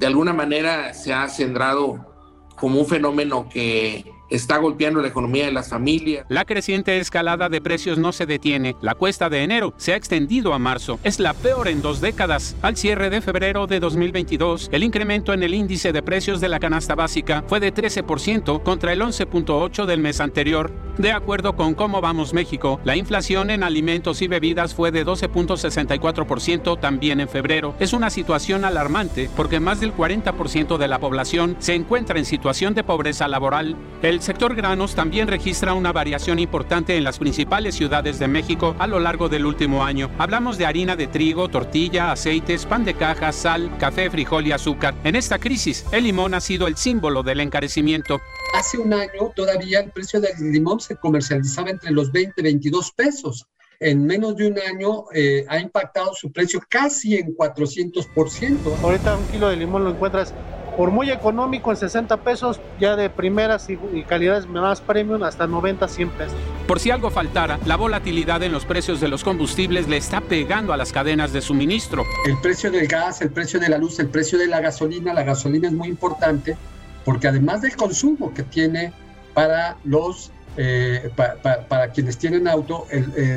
De 0.00 0.06
alguna 0.08 0.32
manera 0.32 0.92
se 0.92 1.12
ha 1.12 1.28
centrado 1.28 2.12
como 2.56 2.80
un 2.80 2.86
fenómeno 2.86 3.48
que 3.48 4.04
está 4.32 4.56
golpeando 4.58 5.00
la 5.00 5.08
economía 5.08 5.46
de 5.46 5.52
las 5.52 5.68
familias. 5.68 6.24
La 6.28 6.44
creciente 6.44 6.98
escalada 6.98 7.48
de 7.48 7.60
precios 7.60 7.98
no 7.98 8.12
se 8.12 8.26
detiene. 8.26 8.76
La 8.80 8.94
cuesta 8.94 9.28
de 9.28 9.42
enero 9.42 9.74
se 9.76 9.92
ha 9.92 9.96
extendido 9.96 10.54
a 10.54 10.58
marzo. 10.58 10.98
Es 11.04 11.20
la 11.20 11.34
peor 11.34 11.68
en 11.68 11.82
dos 11.82 12.00
décadas. 12.00 12.56
Al 12.62 12.76
cierre 12.76 13.10
de 13.10 13.20
febrero 13.20 13.66
de 13.66 13.80
2022, 13.80 14.70
el 14.72 14.82
incremento 14.82 15.32
en 15.32 15.42
el 15.42 15.54
índice 15.54 15.92
de 15.92 16.02
precios 16.02 16.40
de 16.40 16.48
la 16.48 16.60
canasta 16.60 16.94
básica 16.94 17.44
fue 17.46 17.60
de 17.60 17.74
13% 17.74 18.62
contra 18.62 18.92
el 18.92 19.00
11.8% 19.02 19.86
del 19.86 20.00
mes 20.00 20.20
anterior. 20.20 20.72
De 20.98 21.12
acuerdo 21.12 21.56
con 21.56 21.74
Cómo 21.74 22.00
Vamos 22.00 22.34
México, 22.34 22.80
la 22.84 22.96
inflación 22.96 23.50
en 23.50 23.62
alimentos 23.62 24.20
y 24.22 24.28
bebidas 24.28 24.74
fue 24.74 24.90
de 24.90 25.06
12.64% 25.06 26.78
también 26.80 27.20
en 27.20 27.28
febrero. 27.28 27.74
Es 27.80 27.92
una 27.92 28.10
situación 28.10 28.64
alarmante 28.64 29.30
porque 29.34 29.60
más 29.60 29.80
del 29.80 29.94
40% 29.94 30.76
de 30.76 30.88
la 30.88 30.98
población 30.98 31.56
se 31.58 31.74
encuentra 31.74 32.18
en 32.18 32.24
situación 32.24 32.74
de 32.74 32.84
pobreza 32.84 33.28
laboral. 33.28 33.76
El 34.02 34.21
sector 34.22 34.54
granos 34.54 34.94
también 34.94 35.26
registra 35.26 35.74
una 35.74 35.92
variación 35.92 36.38
importante 36.38 36.96
en 36.96 37.04
las 37.04 37.18
principales 37.18 37.74
ciudades 37.74 38.18
de 38.18 38.28
México 38.28 38.76
a 38.78 38.86
lo 38.86 39.00
largo 39.00 39.28
del 39.28 39.44
último 39.44 39.84
año. 39.84 40.10
Hablamos 40.16 40.58
de 40.58 40.66
harina 40.66 40.94
de 40.94 41.08
trigo, 41.08 41.48
tortilla, 41.48 42.12
aceites, 42.12 42.64
pan 42.64 42.84
de 42.84 42.94
caja, 42.94 43.32
sal, 43.32 43.76
café, 43.78 44.08
frijol 44.10 44.46
y 44.46 44.52
azúcar. 44.52 44.94
En 45.02 45.16
esta 45.16 45.38
crisis, 45.38 45.84
el 45.90 46.04
limón 46.04 46.34
ha 46.34 46.40
sido 46.40 46.68
el 46.68 46.76
símbolo 46.76 47.22
del 47.22 47.40
encarecimiento. 47.40 48.20
Hace 48.54 48.78
un 48.78 48.92
año 48.94 49.32
todavía 49.34 49.80
el 49.80 49.90
precio 49.90 50.20
del 50.20 50.52
limón 50.52 50.78
se 50.80 50.96
comercializaba 50.96 51.70
entre 51.70 51.90
los 51.90 52.12
20 52.12 52.40
y 52.40 52.44
22 52.44 52.92
pesos 52.92 53.46
en 53.82 54.06
menos 54.06 54.36
de 54.36 54.46
un 54.46 54.58
año 54.60 55.06
eh, 55.12 55.44
ha 55.48 55.58
impactado 55.58 56.14
su 56.14 56.30
precio 56.30 56.60
casi 56.68 57.16
en 57.16 57.36
400%. 57.36 58.56
Ahorita 58.80 59.16
un 59.16 59.26
kilo 59.26 59.48
de 59.48 59.56
limón 59.56 59.82
lo 59.82 59.90
encuentras 59.90 60.32
por 60.76 60.90
muy 60.90 61.10
económico 61.10 61.70
en 61.70 61.76
60 61.76 62.18
pesos, 62.18 62.60
ya 62.80 62.96
de 62.96 63.10
primeras 63.10 63.68
y, 63.68 63.76
calidades 64.04 64.46
más 64.46 64.80
premium 64.80 65.22
hasta 65.22 65.46
90, 65.46 65.86
100 65.88 66.10
pesos. 66.10 66.36
Por 66.66 66.80
si 66.80 66.90
algo 66.90 67.10
faltara, 67.10 67.58
la 67.66 67.76
volatilidad 67.76 68.42
en 68.42 68.52
los 68.52 68.64
precios 68.64 69.00
de 69.00 69.08
los 69.08 69.24
combustibles 69.24 69.88
le 69.88 69.96
está 69.96 70.20
pegando 70.20 70.72
a 70.72 70.76
las 70.76 70.92
cadenas 70.92 71.32
de 71.32 71.40
suministro. 71.40 72.04
El 72.26 72.40
precio 72.40 72.70
del 72.70 72.86
gas, 72.86 73.20
el 73.20 73.30
precio 73.30 73.60
de 73.60 73.68
la 73.68 73.78
luz, 73.78 73.98
el 73.98 74.08
precio 74.08 74.38
de 74.38 74.46
la 74.46 74.60
gasolina, 74.60 75.12
la 75.12 75.22
gasolina 75.22 75.68
es 75.68 75.74
muy 75.74 75.88
importante 75.88 76.56
porque 77.04 77.28
además 77.28 77.62
del 77.62 77.76
consumo 77.76 78.32
que 78.32 78.42
tiene 78.42 78.92
para 79.34 79.76
los 79.84 80.30
eh, 80.56 81.10
para 81.16 81.88
quienes 81.92 82.18
tienen 82.18 82.46
auto, 82.46 82.86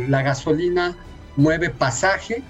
la 0.10 0.22
gasolina 0.22 0.96
mueve 1.38 1.70
pasaje, 1.70 2.44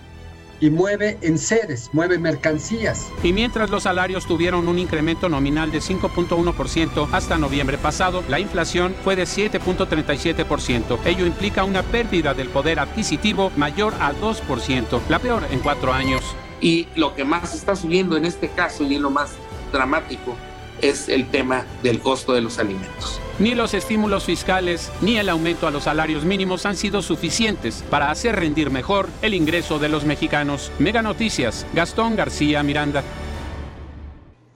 y 0.60 0.70
mueve 0.70 1.18
enseres, 1.22 1.90
mueve 1.94 2.18
mercancías. 2.18 3.10
Y 3.24 3.34
mientras 3.34 3.70
los 3.70 3.84
salarios 3.84 4.26
tuvieron 4.26 4.68
un 4.68 4.80
incremento 4.80 5.30
nominal 5.30 5.72
de 5.72 5.80
5.1% 5.80 7.08
hasta 7.12 7.38
noviembre 7.38 7.78
pasado, 7.78 8.24
la 8.30 8.40
inflación 8.40 8.96
fue 9.04 9.16
de 9.16 9.24
7.37%. 9.24 11.00
Ello 11.06 11.26
implica 11.26 11.64
una 11.64 11.84
pérdida 11.84 12.34
del 12.34 12.50
poder 12.50 12.80
adquisitivo 12.80 13.52
mayor 13.56 13.94
a 14.00 14.14
2%, 14.14 15.00
la 15.10 15.20
peor 15.20 15.44
en 15.52 15.60
cuatro 15.60 15.94
años. 15.94 16.24
Y 16.62 16.88
lo 16.96 17.16
que 17.16 17.26
más 17.26 17.54
está 17.54 17.76
subiendo 17.76 18.18
en 18.18 18.26
este 18.26 18.50
caso 18.50 18.84
y 18.84 18.98
lo 18.98 19.10
más 19.10 19.34
dramático 19.72 20.36
es 20.82 21.10
el 21.10 21.30
tema 21.30 21.66
del 21.84 22.00
costo 22.00 22.34
de 22.34 22.42
los 22.42 22.60
alimentos. 22.60 23.20
Ni 23.38 23.54
los 23.54 23.74
estímulos 23.74 24.24
fiscales 24.24 24.92
ni 25.02 25.18
el 25.18 25.28
aumento 25.28 25.68
a 25.68 25.72
los 25.72 25.84
salarios 25.84 26.24
mínimos 26.24 26.66
han 26.66 26.78
sido 26.78 27.02
suficientes 27.02 27.84
para 27.90 28.10
hacer 28.10 28.36
rendir 28.36 28.70
mejor 28.70 29.10
el 29.22 29.34
ingreso 29.34 29.78
de 29.78 29.90
los 29.90 30.06
mexicanos. 30.06 30.72
Mega 30.80 31.02
Noticias, 31.02 31.66
Gastón 31.74 32.16
García 32.16 32.64
Miranda. 32.64 33.04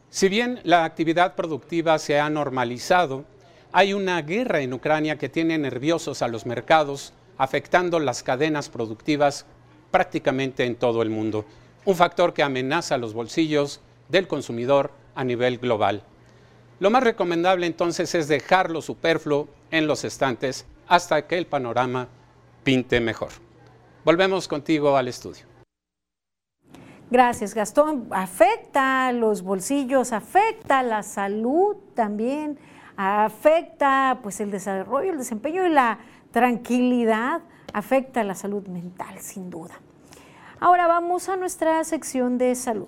Si 0.10 0.30
bien 0.30 0.60
la 0.64 0.86
actividad 0.86 1.36
productiva 1.36 2.00
se 2.00 2.20
ha 2.20 2.30
normalizado, 2.30 3.26
hay 3.72 3.94
una 3.94 4.22
guerra 4.22 4.62
en 4.62 4.74
Ucrania 4.74 5.18
que 5.18 5.30
tiene 5.30 5.58
nerviosos 5.58 6.22
a 6.22 6.28
los 6.28 6.46
mercados, 6.46 7.14
afectando 7.38 8.00
las 8.00 8.24
cadenas 8.24 8.70
productivas 8.70 9.46
prácticamente 9.92 10.66
en 10.66 10.76
todo 10.76 11.02
el 11.02 11.10
mundo. 11.10 11.46
Un 11.86 11.96
factor 11.96 12.34
que 12.34 12.44
amenaza 12.44 12.98
los 12.98 13.14
bolsillos 13.14 13.82
del 14.08 14.28
consumidor 14.28 14.92
a 15.16 15.24
nivel 15.24 15.58
global. 15.58 16.04
Lo 16.80 16.90
más 16.90 17.04
recomendable 17.04 17.68
entonces 17.68 18.16
es 18.16 18.28
dejar 18.28 18.72
lo 18.72 18.82
superfluo 18.82 19.50
en 19.70 19.86
los 19.86 20.06
estantes 20.06 20.66
hasta 20.88 21.28
que 21.28 21.38
el 21.38 21.46
panorama 21.46 22.08
pinte 22.64 23.02
mejor. 23.02 23.30
Volvemos 24.06 24.48
contigo 24.48 24.96
al 24.96 25.10
estudio. 25.10 25.46
Gracias, 27.12 27.54
Gastón. 27.54 28.08
Afecta 28.12 29.12
los 29.12 29.42
bolsillos, 29.42 30.14
afecta 30.14 30.84
la 30.84 31.04
salud 31.04 31.76
también, 31.96 32.58
afecta 32.96 34.20
pues 34.22 34.40
el 34.40 34.52
desarrollo, 34.52 35.12
el 35.12 35.18
desempeño 35.18 35.66
y 35.66 35.70
la 35.70 36.00
tranquilidad, 36.32 37.42
afecta 37.74 38.24
la 38.24 38.36
salud 38.36 38.68
mental, 38.68 39.20
sin 39.20 39.50
duda. 39.50 39.74
Ahora 40.60 40.88
vamos 40.88 41.30
a 41.30 41.36
nuestra 41.36 41.84
sección 41.84 42.38
de 42.38 42.54
salud. 42.56 42.88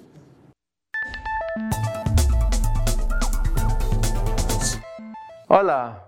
Hola, 5.53 6.07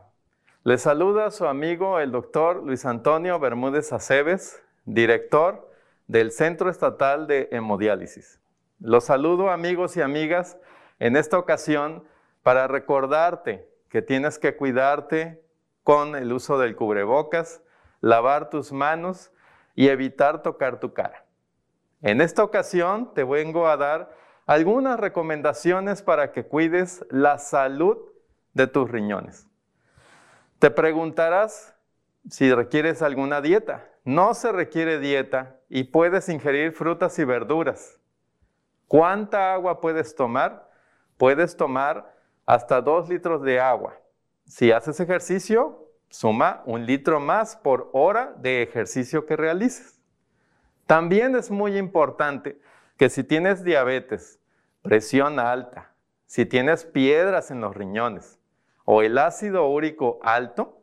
les 0.63 0.83
saluda 0.83 1.29
su 1.29 1.45
amigo 1.45 1.99
el 1.99 2.13
doctor 2.13 2.63
Luis 2.63 2.85
Antonio 2.85 3.39
Bermúdez 3.39 3.91
Aceves, 3.91 4.63
director 4.85 5.69
del 6.07 6.31
Centro 6.31 6.69
Estatal 6.69 7.27
de 7.27 7.49
Hemodiálisis. 7.51 8.39
Los 8.79 9.03
saludo 9.03 9.49
amigos 9.49 9.97
y 9.97 10.01
amigas 10.01 10.57
en 10.97 11.17
esta 11.17 11.37
ocasión 11.37 12.05
para 12.41 12.67
recordarte 12.67 13.69
que 13.89 14.01
tienes 14.01 14.39
que 14.39 14.55
cuidarte 14.55 15.43
con 15.83 16.15
el 16.15 16.31
uso 16.31 16.57
del 16.57 16.77
cubrebocas, 16.77 17.61
lavar 17.99 18.49
tus 18.49 18.71
manos 18.71 19.33
y 19.75 19.89
evitar 19.89 20.41
tocar 20.41 20.79
tu 20.79 20.93
cara. 20.93 21.25
En 22.01 22.21
esta 22.21 22.45
ocasión 22.45 23.13
te 23.13 23.25
vengo 23.25 23.67
a 23.67 23.75
dar 23.75 24.15
algunas 24.45 24.97
recomendaciones 24.97 26.01
para 26.01 26.31
que 26.31 26.45
cuides 26.45 27.05
la 27.09 27.39
salud 27.39 28.12
de 28.53 28.67
tus 28.67 28.89
riñones. 28.89 29.47
Te 30.59 30.71
preguntarás, 30.71 31.73
si 32.29 32.53
requieres 32.53 33.01
alguna 33.01 33.41
dieta. 33.41 33.89
No 34.03 34.33
se 34.33 34.51
requiere 34.51 34.99
dieta 34.99 35.59
y 35.69 35.85
puedes 35.85 36.29
ingerir 36.29 36.73
frutas 36.73 37.17
y 37.19 37.23
verduras. 37.23 37.99
¿Cuánta 38.87 39.53
agua 39.53 39.79
puedes 39.81 40.15
tomar? 40.15 40.69
Puedes 41.17 41.55
tomar 41.55 42.13
hasta 42.45 42.81
dos 42.81 43.09
litros 43.09 43.41
de 43.43 43.59
agua. 43.59 43.97
Si 44.45 44.71
haces 44.71 44.99
ejercicio, 44.99 45.89
suma 46.09 46.61
un 46.65 46.85
litro 46.85 47.19
más 47.19 47.55
por 47.55 47.89
hora 47.93 48.33
de 48.37 48.61
ejercicio 48.61 49.25
que 49.25 49.37
realices. 49.37 50.01
También 50.85 51.35
es 51.35 51.49
muy 51.49 51.77
importante 51.77 52.59
que 52.97 53.09
si 53.09 53.23
tienes 53.23 53.63
diabetes, 53.63 54.39
presión 54.81 55.39
alta, 55.39 55.93
si 56.25 56.45
tienes 56.45 56.83
piedras 56.83 57.51
en 57.51 57.61
los 57.61 57.75
riñones 57.75 58.37
o 58.85 59.01
el 59.01 59.17
ácido 59.17 59.67
úrico 59.67 60.19
alto, 60.23 60.81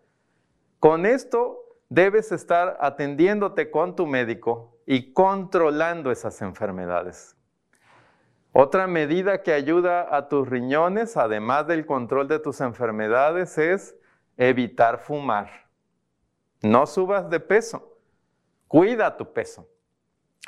con 0.78 1.06
esto 1.06 1.58
debes 1.88 2.32
estar 2.32 2.78
atendiéndote 2.80 3.70
con 3.70 3.96
tu 3.96 4.06
médico 4.06 4.78
y 4.86 5.12
controlando 5.12 6.10
esas 6.10 6.40
enfermedades. 6.40 7.36
Otra 8.52 8.86
medida 8.86 9.42
que 9.42 9.52
ayuda 9.52 10.14
a 10.16 10.28
tus 10.28 10.48
riñones, 10.48 11.16
además 11.16 11.66
del 11.68 11.86
control 11.86 12.26
de 12.26 12.40
tus 12.40 12.60
enfermedades, 12.60 13.56
es 13.58 13.96
evitar 14.36 14.98
fumar. 14.98 15.68
No 16.62 16.86
subas 16.86 17.30
de 17.30 17.38
peso, 17.38 17.96
cuida 18.66 19.16
tu 19.16 19.32
peso. 19.32 19.68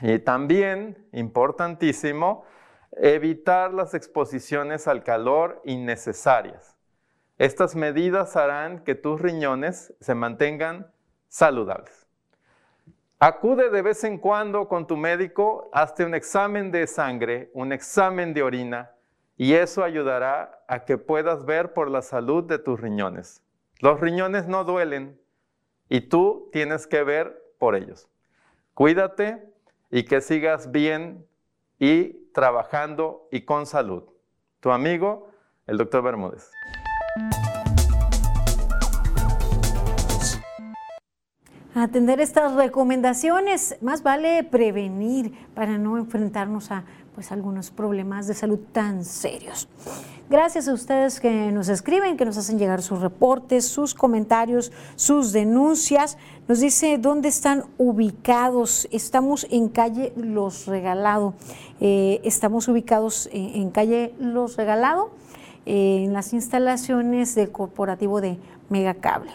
Y 0.01 0.19
también, 0.19 1.07
importantísimo, 1.13 2.45
evitar 2.93 3.73
las 3.73 3.95
exposiciones 3.95 4.89
al 4.89 5.05
calor 5.05 5.61
innecesarias. 5.65 6.72
Estas 7.43 7.74
medidas 7.74 8.36
harán 8.36 8.84
que 8.84 8.95
tus 8.95 9.20
riñones 9.20 9.93
se 9.99 10.14
mantengan 10.14 10.93
saludables. 11.26 12.07
Acude 13.18 13.68
de 13.68 13.82
vez 13.82 14.05
en 14.05 14.18
cuando 14.18 14.68
con 14.68 14.86
tu 14.86 14.97
médico, 14.97 15.68
hazte 15.72 16.05
un 16.05 16.14
examen 16.14 16.70
de 16.70 16.86
sangre, 16.86 17.51
un 17.53 17.72
examen 17.72 18.32
de 18.32 18.45
orina, 18.45 18.93
y 19.36 19.55
eso 19.55 19.82
ayudará 19.82 20.62
a 20.68 20.84
que 20.84 20.99
puedas 20.99 21.45
ver 21.45 21.72
por 21.72 21.90
la 21.90 22.03
salud 22.03 22.45
de 22.45 22.61
tus 22.61 22.80
riñones. 22.80 23.43
Los 23.80 23.99
riñones 23.99 24.47
no 24.47 24.62
duelen 24.62 25.20
y 25.88 26.03
tú 26.03 26.49
tienes 26.53 26.86
que 26.86 27.03
ver 27.03 27.43
por 27.59 27.74
ellos. 27.74 28.09
Cuídate 28.72 29.53
y 29.90 30.05
que 30.05 30.20
sigas 30.20 30.70
bien 30.70 31.26
y 31.80 32.30
trabajando 32.34 33.26
y 33.32 33.40
con 33.40 33.66
salud. 33.66 34.05
Tu 34.61 34.70
amigo, 34.70 35.28
el 35.66 35.76
doctor 35.76 36.05
Bermúdez. 36.05 36.53
Atender 41.75 42.21
estas 42.21 42.55
recomendaciones, 42.55 43.77
más 43.81 44.03
vale 44.03 44.45
prevenir 44.45 45.33
para 45.55 45.79
no 45.79 45.99
enfrentarnos 45.99 46.71
a 46.71 46.85
pues 47.15 47.33
algunos 47.33 47.71
problemas 47.71 48.27
de 48.27 48.35
salud 48.35 48.59
tan 48.73 49.05
serios. 49.05 49.69
Gracias 50.31 50.67
a 50.67 50.73
ustedes 50.73 51.21
que 51.21 51.53
nos 51.53 51.69
escriben, 51.69 52.17
que 52.17 52.25
nos 52.25 52.39
hacen 52.39 52.59
llegar 52.59 52.81
sus 52.81 53.01
reportes, 53.01 53.67
sus 53.67 53.93
comentarios, 53.93 54.73
sus 54.97 55.33
denuncias. 55.33 56.17
Nos 56.49 56.61
dice 56.61 56.97
dónde 56.97 57.29
están 57.29 57.65
ubicados. 57.77 58.89
Estamos 58.91 59.47
en 59.51 59.69
calle 59.69 60.15
Los 60.17 60.65
Regalado. 60.65 61.35
Eh, 61.81 62.21
estamos 62.25 62.69
ubicados 62.69 63.29
en, 63.33 63.69
calle 63.71 64.15
Los 64.19 64.57
Regalado, 64.57 65.11
en 65.67 66.13
las 66.13 66.33
instalaciones 66.33 67.35
del 67.35 67.51
corporativo 67.51 68.21
de 68.21 68.39
Megacable. 68.69 69.33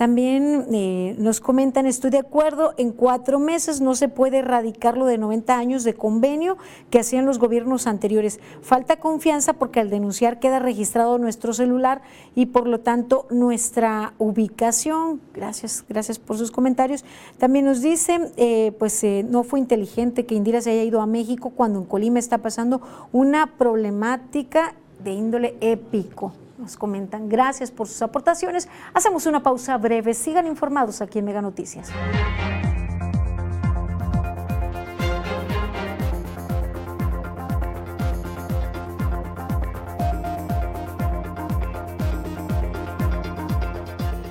También 0.00 0.64
eh, 0.72 1.14
nos 1.18 1.40
comentan, 1.40 1.84
estoy 1.84 2.10
de 2.10 2.20
acuerdo, 2.20 2.72
en 2.78 2.90
cuatro 2.90 3.38
meses 3.38 3.82
no 3.82 3.94
se 3.94 4.08
puede 4.08 4.38
erradicar 4.38 4.96
lo 4.96 5.04
de 5.04 5.18
90 5.18 5.58
años 5.58 5.84
de 5.84 5.92
convenio 5.92 6.56
que 6.88 7.00
hacían 7.00 7.26
los 7.26 7.38
gobiernos 7.38 7.86
anteriores. 7.86 8.40
Falta 8.62 8.96
confianza 8.96 9.52
porque 9.52 9.78
al 9.78 9.90
denunciar 9.90 10.38
queda 10.38 10.58
registrado 10.58 11.18
nuestro 11.18 11.52
celular 11.52 12.00
y 12.34 12.46
por 12.46 12.66
lo 12.66 12.80
tanto 12.80 13.26
nuestra 13.28 14.14
ubicación. 14.16 15.20
Gracias, 15.34 15.84
gracias 15.86 16.18
por 16.18 16.38
sus 16.38 16.50
comentarios. 16.50 17.04
También 17.36 17.66
nos 17.66 17.82
dice, 17.82 18.32
eh, 18.38 18.72
pues 18.78 19.04
eh, 19.04 19.22
no 19.28 19.42
fue 19.42 19.58
inteligente 19.60 20.24
que 20.24 20.34
Indira 20.34 20.62
se 20.62 20.70
haya 20.70 20.82
ido 20.82 21.02
a 21.02 21.06
México 21.06 21.52
cuando 21.54 21.78
en 21.78 21.84
Colima 21.84 22.18
está 22.18 22.38
pasando 22.38 22.80
una 23.12 23.58
problemática 23.58 24.76
de 25.02 25.12
índole 25.12 25.56
épico 25.60 26.32
nos 26.60 26.76
comentan. 26.76 27.28
Gracias 27.28 27.70
por 27.70 27.88
sus 27.88 28.02
aportaciones. 28.02 28.68
Hacemos 28.92 29.26
una 29.26 29.42
pausa 29.42 29.76
breve. 29.78 30.14
Sigan 30.14 30.46
informados 30.46 31.00
aquí 31.00 31.18
en 31.18 31.24
Mega 31.24 31.42
Noticias. 31.42 31.90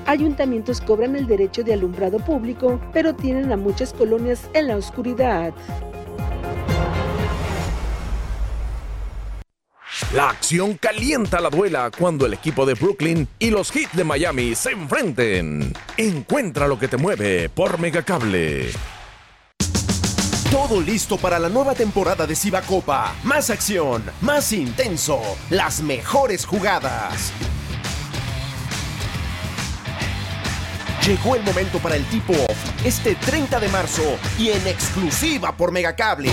Ayuntamientos 0.05 0.82
cobran 0.82 1.15
el 1.15 1.28
derecho 1.28 1.63
de 1.63 1.74
alumbrado 1.74 2.17
público, 2.17 2.80
pero 2.91 3.13
tienen 3.13 3.51
a 3.51 3.57
muchas 3.57 3.93
colonias 3.93 4.49
en 4.53 4.67
la 4.67 4.76
oscuridad. 4.76 5.53
La 10.14 10.30
acción 10.30 10.76
calienta 10.76 11.39
la 11.39 11.52
duela 11.52 11.91
cuando 11.95 12.26
el 12.26 12.34
equipo 12.34 12.66
de 12.66 12.74
Brooklyn 12.74 13.28
y 13.38 13.52
los 13.52 13.72
Heat 13.72 13.91
de 13.91 14.04
Miami 14.04 14.56
se 14.56 14.72
enfrenten. 14.72 15.72
Encuentra 15.97 16.68
lo 16.68 16.80
que 16.80 16.88
te 16.88 16.97
mueve 16.97 17.47
por 17.50 17.78
Megacable. 17.78 18.72
Todo 20.52 20.82
listo 20.82 21.18
para 21.18 21.38
la 21.38 21.47
nueva 21.47 21.76
temporada 21.76 22.26
de 22.26 22.36
Siva 22.36 22.62
Copa. 22.62 23.14
Más 23.24 23.52
acción, 23.52 24.04
más 24.22 24.52
intenso, 24.52 25.22
las 25.52 25.82
mejores 25.82 26.43
jugadas. 26.43 27.32
Llegó 31.06 31.36
el 31.36 31.43
momento 31.43 31.78
para 31.78 31.95
el 31.95 32.06
tipo 32.06 32.34
este 32.84 33.14
30 33.16 33.60
de 33.60 33.68
marzo 33.68 34.18
y 34.39 34.50
en 34.50 34.66
exclusiva 34.68 35.56
por 35.56 35.72
Megacable. 35.72 36.32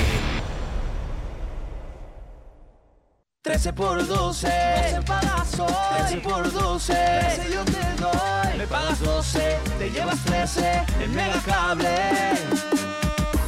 13 3.57 3.73
por 3.73 4.07
12, 4.07 4.49
12 4.49 5.03
pagas 5.07 5.61
hoy. 5.61 5.73
13 6.09 6.17
por 6.19 6.53
12, 6.53 6.93
13 6.93 7.55
yo 7.55 7.65
te 7.65 8.03
doy. 8.03 8.59
Me 8.59 8.67
pagas 8.67 9.01
12, 9.01 9.59
te 9.79 9.91
llevas 9.91 10.23
13 10.25 10.85
en 11.01 11.15
Megacable. 11.15 11.89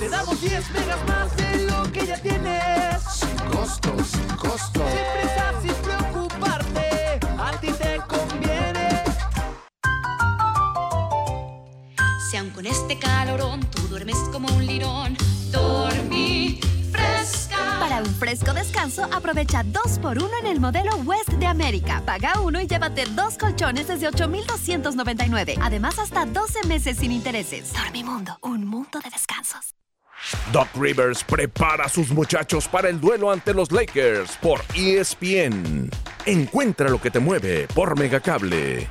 Te 0.00 0.08
damos 0.08 0.40
10 0.40 0.70
megas 0.70 0.98
más 1.06 1.36
de 1.36 1.64
lo 1.66 1.92
que 1.92 2.06
ya 2.06 2.16
tienes. 2.22 3.02
Sin 3.02 3.36
costo, 3.50 3.94
sin 4.02 4.26
costo. 4.36 4.80
Sin 4.80 5.20
prisa, 5.20 5.52
sin 5.60 5.74
preocuparte, 5.74 7.20
a 7.38 7.60
ti 7.60 7.70
te 7.72 8.00
conviene. 8.08 9.02
Si 12.30 12.36
aun 12.38 12.48
con 12.48 12.64
este 12.64 12.98
calorón 12.98 13.60
tú 13.60 13.82
duermes 13.88 14.16
como 14.32 14.48
un 14.56 14.64
lirón, 14.64 15.18
dormí 15.50 16.60
para 17.78 17.98
un 17.98 18.14
fresco 18.14 18.52
descanso, 18.52 19.04
aprovecha 19.12 19.62
2x1 19.64 20.28
en 20.40 20.46
el 20.46 20.60
modelo 20.60 20.96
West 21.04 21.30
de 21.30 21.46
América. 21.46 22.02
Paga 22.04 22.40
uno 22.40 22.60
y 22.60 22.66
llévate 22.66 23.04
dos 23.14 23.38
colchones 23.38 23.88
desde 23.88 24.08
8,299. 24.08 25.56
Además, 25.60 25.98
hasta 25.98 26.26
12 26.26 26.66
meses 26.66 26.98
sin 26.98 27.12
intereses. 27.12 27.72
Dormimundo, 27.72 28.38
un 28.42 28.66
mundo 28.66 29.00
de 29.02 29.10
descansos. 29.10 29.74
Doc 30.52 30.68
Rivers 30.74 31.22
prepara 31.22 31.84
a 31.84 31.88
sus 31.88 32.10
muchachos 32.10 32.66
para 32.66 32.88
el 32.88 33.00
duelo 33.00 33.30
ante 33.30 33.54
los 33.54 33.70
Lakers 33.70 34.36
por 34.38 34.60
ESPN. 34.74 35.90
Encuentra 36.26 36.88
lo 36.88 37.00
que 37.00 37.10
te 37.10 37.20
mueve 37.20 37.68
por 37.74 37.98
Megacable. 37.98 38.88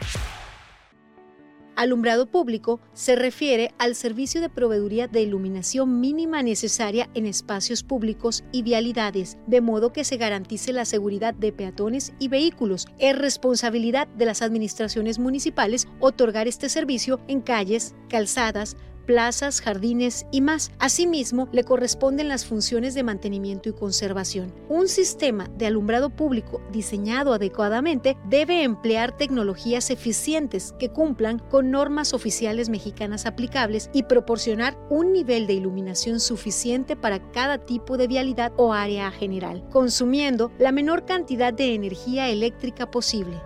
Alumbrado 1.78 2.26
público 2.26 2.80
se 2.94 3.16
refiere 3.16 3.72
al 3.78 3.94
servicio 3.94 4.42
de 4.42 4.50
proveeduría 4.50 5.08
de 5.08 5.22
iluminación 5.22 6.00
mínima 6.00 6.42
necesaria 6.42 7.08
en 7.14 7.28
espacios 7.28 7.84
públicos 7.84 8.44
y 8.52 8.64
vialidades, 8.64 9.38
de 9.46 9.62
modo 9.62 9.94
que 9.94 10.04
se 10.04 10.18
garantice 10.18 10.74
la 10.74 10.86
seguridad 10.86 11.36
de 11.36 11.52
peatones 11.52 12.14
y 12.18 12.30
vehículos. 12.30 12.88
Es 12.98 13.16
responsabilidad 13.16 14.08
de 14.08 14.26
las 14.26 14.42
administraciones 14.42 15.20
municipales 15.20 15.88
otorgar 16.00 16.48
este 16.48 16.68
servicio 16.68 17.20
en 17.28 17.42
calles, 17.42 17.94
calzadas, 18.10 18.76
plazas, 19.08 19.62
jardines 19.62 20.28
y 20.32 20.42
más. 20.42 20.70
Asimismo, 20.78 21.50
le 21.52 21.64
corresponden 21.64 22.28
las 22.28 22.46
funciones 22.46 22.94
de 22.94 23.02
mantenimiento 23.02 23.70
y 23.70 23.74
conservación. 23.74 24.54
Un 24.70 24.88
sistema 24.88 25.48
de 25.58 25.66
alumbrado 25.66 26.12
público 26.12 26.62
diseñado 26.72 27.34
adecuadamente 27.34 28.18
debe 28.30 28.62
emplear 28.62 29.18
tecnologías 29.18 29.90
eficientes 29.90 30.76
que 30.78 30.90
cumplan 30.90 31.40
con 31.40 31.72
normas 31.72 32.14
oficiales 32.14 32.70
mexicanas 32.70 33.26
aplicables 33.26 33.90
y 33.94 34.04
proporcionar 34.04 34.78
un 34.92 35.14
nivel 35.14 35.48
de 35.48 35.54
iluminación 35.54 36.20
suficiente 36.20 36.96
para 36.96 37.32
cada 37.32 37.58
tipo 37.58 37.98
de 37.98 38.08
vialidad 38.08 38.52
o 38.58 38.74
área 38.74 39.10
general, 39.10 39.68
consumiendo 39.72 40.52
la 40.60 40.72
menor 40.72 41.06
cantidad 41.06 41.54
de 41.54 41.74
energía 41.74 42.30
eléctrica 42.30 42.92
posible. 42.92 43.42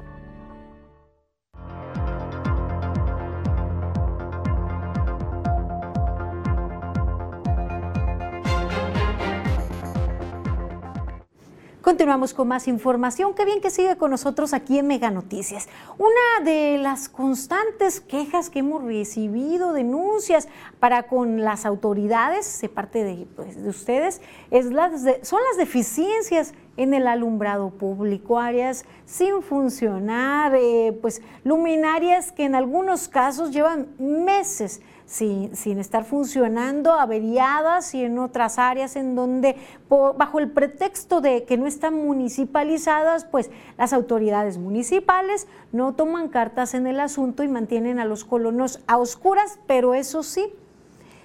Continuamos 12.01 12.33
con 12.33 12.47
más 12.47 12.67
información. 12.67 13.35
Qué 13.35 13.45
bien 13.45 13.61
que 13.61 13.69
sigue 13.69 13.95
con 13.95 14.09
nosotros 14.09 14.55
aquí 14.55 14.79
en 14.79 14.87
Mega 14.87 15.11
Noticias. 15.11 15.69
Una 15.99 16.43
de 16.43 16.79
las 16.79 17.07
constantes 17.09 18.01
quejas 18.01 18.49
que 18.49 18.57
hemos 18.57 18.83
recibido, 18.83 19.71
denuncias 19.71 20.47
para 20.79 21.03
con 21.03 21.41
las 21.41 21.63
autoridades 21.63 22.59
de 22.59 22.69
parte 22.69 23.03
de, 23.03 23.27
pues, 23.35 23.61
de 23.61 23.69
ustedes, 23.69 24.19
es 24.49 24.71
las 24.71 25.03
son 25.21 25.41
las 25.47 25.57
deficiencias 25.59 26.55
en 26.75 26.95
el 26.95 27.05
alumbrado 27.05 27.69
público, 27.69 28.39
áreas 28.39 28.83
sin 29.05 29.43
funcionar, 29.43 30.55
eh, 30.55 30.97
pues 31.03 31.21
luminarias 31.43 32.31
que 32.31 32.45
en 32.45 32.55
algunos 32.55 33.09
casos 33.09 33.51
llevan 33.51 33.89
meses 33.99 34.81
sin, 35.11 35.53
sin, 35.57 35.77
estar 35.77 36.05
funcionando, 36.05 36.93
averiadas 36.93 37.93
y 37.93 38.05
en 38.05 38.17
otras 38.17 38.57
áreas 38.57 38.95
en 38.95 39.13
donde 39.13 39.57
bajo 39.89 40.39
el 40.39 40.49
pretexto 40.49 41.19
de 41.19 41.43
que 41.43 41.57
no 41.57 41.67
están 41.67 41.95
municipalizadas, 41.95 43.25
pues 43.25 43.51
las 43.77 43.91
autoridades 43.91 44.57
municipales 44.57 45.47
no 45.73 45.95
toman 45.95 46.29
cartas 46.29 46.73
en 46.75 46.87
el 46.87 47.01
asunto 47.01 47.43
y 47.43 47.49
mantienen 47.49 47.99
a 47.99 48.05
los 48.05 48.23
colonos 48.23 48.79
a 48.87 48.97
oscuras, 48.97 49.59
pero 49.67 49.95
eso 49.95 50.23
sí, 50.23 50.53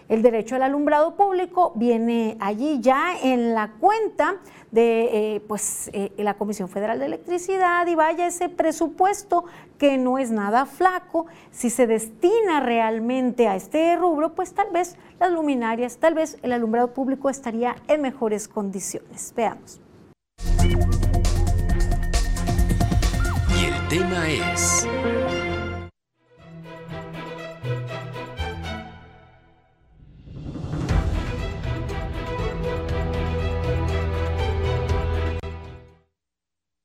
el 0.09 0.23
derecho 0.23 0.57
al 0.57 0.65
alumbrado 0.65 1.15
público 1.15 1.73
viene 1.77 2.37
allí 2.41 2.81
ya 2.81 3.17
en 3.23 3.55
la 3.55 3.73
cuenta 3.79 4.37
de 4.77 5.37
eh, 5.37 5.41
pues, 5.41 5.89
eh, 5.95 6.13
la 6.19 6.35
Comisión 6.35 6.69
Federal 6.69 6.99
de 6.99 7.07
Electricidad 7.07 7.87
y 7.87 7.95
vaya 7.95 8.27
ese 8.27 8.51
presupuesto 8.51 9.47
que 9.79 9.97
no 9.97 10.19
es 10.19 10.31
nada 10.31 10.67
flaco. 10.67 11.25
Si 11.51 11.71
se 11.71 11.87
destina 11.87 12.61
realmente 12.61 13.49
a 13.49 13.57
este 13.57 13.97
rubro, 13.97 14.35
pues 14.35 14.53
tal 14.53 14.71
vez 14.73 14.97
las 15.19 15.33
luminarias, 15.33 15.97
tal 15.97 16.13
vez 16.13 16.37
el 16.43 16.53
alumbrado 16.53 16.93
público 16.93 17.31
estaría 17.31 17.75
en 17.89 18.03
mejores 18.03 18.49
condiciones. 18.49 19.33
Veamos. 19.35 19.81
Y 23.59 23.65
el 23.65 23.89
tema 23.89 24.29
es... 24.29 24.87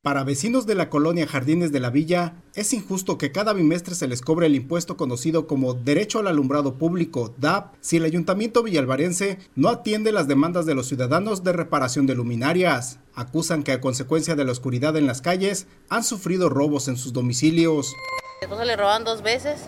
Para 0.04 0.24
vecinos 0.24 0.66
de 0.66 0.74
la 0.74 0.89
colonia 0.89 1.28
Jardines 1.28 1.72
de 1.72 1.80
la 1.80 1.91
Villa, 1.91 2.34
es 2.56 2.74
injusto 2.74 3.20
que 3.20 3.32
cada 3.32 3.54
bimestre 3.54 3.93
se 3.93 4.08
les 4.08 4.24
cobre 4.24 4.47
el 4.47 4.56
impuesto 4.56 4.97
conocido 4.97 5.45
como 5.45 5.76
Derecho 5.76 6.18
al 6.18 6.26
Alumbrado 6.26 6.80
Público, 6.80 7.36
DAP, 7.38 7.76
si 7.82 7.97
el 7.97 8.06
Ayuntamiento 8.06 8.64
villalvarense 8.64 9.38
no 9.54 9.70
atiende 9.70 10.12
las 10.12 10.28
demandas 10.28 10.66
de 10.66 10.74
los 10.74 10.88
ciudadanos 10.88 11.43
de 11.43 11.54
reparación 11.54 12.08
de 12.08 12.16
luminarias. 12.16 12.97
Acusan 13.14 13.62
que 13.62 13.74
a 13.74 13.80
consecuencia 13.80 14.36
de 14.36 14.43
la 14.43 14.54
oscuridad 14.54 14.97
en 14.97 15.06
las 15.06 15.22
calles 15.22 15.68
han 15.88 16.04
sufrido 16.04 16.49
robos 16.49 16.88
en 16.88 16.97
sus 16.97 17.14
domicilios. 17.14 17.93
Mi 18.41 18.45
esposo 18.45 18.66
le 18.66 18.76
roban 18.76 19.04
dos 19.04 19.22
veces, 19.22 19.62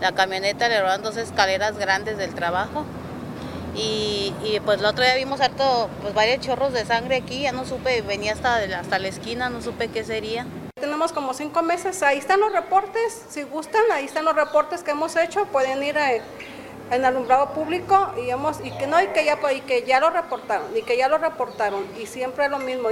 la 0.00 0.14
camioneta 0.14 0.70
le 0.70 0.80
roban 0.80 1.02
dos 1.02 1.18
escaleras 1.18 1.76
grandes 1.76 2.16
del 2.16 2.34
trabajo 2.34 2.86
y, 3.78 4.60
pues 4.64 4.80
el 4.80 4.86
otro 4.86 5.04
día 5.04 5.14
vimos 5.14 5.40
harto, 5.40 5.88
pues 6.02 6.12
varios 6.12 6.40
chorros 6.40 6.72
de 6.72 6.84
sangre 6.84 7.16
aquí, 7.16 7.42
ya 7.42 7.52
no 7.52 7.64
supe, 7.64 8.02
venía 8.02 8.32
hasta, 8.32 8.56
hasta 8.56 8.98
la 8.98 9.08
esquina, 9.08 9.48
no 9.48 9.62
supe 9.62 9.88
qué 9.88 10.04
sería. 10.04 10.46
Tenemos 10.74 11.12
como 11.12 11.34
cinco 11.34 11.62
meses, 11.62 12.02
ahí 12.02 12.18
están 12.18 12.40
los 12.40 12.52
reportes, 12.52 13.22
si 13.28 13.42
gustan, 13.44 13.82
ahí 13.92 14.04
están 14.04 14.24
los 14.24 14.34
reportes 14.34 14.82
que 14.82 14.90
hemos 14.92 15.16
hecho, 15.16 15.46
pueden 15.46 15.82
ir 15.82 15.98
a, 15.98 16.10
en 16.90 17.04
alumbrado 17.04 17.50
público 17.50 18.14
y 18.24 18.30
hemos 18.30 18.64
y 18.64 18.70
que 18.72 18.86
no 18.86 19.00
y 19.02 19.08
que 19.08 19.24
ya 19.24 19.38
y 19.52 19.60
que 19.60 19.84
ya 19.84 20.00
lo 20.00 20.10
reportaron 20.10 20.76
y 20.76 20.82
que 20.82 20.96
ya 20.96 21.08
lo 21.08 21.18
reportaron 21.18 21.86
y 22.00 22.06
siempre 22.06 22.48
lo 22.48 22.58
mismo. 22.58 22.88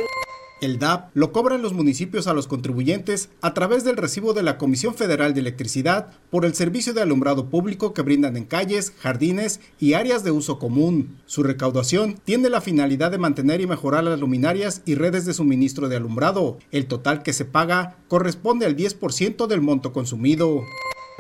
El 0.62 0.78
DAP 0.78 1.10
lo 1.12 1.32
cobran 1.32 1.60
los 1.60 1.74
municipios 1.74 2.26
a 2.26 2.32
los 2.32 2.46
contribuyentes 2.46 3.28
a 3.42 3.52
través 3.52 3.84
del 3.84 3.98
recibo 3.98 4.32
de 4.32 4.42
la 4.42 4.56
Comisión 4.56 4.94
Federal 4.94 5.34
de 5.34 5.40
Electricidad 5.40 6.08
por 6.30 6.46
el 6.46 6.54
servicio 6.54 6.94
de 6.94 7.02
alumbrado 7.02 7.50
público 7.50 7.92
que 7.92 8.00
brindan 8.00 8.38
en 8.38 8.46
calles, 8.46 8.94
jardines 8.98 9.60
y 9.78 9.92
áreas 9.92 10.24
de 10.24 10.30
uso 10.30 10.58
común. 10.58 11.18
Su 11.26 11.42
recaudación 11.42 12.18
tiene 12.24 12.48
la 12.48 12.62
finalidad 12.62 13.10
de 13.10 13.18
mantener 13.18 13.60
y 13.60 13.66
mejorar 13.66 14.04
las 14.04 14.18
luminarias 14.18 14.80
y 14.86 14.94
redes 14.94 15.26
de 15.26 15.34
suministro 15.34 15.90
de 15.90 15.96
alumbrado. 15.96 16.56
El 16.70 16.86
total 16.86 17.22
que 17.22 17.34
se 17.34 17.44
paga 17.44 17.98
corresponde 18.08 18.64
al 18.64 18.76
10% 18.76 19.46
del 19.48 19.60
monto 19.60 19.92
consumido. 19.92 20.62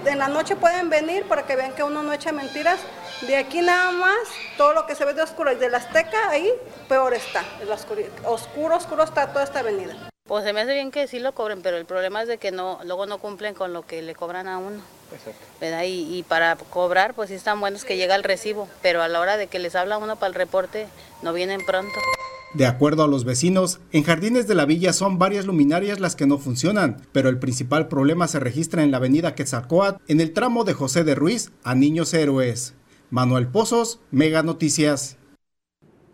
En 0.04 0.18
la 0.18 0.28
noche 0.28 0.56
pueden 0.56 0.90
venir 0.90 1.26
para 1.26 1.46
que 1.46 1.56
vean 1.56 1.72
que 1.72 1.82
uno 1.82 2.02
no 2.02 2.12
echa 2.12 2.32
mentiras. 2.32 2.80
De 3.22 3.36
aquí 3.36 3.62
nada 3.62 3.92
más, 3.92 4.28
todo 4.56 4.74
lo 4.74 4.86
que 4.86 4.94
se 4.94 5.04
ve 5.04 5.14
de 5.14 5.22
oscuro 5.22 5.52
y 5.52 5.56
de 5.56 5.70
la 5.70 5.78
Azteca, 5.78 6.28
ahí 6.28 6.52
peor 6.88 7.14
está. 7.14 7.42
oscuro, 8.24 8.76
oscuro 8.76 9.02
está 9.02 9.32
toda 9.32 9.44
esta 9.44 9.60
avenida. 9.60 9.96
Pues 10.28 10.44
se 10.44 10.52
me 10.52 10.60
hace 10.60 10.74
bien 10.74 10.90
que 10.90 11.06
sí 11.06 11.18
lo 11.18 11.32
cobren, 11.32 11.62
pero 11.62 11.76
el 11.76 11.86
problema 11.86 12.20
es 12.22 12.28
de 12.28 12.38
que 12.38 12.50
no, 12.50 12.80
luego 12.84 13.06
no 13.06 13.18
cumplen 13.18 13.54
con 13.54 13.72
lo 13.72 13.86
que 13.86 14.02
le 14.02 14.14
cobran 14.14 14.48
a 14.48 14.58
uno. 14.58 14.82
Exacto. 15.12 15.84
Y, 15.84 16.18
y, 16.18 16.22
para 16.24 16.56
cobrar, 16.56 17.14
pues 17.14 17.28
sí 17.28 17.36
están 17.36 17.60
buenos 17.60 17.84
que 17.84 17.96
llega 17.96 18.16
el 18.16 18.24
recibo, 18.24 18.68
pero 18.82 19.02
a 19.02 19.08
la 19.08 19.20
hora 19.20 19.36
de 19.36 19.46
que 19.46 19.60
les 19.60 19.76
habla 19.76 19.98
uno 19.98 20.16
para 20.16 20.28
el 20.28 20.34
reporte, 20.34 20.88
no 21.22 21.32
vienen 21.32 21.64
pronto. 21.64 21.94
De 22.56 22.64
acuerdo 22.64 23.04
a 23.04 23.06
los 23.06 23.26
vecinos, 23.26 23.80
en 23.92 24.02
Jardines 24.02 24.46
de 24.46 24.54
la 24.54 24.64
Villa 24.64 24.94
son 24.94 25.18
varias 25.18 25.44
luminarias 25.44 26.00
las 26.00 26.16
que 26.16 26.26
no 26.26 26.38
funcionan, 26.38 27.02
pero 27.12 27.28
el 27.28 27.38
principal 27.38 27.86
problema 27.86 28.28
se 28.28 28.40
registra 28.40 28.82
en 28.82 28.90
la 28.90 28.96
avenida 28.96 29.34
Quetzalcoatl, 29.34 30.00
en 30.08 30.22
el 30.22 30.32
tramo 30.32 30.64
de 30.64 30.72
José 30.72 31.04
de 31.04 31.14
Ruiz 31.14 31.52
a 31.64 31.74
Niños 31.74 32.14
Héroes. 32.14 32.74
Manuel 33.10 33.46
Pozos, 33.46 34.00
Mega 34.10 34.42
Noticias. 34.42 35.18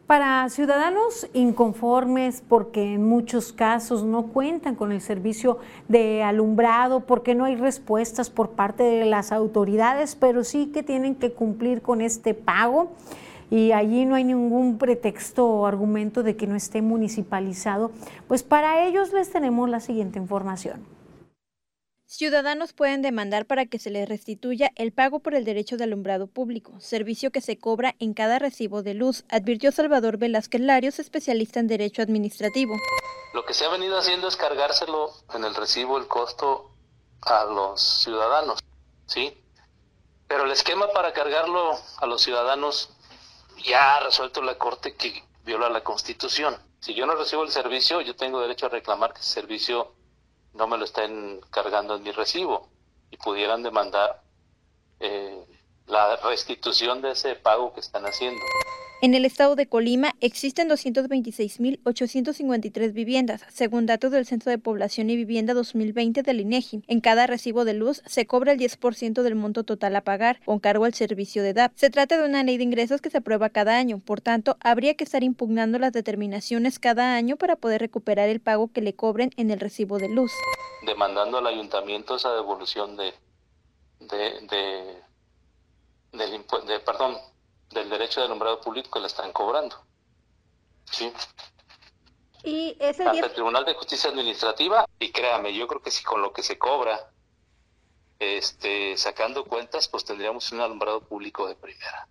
Para 0.08 0.48
ciudadanos 0.48 1.28
inconformes 1.32 2.42
porque 2.48 2.94
en 2.94 3.08
muchos 3.08 3.52
casos 3.52 4.02
no 4.02 4.24
cuentan 4.24 4.74
con 4.74 4.90
el 4.90 5.00
servicio 5.00 5.60
de 5.86 6.24
alumbrado, 6.24 7.06
porque 7.06 7.36
no 7.36 7.44
hay 7.44 7.54
respuestas 7.54 8.30
por 8.30 8.50
parte 8.50 8.82
de 8.82 9.06
las 9.06 9.30
autoridades, 9.30 10.16
pero 10.16 10.42
sí 10.42 10.72
que 10.74 10.82
tienen 10.82 11.14
que 11.14 11.30
cumplir 11.32 11.82
con 11.82 12.00
este 12.00 12.34
pago 12.34 12.90
y 13.52 13.72
allí 13.72 14.06
no 14.06 14.14
hay 14.14 14.24
ningún 14.24 14.78
pretexto 14.78 15.46
o 15.46 15.66
argumento 15.66 16.22
de 16.22 16.38
que 16.38 16.46
no 16.46 16.56
esté 16.56 16.80
municipalizado, 16.80 17.92
pues 18.26 18.42
para 18.42 18.86
ellos 18.86 19.12
les 19.12 19.30
tenemos 19.30 19.68
la 19.68 19.80
siguiente 19.80 20.18
información. 20.18 20.86
Ciudadanos 22.06 22.72
pueden 22.72 23.02
demandar 23.02 23.44
para 23.44 23.66
que 23.66 23.78
se 23.78 23.90
les 23.90 24.08
restituya 24.08 24.70
el 24.74 24.92
pago 24.92 25.20
por 25.20 25.34
el 25.34 25.44
derecho 25.44 25.76
de 25.76 25.84
alumbrado 25.84 26.28
público, 26.28 26.80
servicio 26.80 27.30
que 27.30 27.42
se 27.42 27.58
cobra 27.58 27.94
en 27.98 28.14
cada 28.14 28.38
recibo 28.38 28.82
de 28.82 28.94
luz, 28.94 29.26
advirtió 29.28 29.70
Salvador 29.70 30.16
Velázquez 30.16 30.62
Larios, 30.62 30.98
especialista 30.98 31.60
en 31.60 31.66
derecho 31.66 32.00
administrativo. 32.00 32.74
Lo 33.34 33.44
que 33.44 33.52
se 33.52 33.66
ha 33.66 33.68
venido 33.68 33.98
haciendo 33.98 34.28
es 34.28 34.36
cargárselo 34.36 35.10
en 35.34 35.44
el 35.44 35.54
recibo 35.54 35.98
el 35.98 36.08
costo 36.08 36.70
a 37.20 37.44
los 37.44 37.82
ciudadanos, 38.02 38.60
¿sí? 39.04 39.36
Pero 40.26 40.44
el 40.44 40.52
esquema 40.52 40.88
para 40.94 41.12
cargarlo 41.12 41.76
a 41.98 42.06
los 42.06 42.22
ciudadanos 42.22 42.96
ya 43.62 43.96
ha 43.96 44.00
resuelto 44.00 44.42
la 44.42 44.58
Corte 44.58 44.94
que 44.94 45.24
viola 45.44 45.68
la 45.68 45.82
Constitución. 45.82 46.56
Si 46.80 46.94
yo 46.94 47.06
no 47.06 47.14
recibo 47.14 47.42
el 47.42 47.50
servicio, 47.50 48.00
yo 48.00 48.16
tengo 48.16 48.40
derecho 48.40 48.66
a 48.66 48.70
reclamar 48.70 49.12
que 49.12 49.20
ese 49.20 49.30
servicio 49.30 49.94
no 50.54 50.66
me 50.66 50.78
lo 50.78 50.84
estén 50.84 51.40
cargando 51.50 51.96
en 51.96 52.02
mi 52.02 52.12
recibo 52.12 52.68
y 53.10 53.16
pudieran 53.16 53.62
demandar 53.62 54.22
eh, 55.00 55.44
la 55.86 56.16
restitución 56.16 57.02
de 57.02 57.12
ese 57.12 57.36
pago 57.36 57.72
que 57.72 57.80
están 57.80 58.04
haciendo. 58.04 58.40
En 59.04 59.14
el 59.14 59.24
estado 59.24 59.56
de 59.56 59.66
Colima 59.66 60.14
existen 60.20 60.70
226.853 60.70 62.92
viviendas, 62.92 63.44
según 63.48 63.84
datos 63.84 64.12
del 64.12 64.26
Centro 64.26 64.48
de 64.48 64.58
Población 64.58 65.10
y 65.10 65.16
Vivienda 65.16 65.54
2020 65.54 66.22
del 66.22 66.38
INEGI. 66.38 66.84
En 66.86 67.00
cada 67.00 67.26
recibo 67.26 67.64
de 67.64 67.74
luz 67.74 68.00
se 68.06 68.28
cobra 68.28 68.52
el 68.52 68.60
10% 68.60 69.22
del 69.22 69.34
monto 69.34 69.64
total 69.64 69.96
a 69.96 70.02
pagar, 70.02 70.38
con 70.44 70.60
cargo 70.60 70.84
al 70.84 70.94
servicio 70.94 71.42
de 71.42 71.52
DAP. 71.52 71.72
Se 71.74 71.90
trata 71.90 72.16
de 72.16 72.28
una 72.28 72.44
ley 72.44 72.58
de 72.58 72.62
ingresos 72.62 73.00
que 73.00 73.10
se 73.10 73.18
aprueba 73.18 73.50
cada 73.50 73.76
año, 73.76 73.98
por 73.98 74.20
tanto, 74.20 74.56
habría 74.60 74.94
que 74.94 75.02
estar 75.02 75.24
impugnando 75.24 75.80
las 75.80 75.92
determinaciones 75.92 76.78
cada 76.78 77.16
año 77.16 77.36
para 77.36 77.56
poder 77.56 77.80
recuperar 77.80 78.28
el 78.28 78.38
pago 78.38 78.70
que 78.72 78.82
le 78.82 78.94
cobren 78.94 79.32
en 79.36 79.50
el 79.50 79.58
recibo 79.58 79.98
de 79.98 80.10
luz. 80.10 80.30
Demandando 80.86 81.38
al 81.38 81.48
ayuntamiento 81.48 82.14
esa 82.14 82.32
devolución 82.34 82.96
de, 82.96 83.12
de, 83.98 84.46
de, 84.48 85.02
del 86.12 86.30
de, 86.68 86.78
perdón, 86.86 87.16
del 87.72 87.90
derecho 87.90 88.20
de 88.20 88.26
alumbrado 88.26 88.60
público 88.60 88.90
que 88.90 89.00
le 89.00 89.06
están 89.06 89.32
cobrando. 89.32 89.76
Sí. 90.90 91.12
Y 92.44 92.76
ese 92.80 93.04
el 93.04 93.32
Tribunal 93.32 93.64
de 93.64 93.74
Justicia 93.74 94.10
Administrativa, 94.10 94.84
y 94.98 95.12
créame, 95.12 95.54
yo 95.54 95.68
creo 95.68 95.80
que 95.80 95.90
si 95.90 96.02
con 96.02 96.20
lo 96.20 96.32
que 96.32 96.42
se 96.42 96.58
cobra, 96.58 97.10
este, 98.18 98.96
sacando 98.96 99.44
cuentas, 99.44 99.88
pues 99.88 100.04
tendríamos 100.04 100.50
un 100.52 100.60
alumbrado 100.60 101.00
público 101.02 101.46
de 101.46 101.54
primera. 101.54 102.08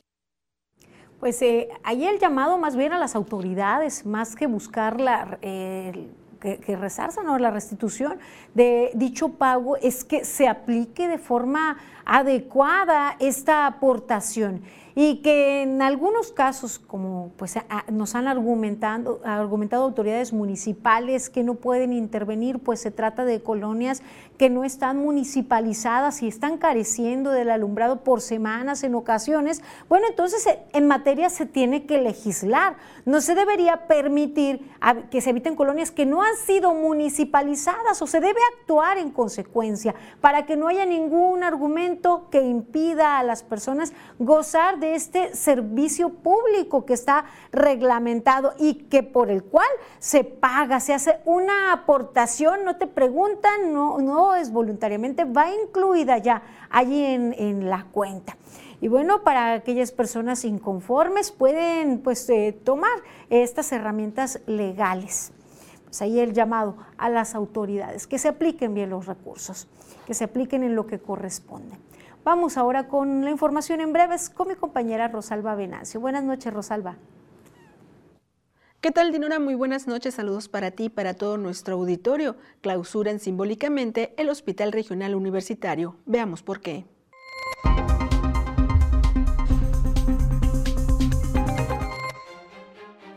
Pues 1.20 1.42
eh, 1.42 1.68
ahí 1.84 2.06
el 2.06 2.18
llamado 2.18 2.56
más 2.56 2.76
bien 2.76 2.94
a 2.94 2.98
las 2.98 3.14
autoridades, 3.14 4.06
más 4.06 4.34
que 4.34 4.46
buscar 4.46 4.98
la, 4.98 5.38
eh, 5.42 6.08
que, 6.40 6.56
que 6.56 6.78
la 6.78 7.50
restitución 7.50 8.18
de 8.54 8.90
dicho 8.94 9.28
pago, 9.28 9.76
es 9.76 10.02
que 10.02 10.24
se 10.24 10.48
aplique 10.48 11.08
de 11.08 11.18
forma 11.18 11.76
adecuada 12.06 13.16
esta 13.18 13.66
aportación 13.66 14.62
y 14.94 15.16
que 15.22 15.62
en 15.62 15.82
algunos 15.82 16.32
casos, 16.32 16.78
como 16.78 17.32
pues 17.36 17.54
nos 17.90 18.14
han 18.14 18.28
argumentado, 18.28 19.20
argumentado 19.24 19.84
autoridades 19.84 20.32
municipales 20.32 21.30
que 21.30 21.42
no 21.42 21.54
pueden 21.54 21.92
intervenir, 21.92 22.58
pues 22.58 22.80
se 22.80 22.90
trata 22.90 23.24
de 23.24 23.42
colonias 23.42 24.02
que 24.36 24.50
no 24.50 24.64
están 24.64 24.98
municipalizadas 24.98 26.22
y 26.22 26.28
están 26.28 26.58
careciendo 26.58 27.30
del 27.30 27.50
alumbrado 27.50 28.02
por 28.02 28.20
semanas 28.20 28.82
en 28.84 28.94
ocasiones. 28.94 29.62
Bueno, 29.88 30.06
entonces 30.08 30.46
eh, 30.46 30.60
en 30.72 30.88
materia 30.88 31.28
se 31.30 31.46
tiene 31.46 31.86
que 31.86 32.00
legislar. 32.00 32.76
No 33.04 33.20
se 33.20 33.34
debería 33.34 33.86
permitir 33.86 34.70
que 35.10 35.20
se 35.20 35.30
eviten 35.30 35.56
colonias 35.56 35.90
que 35.90 36.06
no 36.06 36.22
han 36.22 36.36
sido 36.36 36.74
municipalizadas 36.74 38.00
o 38.00 38.06
se 38.06 38.20
debe 38.20 38.40
actuar 38.58 38.98
en 38.98 39.10
consecuencia 39.10 39.94
para 40.20 40.46
que 40.46 40.56
no 40.56 40.68
haya 40.68 40.86
ningún 40.86 41.44
argumento 41.44 42.28
que 42.30 42.42
impida 42.42 43.18
a 43.18 43.22
las 43.22 43.42
personas 43.42 43.92
gozar 44.18 44.79
de 44.80 44.94
este 44.94 45.36
servicio 45.36 46.08
público 46.10 46.84
que 46.84 46.94
está 46.94 47.26
reglamentado 47.52 48.54
y 48.58 48.74
que 48.74 49.02
por 49.02 49.30
el 49.30 49.44
cual 49.44 49.68
se 49.98 50.24
paga, 50.24 50.80
se 50.80 50.94
hace 50.94 51.20
una 51.24 51.72
aportación, 51.72 52.64
no 52.64 52.76
te 52.76 52.86
preguntan, 52.86 53.72
no, 53.72 53.98
no 53.98 54.34
es 54.34 54.50
voluntariamente, 54.50 55.24
va 55.24 55.50
incluida 55.54 56.18
ya 56.18 56.42
allí 56.70 57.04
en, 57.04 57.34
en 57.38 57.70
la 57.70 57.86
cuenta. 57.92 58.36
Y 58.80 58.88
bueno, 58.88 59.22
para 59.22 59.52
aquellas 59.52 59.92
personas 59.92 60.44
inconformes 60.44 61.30
pueden 61.30 62.00
pues 62.00 62.28
eh, 62.30 62.58
tomar 62.64 62.98
estas 63.28 63.72
herramientas 63.72 64.40
legales. 64.46 65.32
Pues 65.84 66.00
ahí 66.02 66.18
el 66.18 66.32
llamado 66.32 66.76
a 66.96 67.08
las 67.10 67.34
autoridades, 67.34 68.06
que 68.06 68.18
se 68.18 68.28
apliquen 68.28 68.74
bien 68.74 68.90
los 68.90 69.06
recursos, 69.06 69.68
que 70.06 70.14
se 70.14 70.24
apliquen 70.24 70.62
en 70.62 70.74
lo 70.76 70.86
que 70.86 70.98
corresponde. 70.98 71.76
Vamos 72.22 72.58
ahora 72.58 72.86
con 72.86 73.24
la 73.24 73.30
información 73.30 73.80
en 73.80 73.94
breves 73.94 74.28
con 74.28 74.48
mi 74.48 74.54
compañera 74.54 75.08
Rosalba 75.08 75.54
Venancio. 75.54 76.00
Buenas 76.00 76.22
noches, 76.22 76.52
Rosalba. 76.52 76.98
¿Qué 78.82 78.90
tal, 78.90 79.10
Dinora? 79.10 79.38
Muy 79.38 79.54
buenas 79.54 79.86
noches. 79.86 80.14
Saludos 80.14 80.48
para 80.48 80.70
ti 80.70 80.84
y 80.84 80.88
para 80.90 81.14
todo 81.14 81.38
nuestro 81.38 81.76
auditorio. 81.76 82.36
Clausuran 82.60 83.20
simbólicamente 83.20 84.12
el 84.18 84.28
Hospital 84.28 84.72
Regional 84.72 85.14
Universitario. 85.14 85.96
Veamos 86.04 86.42
por 86.42 86.60
qué. 86.60 86.84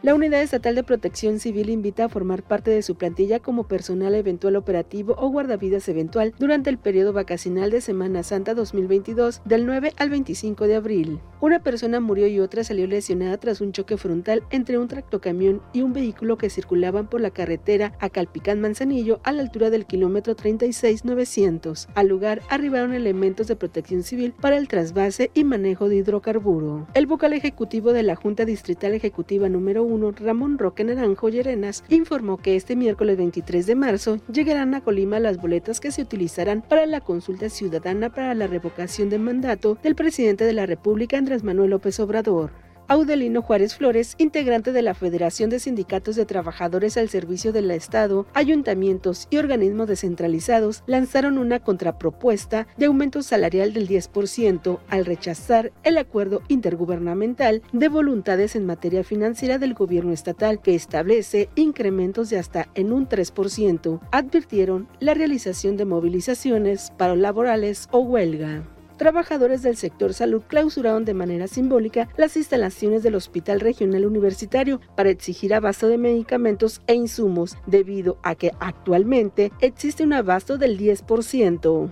La 0.03 0.13
Unidad 0.13 0.41
Estatal 0.41 0.75
de 0.75 0.83
Protección 0.83 1.39
Civil 1.39 1.69
invita 1.69 2.03
a 2.03 2.09
formar 2.09 2.43
parte 2.43 2.71
de 2.71 2.81
su 2.81 2.95
plantilla 2.95 3.39
como 3.39 3.69
personal 3.69 4.13
eventual 4.15 4.57
operativo 4.57 5.15
o 5.17 5.29
guardavidas 5.29 5.87
eventual 5.87 6.33
durante 6.37 6.69
el 6.69 6.77
periodo 6.77 7.13
vacacional 7.13 7.71
de 7.71 7.79
Semana 7.79 8.21
Santa 8.23 8.53
2022 8.53 9.41
del 9.45 9.65
9 9.65 9.93
al 9.95 10.09
25 10.09 10.67
de 10.67 10.75
abril. 10.75 11.19
Una 11.39 11.63
persona 11.63 12.01
murió 12.01 12.27
y 12.27 12.41
otra 12.41 12.65
salió 12.65 12.85
lesionada 12.85 13.37
tras 13.37 13.61
un 13.61 13.71
choque 13.71 13.95
frontal 13.95 14.43
entre 14.49 14.77
un 14.77 14.89
tractocamión 14.89 15.61
y 15.71 15.83
un 15.83 15.93
vehículo 15.93 16.37
que 16.37 16.49
circulaban 16.49 17.09
por 17.09 17.21
la 17.21 17.31
carretera 17.31 17.93
a 18.01 18.09
Calpicán 18.09 18.59
Manzanillo 18.59 19.21
a 19.23 19.31
la 19.31 19.41
altura 19.41 19.69
del 19.69 19.85
kilómetro 19.85 20.35
36900. 20.35 21.87
Al 21.95 22.07
lugar 22.09 22.41
arribaron 22.49 22.93
elementos 22.93 23.47
de 23.47 23.55
protección 23.55 24.03
civil 24.03 24.33
para 24.33 24.57
el 24.57 24.67
trasvase 24.67 25.31
y 25.33 25.45
manejo 25.45 25.87
de 25.87 25.95
hidrocarburo. 25.95 26.87
El 26.93 27.07
vocal 27.07 27.31
ejecutivo 27.31 27.93
de 27.93 28.03
la 28.03 28.17
Junta 28.17 28.43
Distrital 28.43 28.93
Ejecutiva 28.93 29.47
número 29.47 29.83
1 29.83 29.92
Ramón 30.11 30.57
Roque 30.57 30.83
Naranjo 30.83 31.29
Llerenas, 31.29 31.83
informó 31.89 32.37
que 32.37 32.55
este 32.55 32.75
miércoles 32.75 33.17
23 33.17 33.65
de 33.65 33.75
marzo 33.75 34.17
llegarán 34.31 34.73
a 34.73 34.81
Colima 34.81 35.19
las 35.19 35.37
boletas 35.37 35.79
que 35.79 35.91
se 35.91 36.01
utilizarán 36.01 36.61
para 36.61 36.85
la 36.85 37.01
consulta 37.01 37.49
ciudadana 37.49 38.09
para 38.09 38.33
la 38.33 38.47
revocación 38.47 39.09
del 39.09 39.21
mandato 39.21 39.77
del 39.83 39.95
presidente 39.95 40.45
de 40.45 40.53
la 40.53 40.65
República 40.65 41.17
Andrés 41.17 41.43
Manuel 41.43 41.71
López 41.71 41.99
Obrador. 41.99 42.62
Audelino 42.87 43.41
Juárez 43.41 43.75
Flores, 43.75 44.15
integrante 44.17 44.71
de 44.71 44.81
la 44.81 44.93
Federación 44.93 45.49
de 45.49 45.59
Sindicatos 45.59 46.15
de 46.15 46.25
Trabajadores 46.25 46.97
al 46.97 47.09
Servicio 47.09 47.51
del 47.51 47.71
Estado, 47.71 48.25
ayuntamientos 48.33 49.27
y 49.29 49.37
organismos 49.37 49.87
descentralizados, 49.87 50.83
lanzaron 50.87 51.37
una 51.37 51.59
contrapropuesta 51.59 52.67
de 52.77 52.85
aumento 52.85 53.23
salarial 53.23 53.73
del 53.73 53.87
10% 53.87 54.79
al 54.89 55.05
rechazar 55.05 55.71
el 55.83 55.97
acuerdo 55.97 56.41
intergubernamental 56.47 57.61
de 57.71 57.87
voluntades 57.89 58.55
en 58.55 58.65
materia 58.65 59.03
financiera 59.03 59.57
del 59.57 59.73
gobierno 59.73 60.13
estatal 60.13 60.61
que 60.61 60.75
establece 60.75 61.49
incrementos 61.55 62.29
de 62.29 62.39
hasta 62.39 62.69
en 62.75 62.91
un 62.91 63.07
3%. 63.07 63.99
Advirtieron 64.11 64.87
la 64.99 65.13
realización 65.13 65.77
de 65.77 65.85
movilizaciones, 65.85 66.91
paros 66.97 67.17
laborales 67.17 67.87
o 67.91 67.99
huelga. 67.99 68.63
Trabajadores 68.97 69.63
del 69.63 69.75
sector 69.75 70.13
salud 70.13 70.43
clausuraron 70.47 71.05
de 71.05 71.13
manera 71.13 71.47
simbólica 71.47 72.09
las 72.15 72.37
instalaciones 72.37 73.03
del 73.03 73.15
Hospital 73.15 73.59
Regional 73.59 74.05
Universitario 74.05 74.79
para 74.95 75.09
exigir 75.09 75.53
abasto 75.53 75.87
de 75.87 75.97
medicamentos 75.97 76.81
e 76.87 76.93
insumos, 76.93 77.57
debido 77.65 78.17
a 78.23 78.35
que 78.35 78.51
actualmente 78.59 79.51
existe 79.61 80.03
un 80.03 80.13
abasto 80.13 80.57
del 80.57 80.77
10%. 80.77 81.91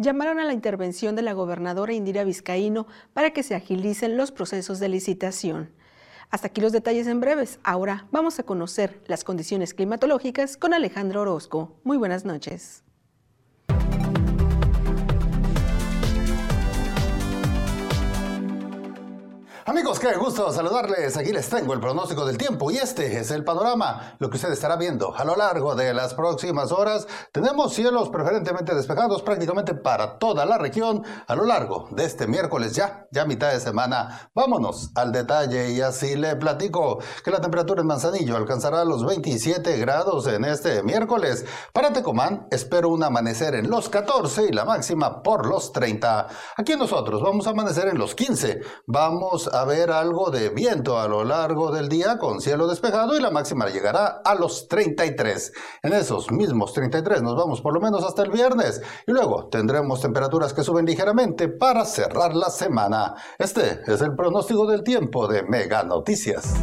llamaron 0.00 0.38
a 0.38 0.44
la 0.44 0.54
intervención 0.54 1.14
de 1.14 1.20
la 1.20 1.34
gobernadora 1.34 1.92
Indira 1.92 2.24
Vizcaíno 2.24 2.86
para 3.12 3.32
que 3.32 3.42
se 3.42 3.54
agilicen 3.54 4.16
los 4.16 4.32
procesos 4.32 4.80
de 4.80 4.88
licitación. 4.88 5.70
Hasta 6.30 6.46
aquí 6.46 6.60
los 6.60 6.72
detalles 6.72 7.06
en 7.08 7.20
breves. 7.20 7.58
Ahora 7.64 8.06
vamos 8.12 8.38
a 8.38 8.44
conocer 8.44 9.02
las 9.06 9.24
condiciones 9.24 9.74
climatológicas 9.74 10.56
con 10.56 10.72
Alejandro 10.72 11.22
Orozco. 11.22 11.76
Muy 11.82 11.96
buenas 11.96 12.24
noches. 12.24 12.84
Amigos, 19.70 20.00
qué 20.00 20.16
gusto 20.16 20.50
saludarles. 20.52 21.16
Aquí 21.16 21.30
les 21.30 21.48
tengo 21.48 21.74
el 21.74 21.78
pronóstico 21.78 22.26
del 22.26 22.36
tiempo 22.36 22.72
y 22.72 22.78
este 22.78 23.20
es 23.20 23.30
el 23.30 23.44
panorama, 23.44 24.16
lo 24.18 24.28
que 24.28 24.34
usted 24.34 24.50
estará 24.50 24.74
viendo 24.74 25.14
a 25.14 25.24
lo 25.24 25.36
largo 25.36 25.76
de 25.76 25.94
las 25.94 26.14
próximas 26.14 26.72
horas. 26.72 27.06
Tenemos 27.30 27.72
cielos 27.72 28.08
preferentemente 28.08 28.74
despejados 28.74 29.22
prácticamente 29.22 29.74
para 29.74 30.18
toda 30.18 30.44
la 30.44 30.58
región 30.58 31.04
a 31.24 31.36
lo 31.36 31.44
largo 31.44 31.86
de 31.92 32.04
este 32.04 32.26
miércoles 32.26 32.74
ya, 32.74 33.06
ya 33.12 33.24
mitad 33.26 33.52
de 33.52 33.60
semana. 33.60 34.32
Vámonos 34.34 34.90
al 34.96 35.12
detalle 35.12 35.70
y 35.70 35.80
así 35.80 36.16
le 36.16 36.34
platico 36.34 36.98
que 37.24 37.30
la 37.30 37.40
temperatura 37.40 37.82
en 37.82 37.86
Manzanillo 37.86 38.36
alcanzará 38.36 38.84
los 38.84 39.06
27 39.06 39.78
grados 39.78 40.26
en 40.26 40.46
este 40.46 40.82
miércoles. 40.82 41.46
Para 41.72 41.92
Tecomán 41.92 42.48
espero 42.50 42.88
un 42.88 43.04
amanecer 43.04 43.54
en 43.54 43.70
los 43.70 43.88
14 43.88 44.46
y 44.46 44.52
la 44.52 44.64
máxima 44.64 45.22
por 45.22 45.46
los 45.46 45.70
30. 45.70 46.26
Aquí 46.56 46.74
nosotros 46.74 47.22
vamos 47.22 47.46
a 47.46 47.50
amanecer 47.50 47.86
en 47.86 47.98
los 47.98 48.16
15. 48.16 48.62
Vamos 48.88 49.46
a 49.46 49.59
ver 49.64 49.90
algo 49.90 50.30
de 50.30 50.48
viento 50.48 50.98
a 50.98 51.08
lo 51.08 51.24
largo 51.24 51.70
del 51.70 51.88
día 51.88 52.18
con 52.18 52.40
cielo 52.40 52.66
despejado 52.66 53.16
y 53.16 53.20
la 53.20 53.30
máxima 53.30 53.68
llegará 53.68 54.20
a 54.24 54.34
los 54.34 54.68
33. 54.68 55.52
En 55.82 55.92
esos 55.92 56.30
mismos 56.30 56.72
33 56.72 57.22
nos 57.22 57.36
vamos 57.36 57.60
por 57.60 57.74
lo 57.74 57.80
menos 57.80 58.04
hasta 58.04 58.22
el 58.22 58.30
viernes 58.30 58.80
y 59.06 59.12
luego 59.12 59.48
tendremos 59.48 60.00
temperaturas 60.00 60.52
que 60.52 60.62
suben 60.62 60.86
ligeramente 60.86 61.48
para 61.48 61.84
cerrar 61.84 62.34
la 62.34 62.50
semana. 62.50 63.14
Este 63.38 63.80
es 63.86 64.00
el 64.00 64.14
pronóstico 64.14 64.66
del 64.66 64.82
tiempo 64.82 65.28
de 65.28 65.42
Mega 65.42 65.82
Noticias. 65.82 66.54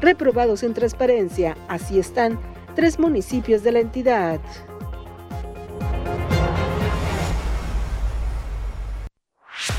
Reprobados 0.00 0.64
en 0.64 0.74
transparencia, 0.74 1.56
así 1.68 2.00
están 2.00 2.40
tres 2.74 2.98
municipios 2.98 3.62
de 3.62 3.72
la 3.72 3.80
entidad. 3.80 4.40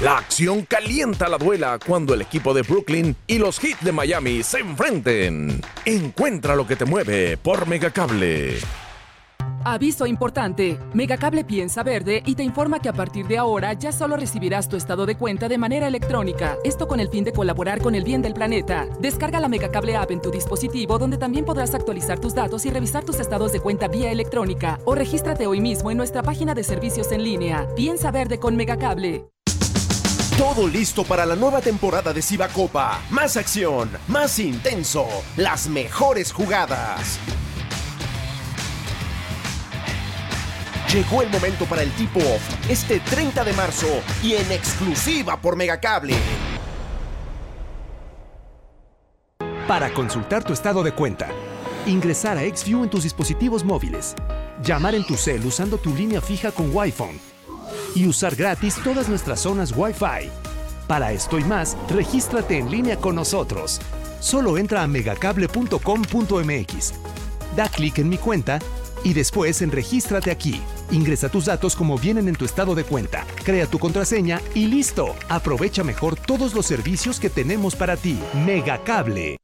La 0.01 0.17
acción 0.17 0.65
calienta 0.65 1.27
la 1.27 1.38
duela 1.38 1.79
cuando 1.86 2.13
el 2.13 2.21
equipo 2.21 2.53
de 2.53 2.61
Brooklyn 2.61 3.15
y 3.27 3.38
los 3.38 3.59
Heat 3.59 3.81
de 3.81 3.91
Miami 3.91 4.43
se 4.43 4.59
enfrenten. 4.59 5.61
Encuentra 5.86 6.55
lo 6.55 6.65
que 6.65 6.75
te 6.75 6.86
mueve 6.86 7.38
por 7.38 7.67
Megacable. 7.67 8.57
Aviso 9.65 10.05
importante. 10.05 10.77
Megacable 10.93 11.45
piensa 11.45 11.84
verde 11.84 12.21
y 12.25 12.36
te 12.36 12.43
informa 12.43 12.79
que 12.79 12.89
a 12.89 12.93
partir 12.93 13.27
de 13.27 13.38
ahora 13.38 13.73
ya 13.73 13.91
solo 13.91 14.17
recibirás 14.17 14.67
tu 14.67 14.75
estado 14.75 15.05
de 15.05 15.15
cuenta 15.15 15.47
de 15.47 15.57
manera 15.57 15.88
electrónica. 15.88 16.57
Esto 16.63 16.88
con 16.88 16.99
el 16.99 17.09
fin 17.09 17.23
de 17.23 17.31
colaborar 17.31 17.81
con 17.81 17.95
el 17.95 18.03
bien 18.03 18.21
del 18.21 18.34
planeta. 18.34 18.88
Descarga 18.99 19.39
la 19.39 19.47
Megacable 19.47 19.95
app 19.95 20.11
en 20.11 20.21
tu 20.21 20.31
dispositivo 20.31 20.97
donde 20.97 21.17
también 21.17 21.45
podrás 21.45 21.73
actualizar 21.73 22.19
tus 22.19 22.36
datos 22.36 22.65
y 22.65 22.71
revisar 22.71 23.05
tus 23.05 23.19
estados 23.19 23.53
de 23.53 23.61
cuenta 23.61 23.88
vía 23.88 24.11
electrónica. 24.11 24.79
O 24.86 24.95
regístrate 24.95 25.47
hoy 25.47 25.61
mismo 25.61 25.91
en 25.91 25.97
nuestra 25.97 26.23
página 26.23 26.53
de 26.53 26.63
servicios 26.63 27.11
en 27.11 27.23
línea. 27.23 27.67
Piensa 27.75 28.11
verde 28.11 28.39
con 28.39 28.55
Megacable. 28.57 29.32
Todo 30.43 30.67
listo 30.67 31.05
para 31.05 31.25
la 31.25 31.37
nueva 31.37 31.61
temporada 31.61 32.11
de 32.11 32.21
Copa. 32.53 32.99
Más 33.11 33.37
acción, 33.37 33.89
más 34.09 34.37
intenso, 34.39 35.07
las 35.37 35.69
mejores 35.69 36.33
jugadas. 36.33 37.17
Llegó 40.93 41.21
el 41.21 41.29
momento 41.29 41.63
para 41.63 41.81
el 41.81 41.91
tipo 41.93 42.19
off 42.19 42.69
este 42.69 42.99
30 42.99 43.45
de 43.45 43.53
marzo 43.53 43.87
y 44.21 44.33
en 44.33 44.51
exclusiva 44.51 45.39
por 45.39 45.55
Megacable. 45.55 46.13
Para 49.65 49.93
consultar 49.93 50.43
tu 50.43 50.51
estado 50.51 50.83
de 50.83 50.91
cuenta, 50.91 51.29
ingresar 51.85 52.37
a 52.37 52.41
XView 52.41 52.83
en 52.83 52.89
tus 52.89 53.03
dispositivos 53.03 53.63
móviles, 53.63 54.13
llamar 54.61 54.93
en 54.93 55.05
tu 55.05 55.15
cel 55.15 55.45
usando 55.45 55.77
tu 55.77 55.95
línea 55.95 56.19
fija 56.19 56.51
con 56.51 56.69
Wi-Fi 56.75 57.32
y 57.95 58.07
usar 58.07 58.35
gratis 58.35 58.75
todas 58.83 59.09
nuestras 59.09 59.41
zonas 59.41 59.73
Wi-Fi. 59.75 60.29
Para 60.87 61.11
esto 61.11 61.39
y 61.39 61.43
más, 61.43 61.77
regístrate 61.89 62.57
en 62.57 62.69
línea 62.69 62.97
con 62.97 63.15
nosotros. 63.15 63.79
Solo 64.19 64.57
entra 64.57 64.83
a 64.83 64.87
megacable.com.mx. 64.87 66.93
Da 67.55 67.69
clic 67.69 67.99
en 67.99 68.09
mi 68.09 68.17
cuenta 68.17 68.59
y 69.03 69.13
después 69.13 69.61
en 69.61 69.71
Regístrate 69.71 70.31
aquí. 70.31 70.61
Ingresa 70.91 71.29
tus 71.29 71.45
datos 71.45 71.75
como 71.75 71.97
vienen 71.97 72.27
en 72.27 72.35
tu 72.35 72.45
estado 72.45 72.75
de 72.75 72.83
cuenta, 72.83 73.25
crea 73.43 73.67
tu 73.67 73.79
contraseña 73.79 74.41
y 74.53 74.67
listo. 74.67 75.15
Aprovecha 75.29 75.83
mejor 75.83 76.15
todos 76.15 76.53
los 76.53 76.65
servicios 76.65 77.19
que 77.19 77.29
tenemos 77.29 77.75
para 77.75 77.97
ti. 77.97 78.19
Megacable. 78.45 79.37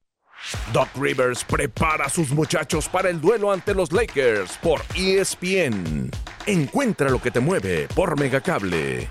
Doc 0.72 0.88
Rivers 0.95 1.43
prepara 1.43 2.06
a 2.06 2.10
sus 2.10 2.32
muchachos 2.32 2.88
para 2.88 3.10
el 3.10 3.20
duelo 3.20 3.52
ante 3.52 3.74
los 3.74 3.91
Lakers 3.91 4.58
por 4.62 4.82
ESPN. 4.95 6.10
Encuentra 6.50 7.12
lo 7.12 7.22
que 7.22 7.30
te 7.30 7.39
mueve 7.39 7.88
por 7.93 8.20
Megacable. 8.20 9.08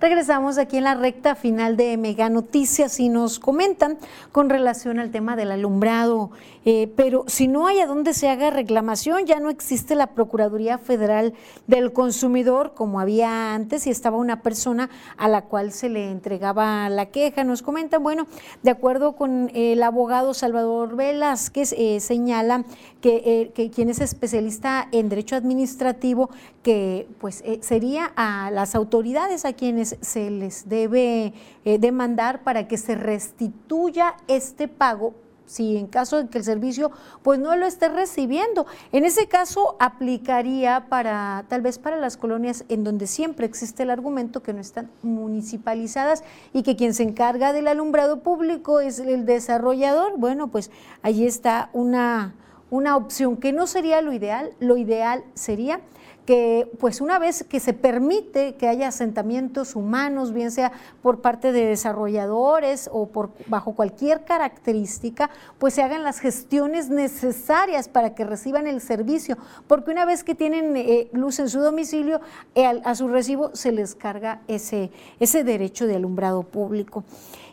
Regresamos 0.00 0.56
aquí 0.56 0.78
en 0.78 0.84
la 0.84 0.94
recta 0.94 1.34
final 1.34 1.76
de 1.76 1.98
Mega 1.98 2.30
Noticias 2.30 2.98
y 2.98 3.10
nos 3.10 3.38
comentan 3.38 3.98
con 4.32 4.48
relación 4.48 4.98
al 4.98 5.10
tema 5.10 5.36
del 5.36 5.50
alumbrado. 5.50 6.30
Eh, 6.66 6.92
pero 6.96 7.24
si 7.28 7.48
no 7.48 7.66
hay 7.68 7.78
a 7.78 7.86
dónde 7.86 8.12
se 8.12 8.28
haga 8.28 8.50
reclamación, 8.50 9.24
ya 9.24 9.40
no 9.40 9.48
existe 9.50 9.94
la 9.94 10.08
Procuraduría 10.08 10.78
Federal 10.78 11.32
del 11.66 11.92
Consumidor 11.92 12.74
como 12.74 13.00
había 13.00 13.54
antes 13.54 13.86
y 13.86 13.90
estaba 13.90 14.16
una 14.16 14.42
persona 14.42 14.90
a 15.16 15.28
la 15.28 15.42
cual 15.42 15.72
se 15.72 15.88
le 15.88 16.10
entregaba 16.10 16.88
la 16.90 17.06
queja. 17.06 17.44
Nos 17.44 17.62
comentan, 17.62 18.02
bueno, 18.02 18.26
de 18.64 18.70
acuerdo 18.70 19.12
con 19.14 19.50
el 19.54 19.82
abogado 19.82 20.34
Salvador 20.34 20.96
Velázquez, 20.96 21.72
eh, 21.72 22.00
señala 22.00 22.64
que, 23.00 23.22
eh, 23.24 23.52
que, 23.54 23.70
quien 23.70 23.88
es 23.88 24.00
especialista 24.00 24.88
en 24.90 25.08
derecho 25.08 25.36
administrativo, 25.36 26.30
que 26.62 27.06
pues 27.20 27.44
sería 27.60 28.12
a 28.16 28.50
las 28.50 28.74
autoridades 28.74 29.44
a 29.44 29.52
quienes 29.52 29.96
se 30.00 30.30
les 30.30 30.68
debe 30.68 31.32
eh, 31.64 31.78
demandar 31.78 32.42
para 32.42 32.66
que 32.66 32.76
se 32.76 32.96
restituya 32.96 34.16
este 34.26 34.66
pago 34.66 35.14
si 35.46 35.76
en 35.76 35.86
caso 35.86 36.22
de 36.22 36.28
que 36.28 36.38
el 36.38 36.44
servicio 36.44 36.90
pues 37.22 37.38
no 37.38 37.56
lo 37.56 37.66
esté 37.66 37.88
recibiendo. 37.88 38.66
En 38.92 39.04
ese 39.04 39.28
caso 39.28 39.76
aplicaría 39.78 40.86
para 40.88 41.44
tal 41.48 41.62
vez 41.62 41.78
para 41.78 41.96
las 41.96 42.16
colonias 42.16 42.64
en 42.68 42.84
donde 42.84 43.06
siempre 43.06 43.46
existe 43.46 43.84
el 43.84 43.90
argumento 43.90 44.42
que 44.42 44.52
no 44.52 44.60
están 44.60 44.90
municipalizadas 45.02 46.24
y 46.52 46.62
que 46.62 46.76
quien 46.76 46.94
se 46.94 47.02
encarga 47.02 47.52
del 47.52 47.68
alumbrado 47.68 48.20
público 48.20 48.80
es 48.80 48.98
el 48.98 49.26
desarrollador. 49.26 50.18
Bueno, 50.18 50.48
pues 50.48 50.70
allí 51.02 51.26
está 51.26 51.70
una 51.72 52.34
una 52.70 52.96
opción 52.96 53.36
que 53.36 53.52
no 53.52 53.66
sería 53.66 54.00
lo 54.02 54.12
ideal, 54.12 54.52
lo 54.58 54.76
ideal 54.76 55.24
sería 55.34 55.80
que 56.26 56.70
pues 56.80 57.00
una 57.00 57.18
vez 57.18 57.44
que 57.44 57.60
se 57.60 57.72
permite 57.72 58.56
que 58.56 58.68
haya 58.68 58.88
asentamientos 58.88 59.76
humanos, 59.76 60.32
bien 60.32 60.50
sea 60.50 60.72
por 61.00 61.20
parte 61.20 61.52
de 61.52 61.64
desarrolladores 61.64 62.90
o 62.92 63.06
por 63.06 63.30
bajo 63.46 63.74
cualquier 63.74 64.24
característica, 64.24 65.30
pues 65.58 65.74
se 65.74 65.82
hagan 65.82 66.02
las 66.02 66.18
gestiones 66.18 66.90
necesarias 66.90 67.88
para 67.88 68.14
que 68.14 68.24
reciban 68.24 68.66
el 68.66 68.80
servicio, 68.80 69.38
porque 69.66 69.92
una 69.92 70.04
vez 70.04 70.24
que 70.24 70.34
tienen 70.34 70.76
eh, 70.76 71.08
luz 71.12 71.38
en 71.38 71.48
su 71.48 71.60
domicilio, 71.60 72.20
eh, 72.54 72.66
a, 72.66 72.94
su 72.94 73.08
recibo 73.08 73.54
se 73.54 73.72
les 73.72 73.94
carga 73.94 74.42
ese, 74.48 74.90
ese 75.20 75.44
derecho 75.44 75.86
de 75.86 75.96
alumbrado 75.96 76.42
público. 76.42 77.04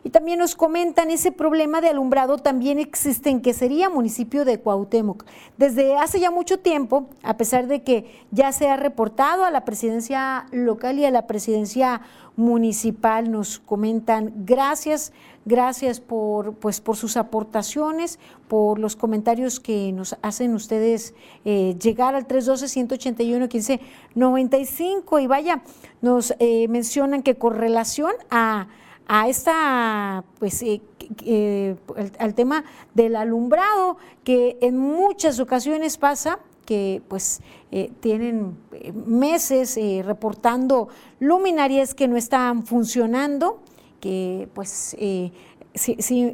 Y 0.05 0.09
también 0.09 0.39
nos 0.39 0.55
comentan 0.55 1.11
ese 1.11 1.31
problema 1.31 1.79
de 1.79 1.87
alumbrado 1.87 2.37
también 2.37 2.77
existe 2.77 3.29
en 3.29 3.41
que 3.41 3.53
sería 3.53 3.89
municipio 3.89 4.43
de 4.43 4.59
Cuauhtémoc. 4.59 5.23
Desde 5.57 5.95
hace 5.95 6.19
ya 6.19 6.29
mucho 6.29 6.59
tiempo, 6.59 7.07
a 7.23 7.37
pesar 7.37 7.67
de 7.67 7.83
que 7.83 8.11
ya 8.31 8.51
se 8.51 8.62
ha 8.69 8.77
reportado 8.77 9.43
a 9.45 9.51
la 9.51 9.65
presidencia 9.65 10.45
local 10.51 10.97
y 10.99 11.05
a 11.05 11.11
la 11.11 11.27
presidencia 11.27 12.01
municipal, 12.35 13.31
nos 13.31 13.59
comentan 13.59 14.33
gracias, 14.45 15.13
gracias 15.45 15.99
por, 15.99 16.55
pues, 16.55 16.81
por 16.81 16.95
sus 16.95 17.15
aportaciones, 17.17 18.17
por 18.47 18.79
los 18.79 18.95
comentarios 18.95 19.59
que 19.59 19.91
nos 19.91 20.15
hacen 20.21 20.55
ustedes 20.55 21.13
eh, 21.45 21.75
llegar 21.81 22.15
al 22.15 22.27
312-181-1595 22.27 25.21
y 25.21 25.27
vaya, 25.27 25.61
nos 26.01 26.33
eh, 26.39 26.67
mencionan 26.69 27.21
que 27.23 27.35
con 27.35 27.55
relación 27.55 28.13
a 28.29 28.67
a 29.07 29.27
esta, 29.27 30.23
pues, 30.39 30.61
eh, 30.61 30.81
eh, 31.25 31.75
al 32.19 32.33
tema 32.33 32.63
del 32.93 33.15
alumbrado, 33.15 33.97
que 34.23 34.57
en 34.61 34.77
muchas 34.77 35.39
ocasiones 35.39 35.97
pasa 35.97 36.39
que 36.65 37.01
pues 37.07 37.41
eh, 37.71 37.91
tienen 37.99 38.57
meses 39.05 39.77
reportando 40.05 40.87
luminarias 41.19 41.93
que 41.93 42.07
no 42.07 42.17
están 42.17 42.65
funcionando, 42.65 43.59
que 43.99 44.47
pues 44.53 44.95
sí, 45.75 46.27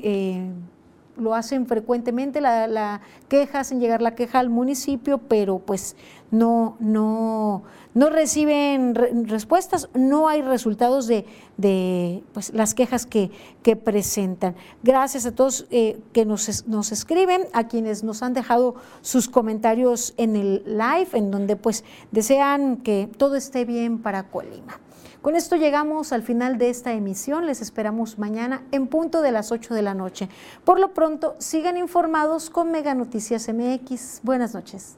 lo 1.19 1.35
hacen 1.35 1.65
frecuentemente, 1.65 2.41
la, 2.41 2.67
la, 2.67 3.01
queja, 3.27 3.61
hacen 3.61 3.79
llegar 3.79 4.01
la 4.01 4.15
queja 4.15 4.39
al 4.39 4.49
municipio, 4.49 5.17
pero 5.17 5.59
pues 5.59 5.95
no, 6.31 6.77
no, 6.79 7.63
no 7.93 8.09
reciben 8.09 8.95
respuestas, 8.95 9.89
no 9.93 10.27
hay 10.27 10.41
resultados 10.41 11.07
de, 11.07 11.25
de 11.57 12.23
pues, 12.33 12.53
las 12.53 12.73
quejas 12.73 13.05
que, 13.05 13.31
que, 13.63 13.75
presentan. 13.75 14.55
Gracias 14.83 15.25
a 15.25 15.33
todos 15.33 15.65
eh, 15.71 15.99
que 16.13 16.25
nos, 16.25 16.67
nos, 16.67 16.91
escriben, 16.91 17.43
a 17.53 17.67
quienes 17.67 18.03
nos 18.03 18.21
han 18.21 18.33
dejado 18.33 18.75
sus 19.01 19.27
comentarios 19.27 20.13
en 20.17 20.35
el 20.35 20.63
live, 20.65 21.09
en 21.13 21.31
donde 21.31 21.55
pues 21.55 21.83
desean 22.11 22.77
que 22.77 23.09
todo 23.17 23.35
esté 23.35 23.65
bien 23.65 23.99
para 23.99 24.23
Colima. 24.29 24.79
Con 25.21 25.35
esto 25.35 25.57
llegamos 25.57 26.13
al 26.13 26.23
final 26.23 26.57
de 26.57 26.69
esta 26.69 26.93
emisión. 26.93 27.45
Les 27.45 27.61
esperamos 27.61 28.17
mañana 28.19 28.63
en 28.71 28.87
punto 28.87 29.21
de 29.21 29.31
las 29.31 29.51
8 29.51 29.73
de 29.73 29.81
la 29.81 29.93
noche. 29.93 30.29
Por 30.63 30.79
lo 30.79 30.93
pronto, 30.93 31.35
sigan 31.39 31.75
informados 31.75 32.49
con 32.49 32.71
Mega 32.71 32.93
Noticias 32.93 33.49
MX. 33.49 34.21
Buenas 34.23 34.53
noches. 34.53 34.97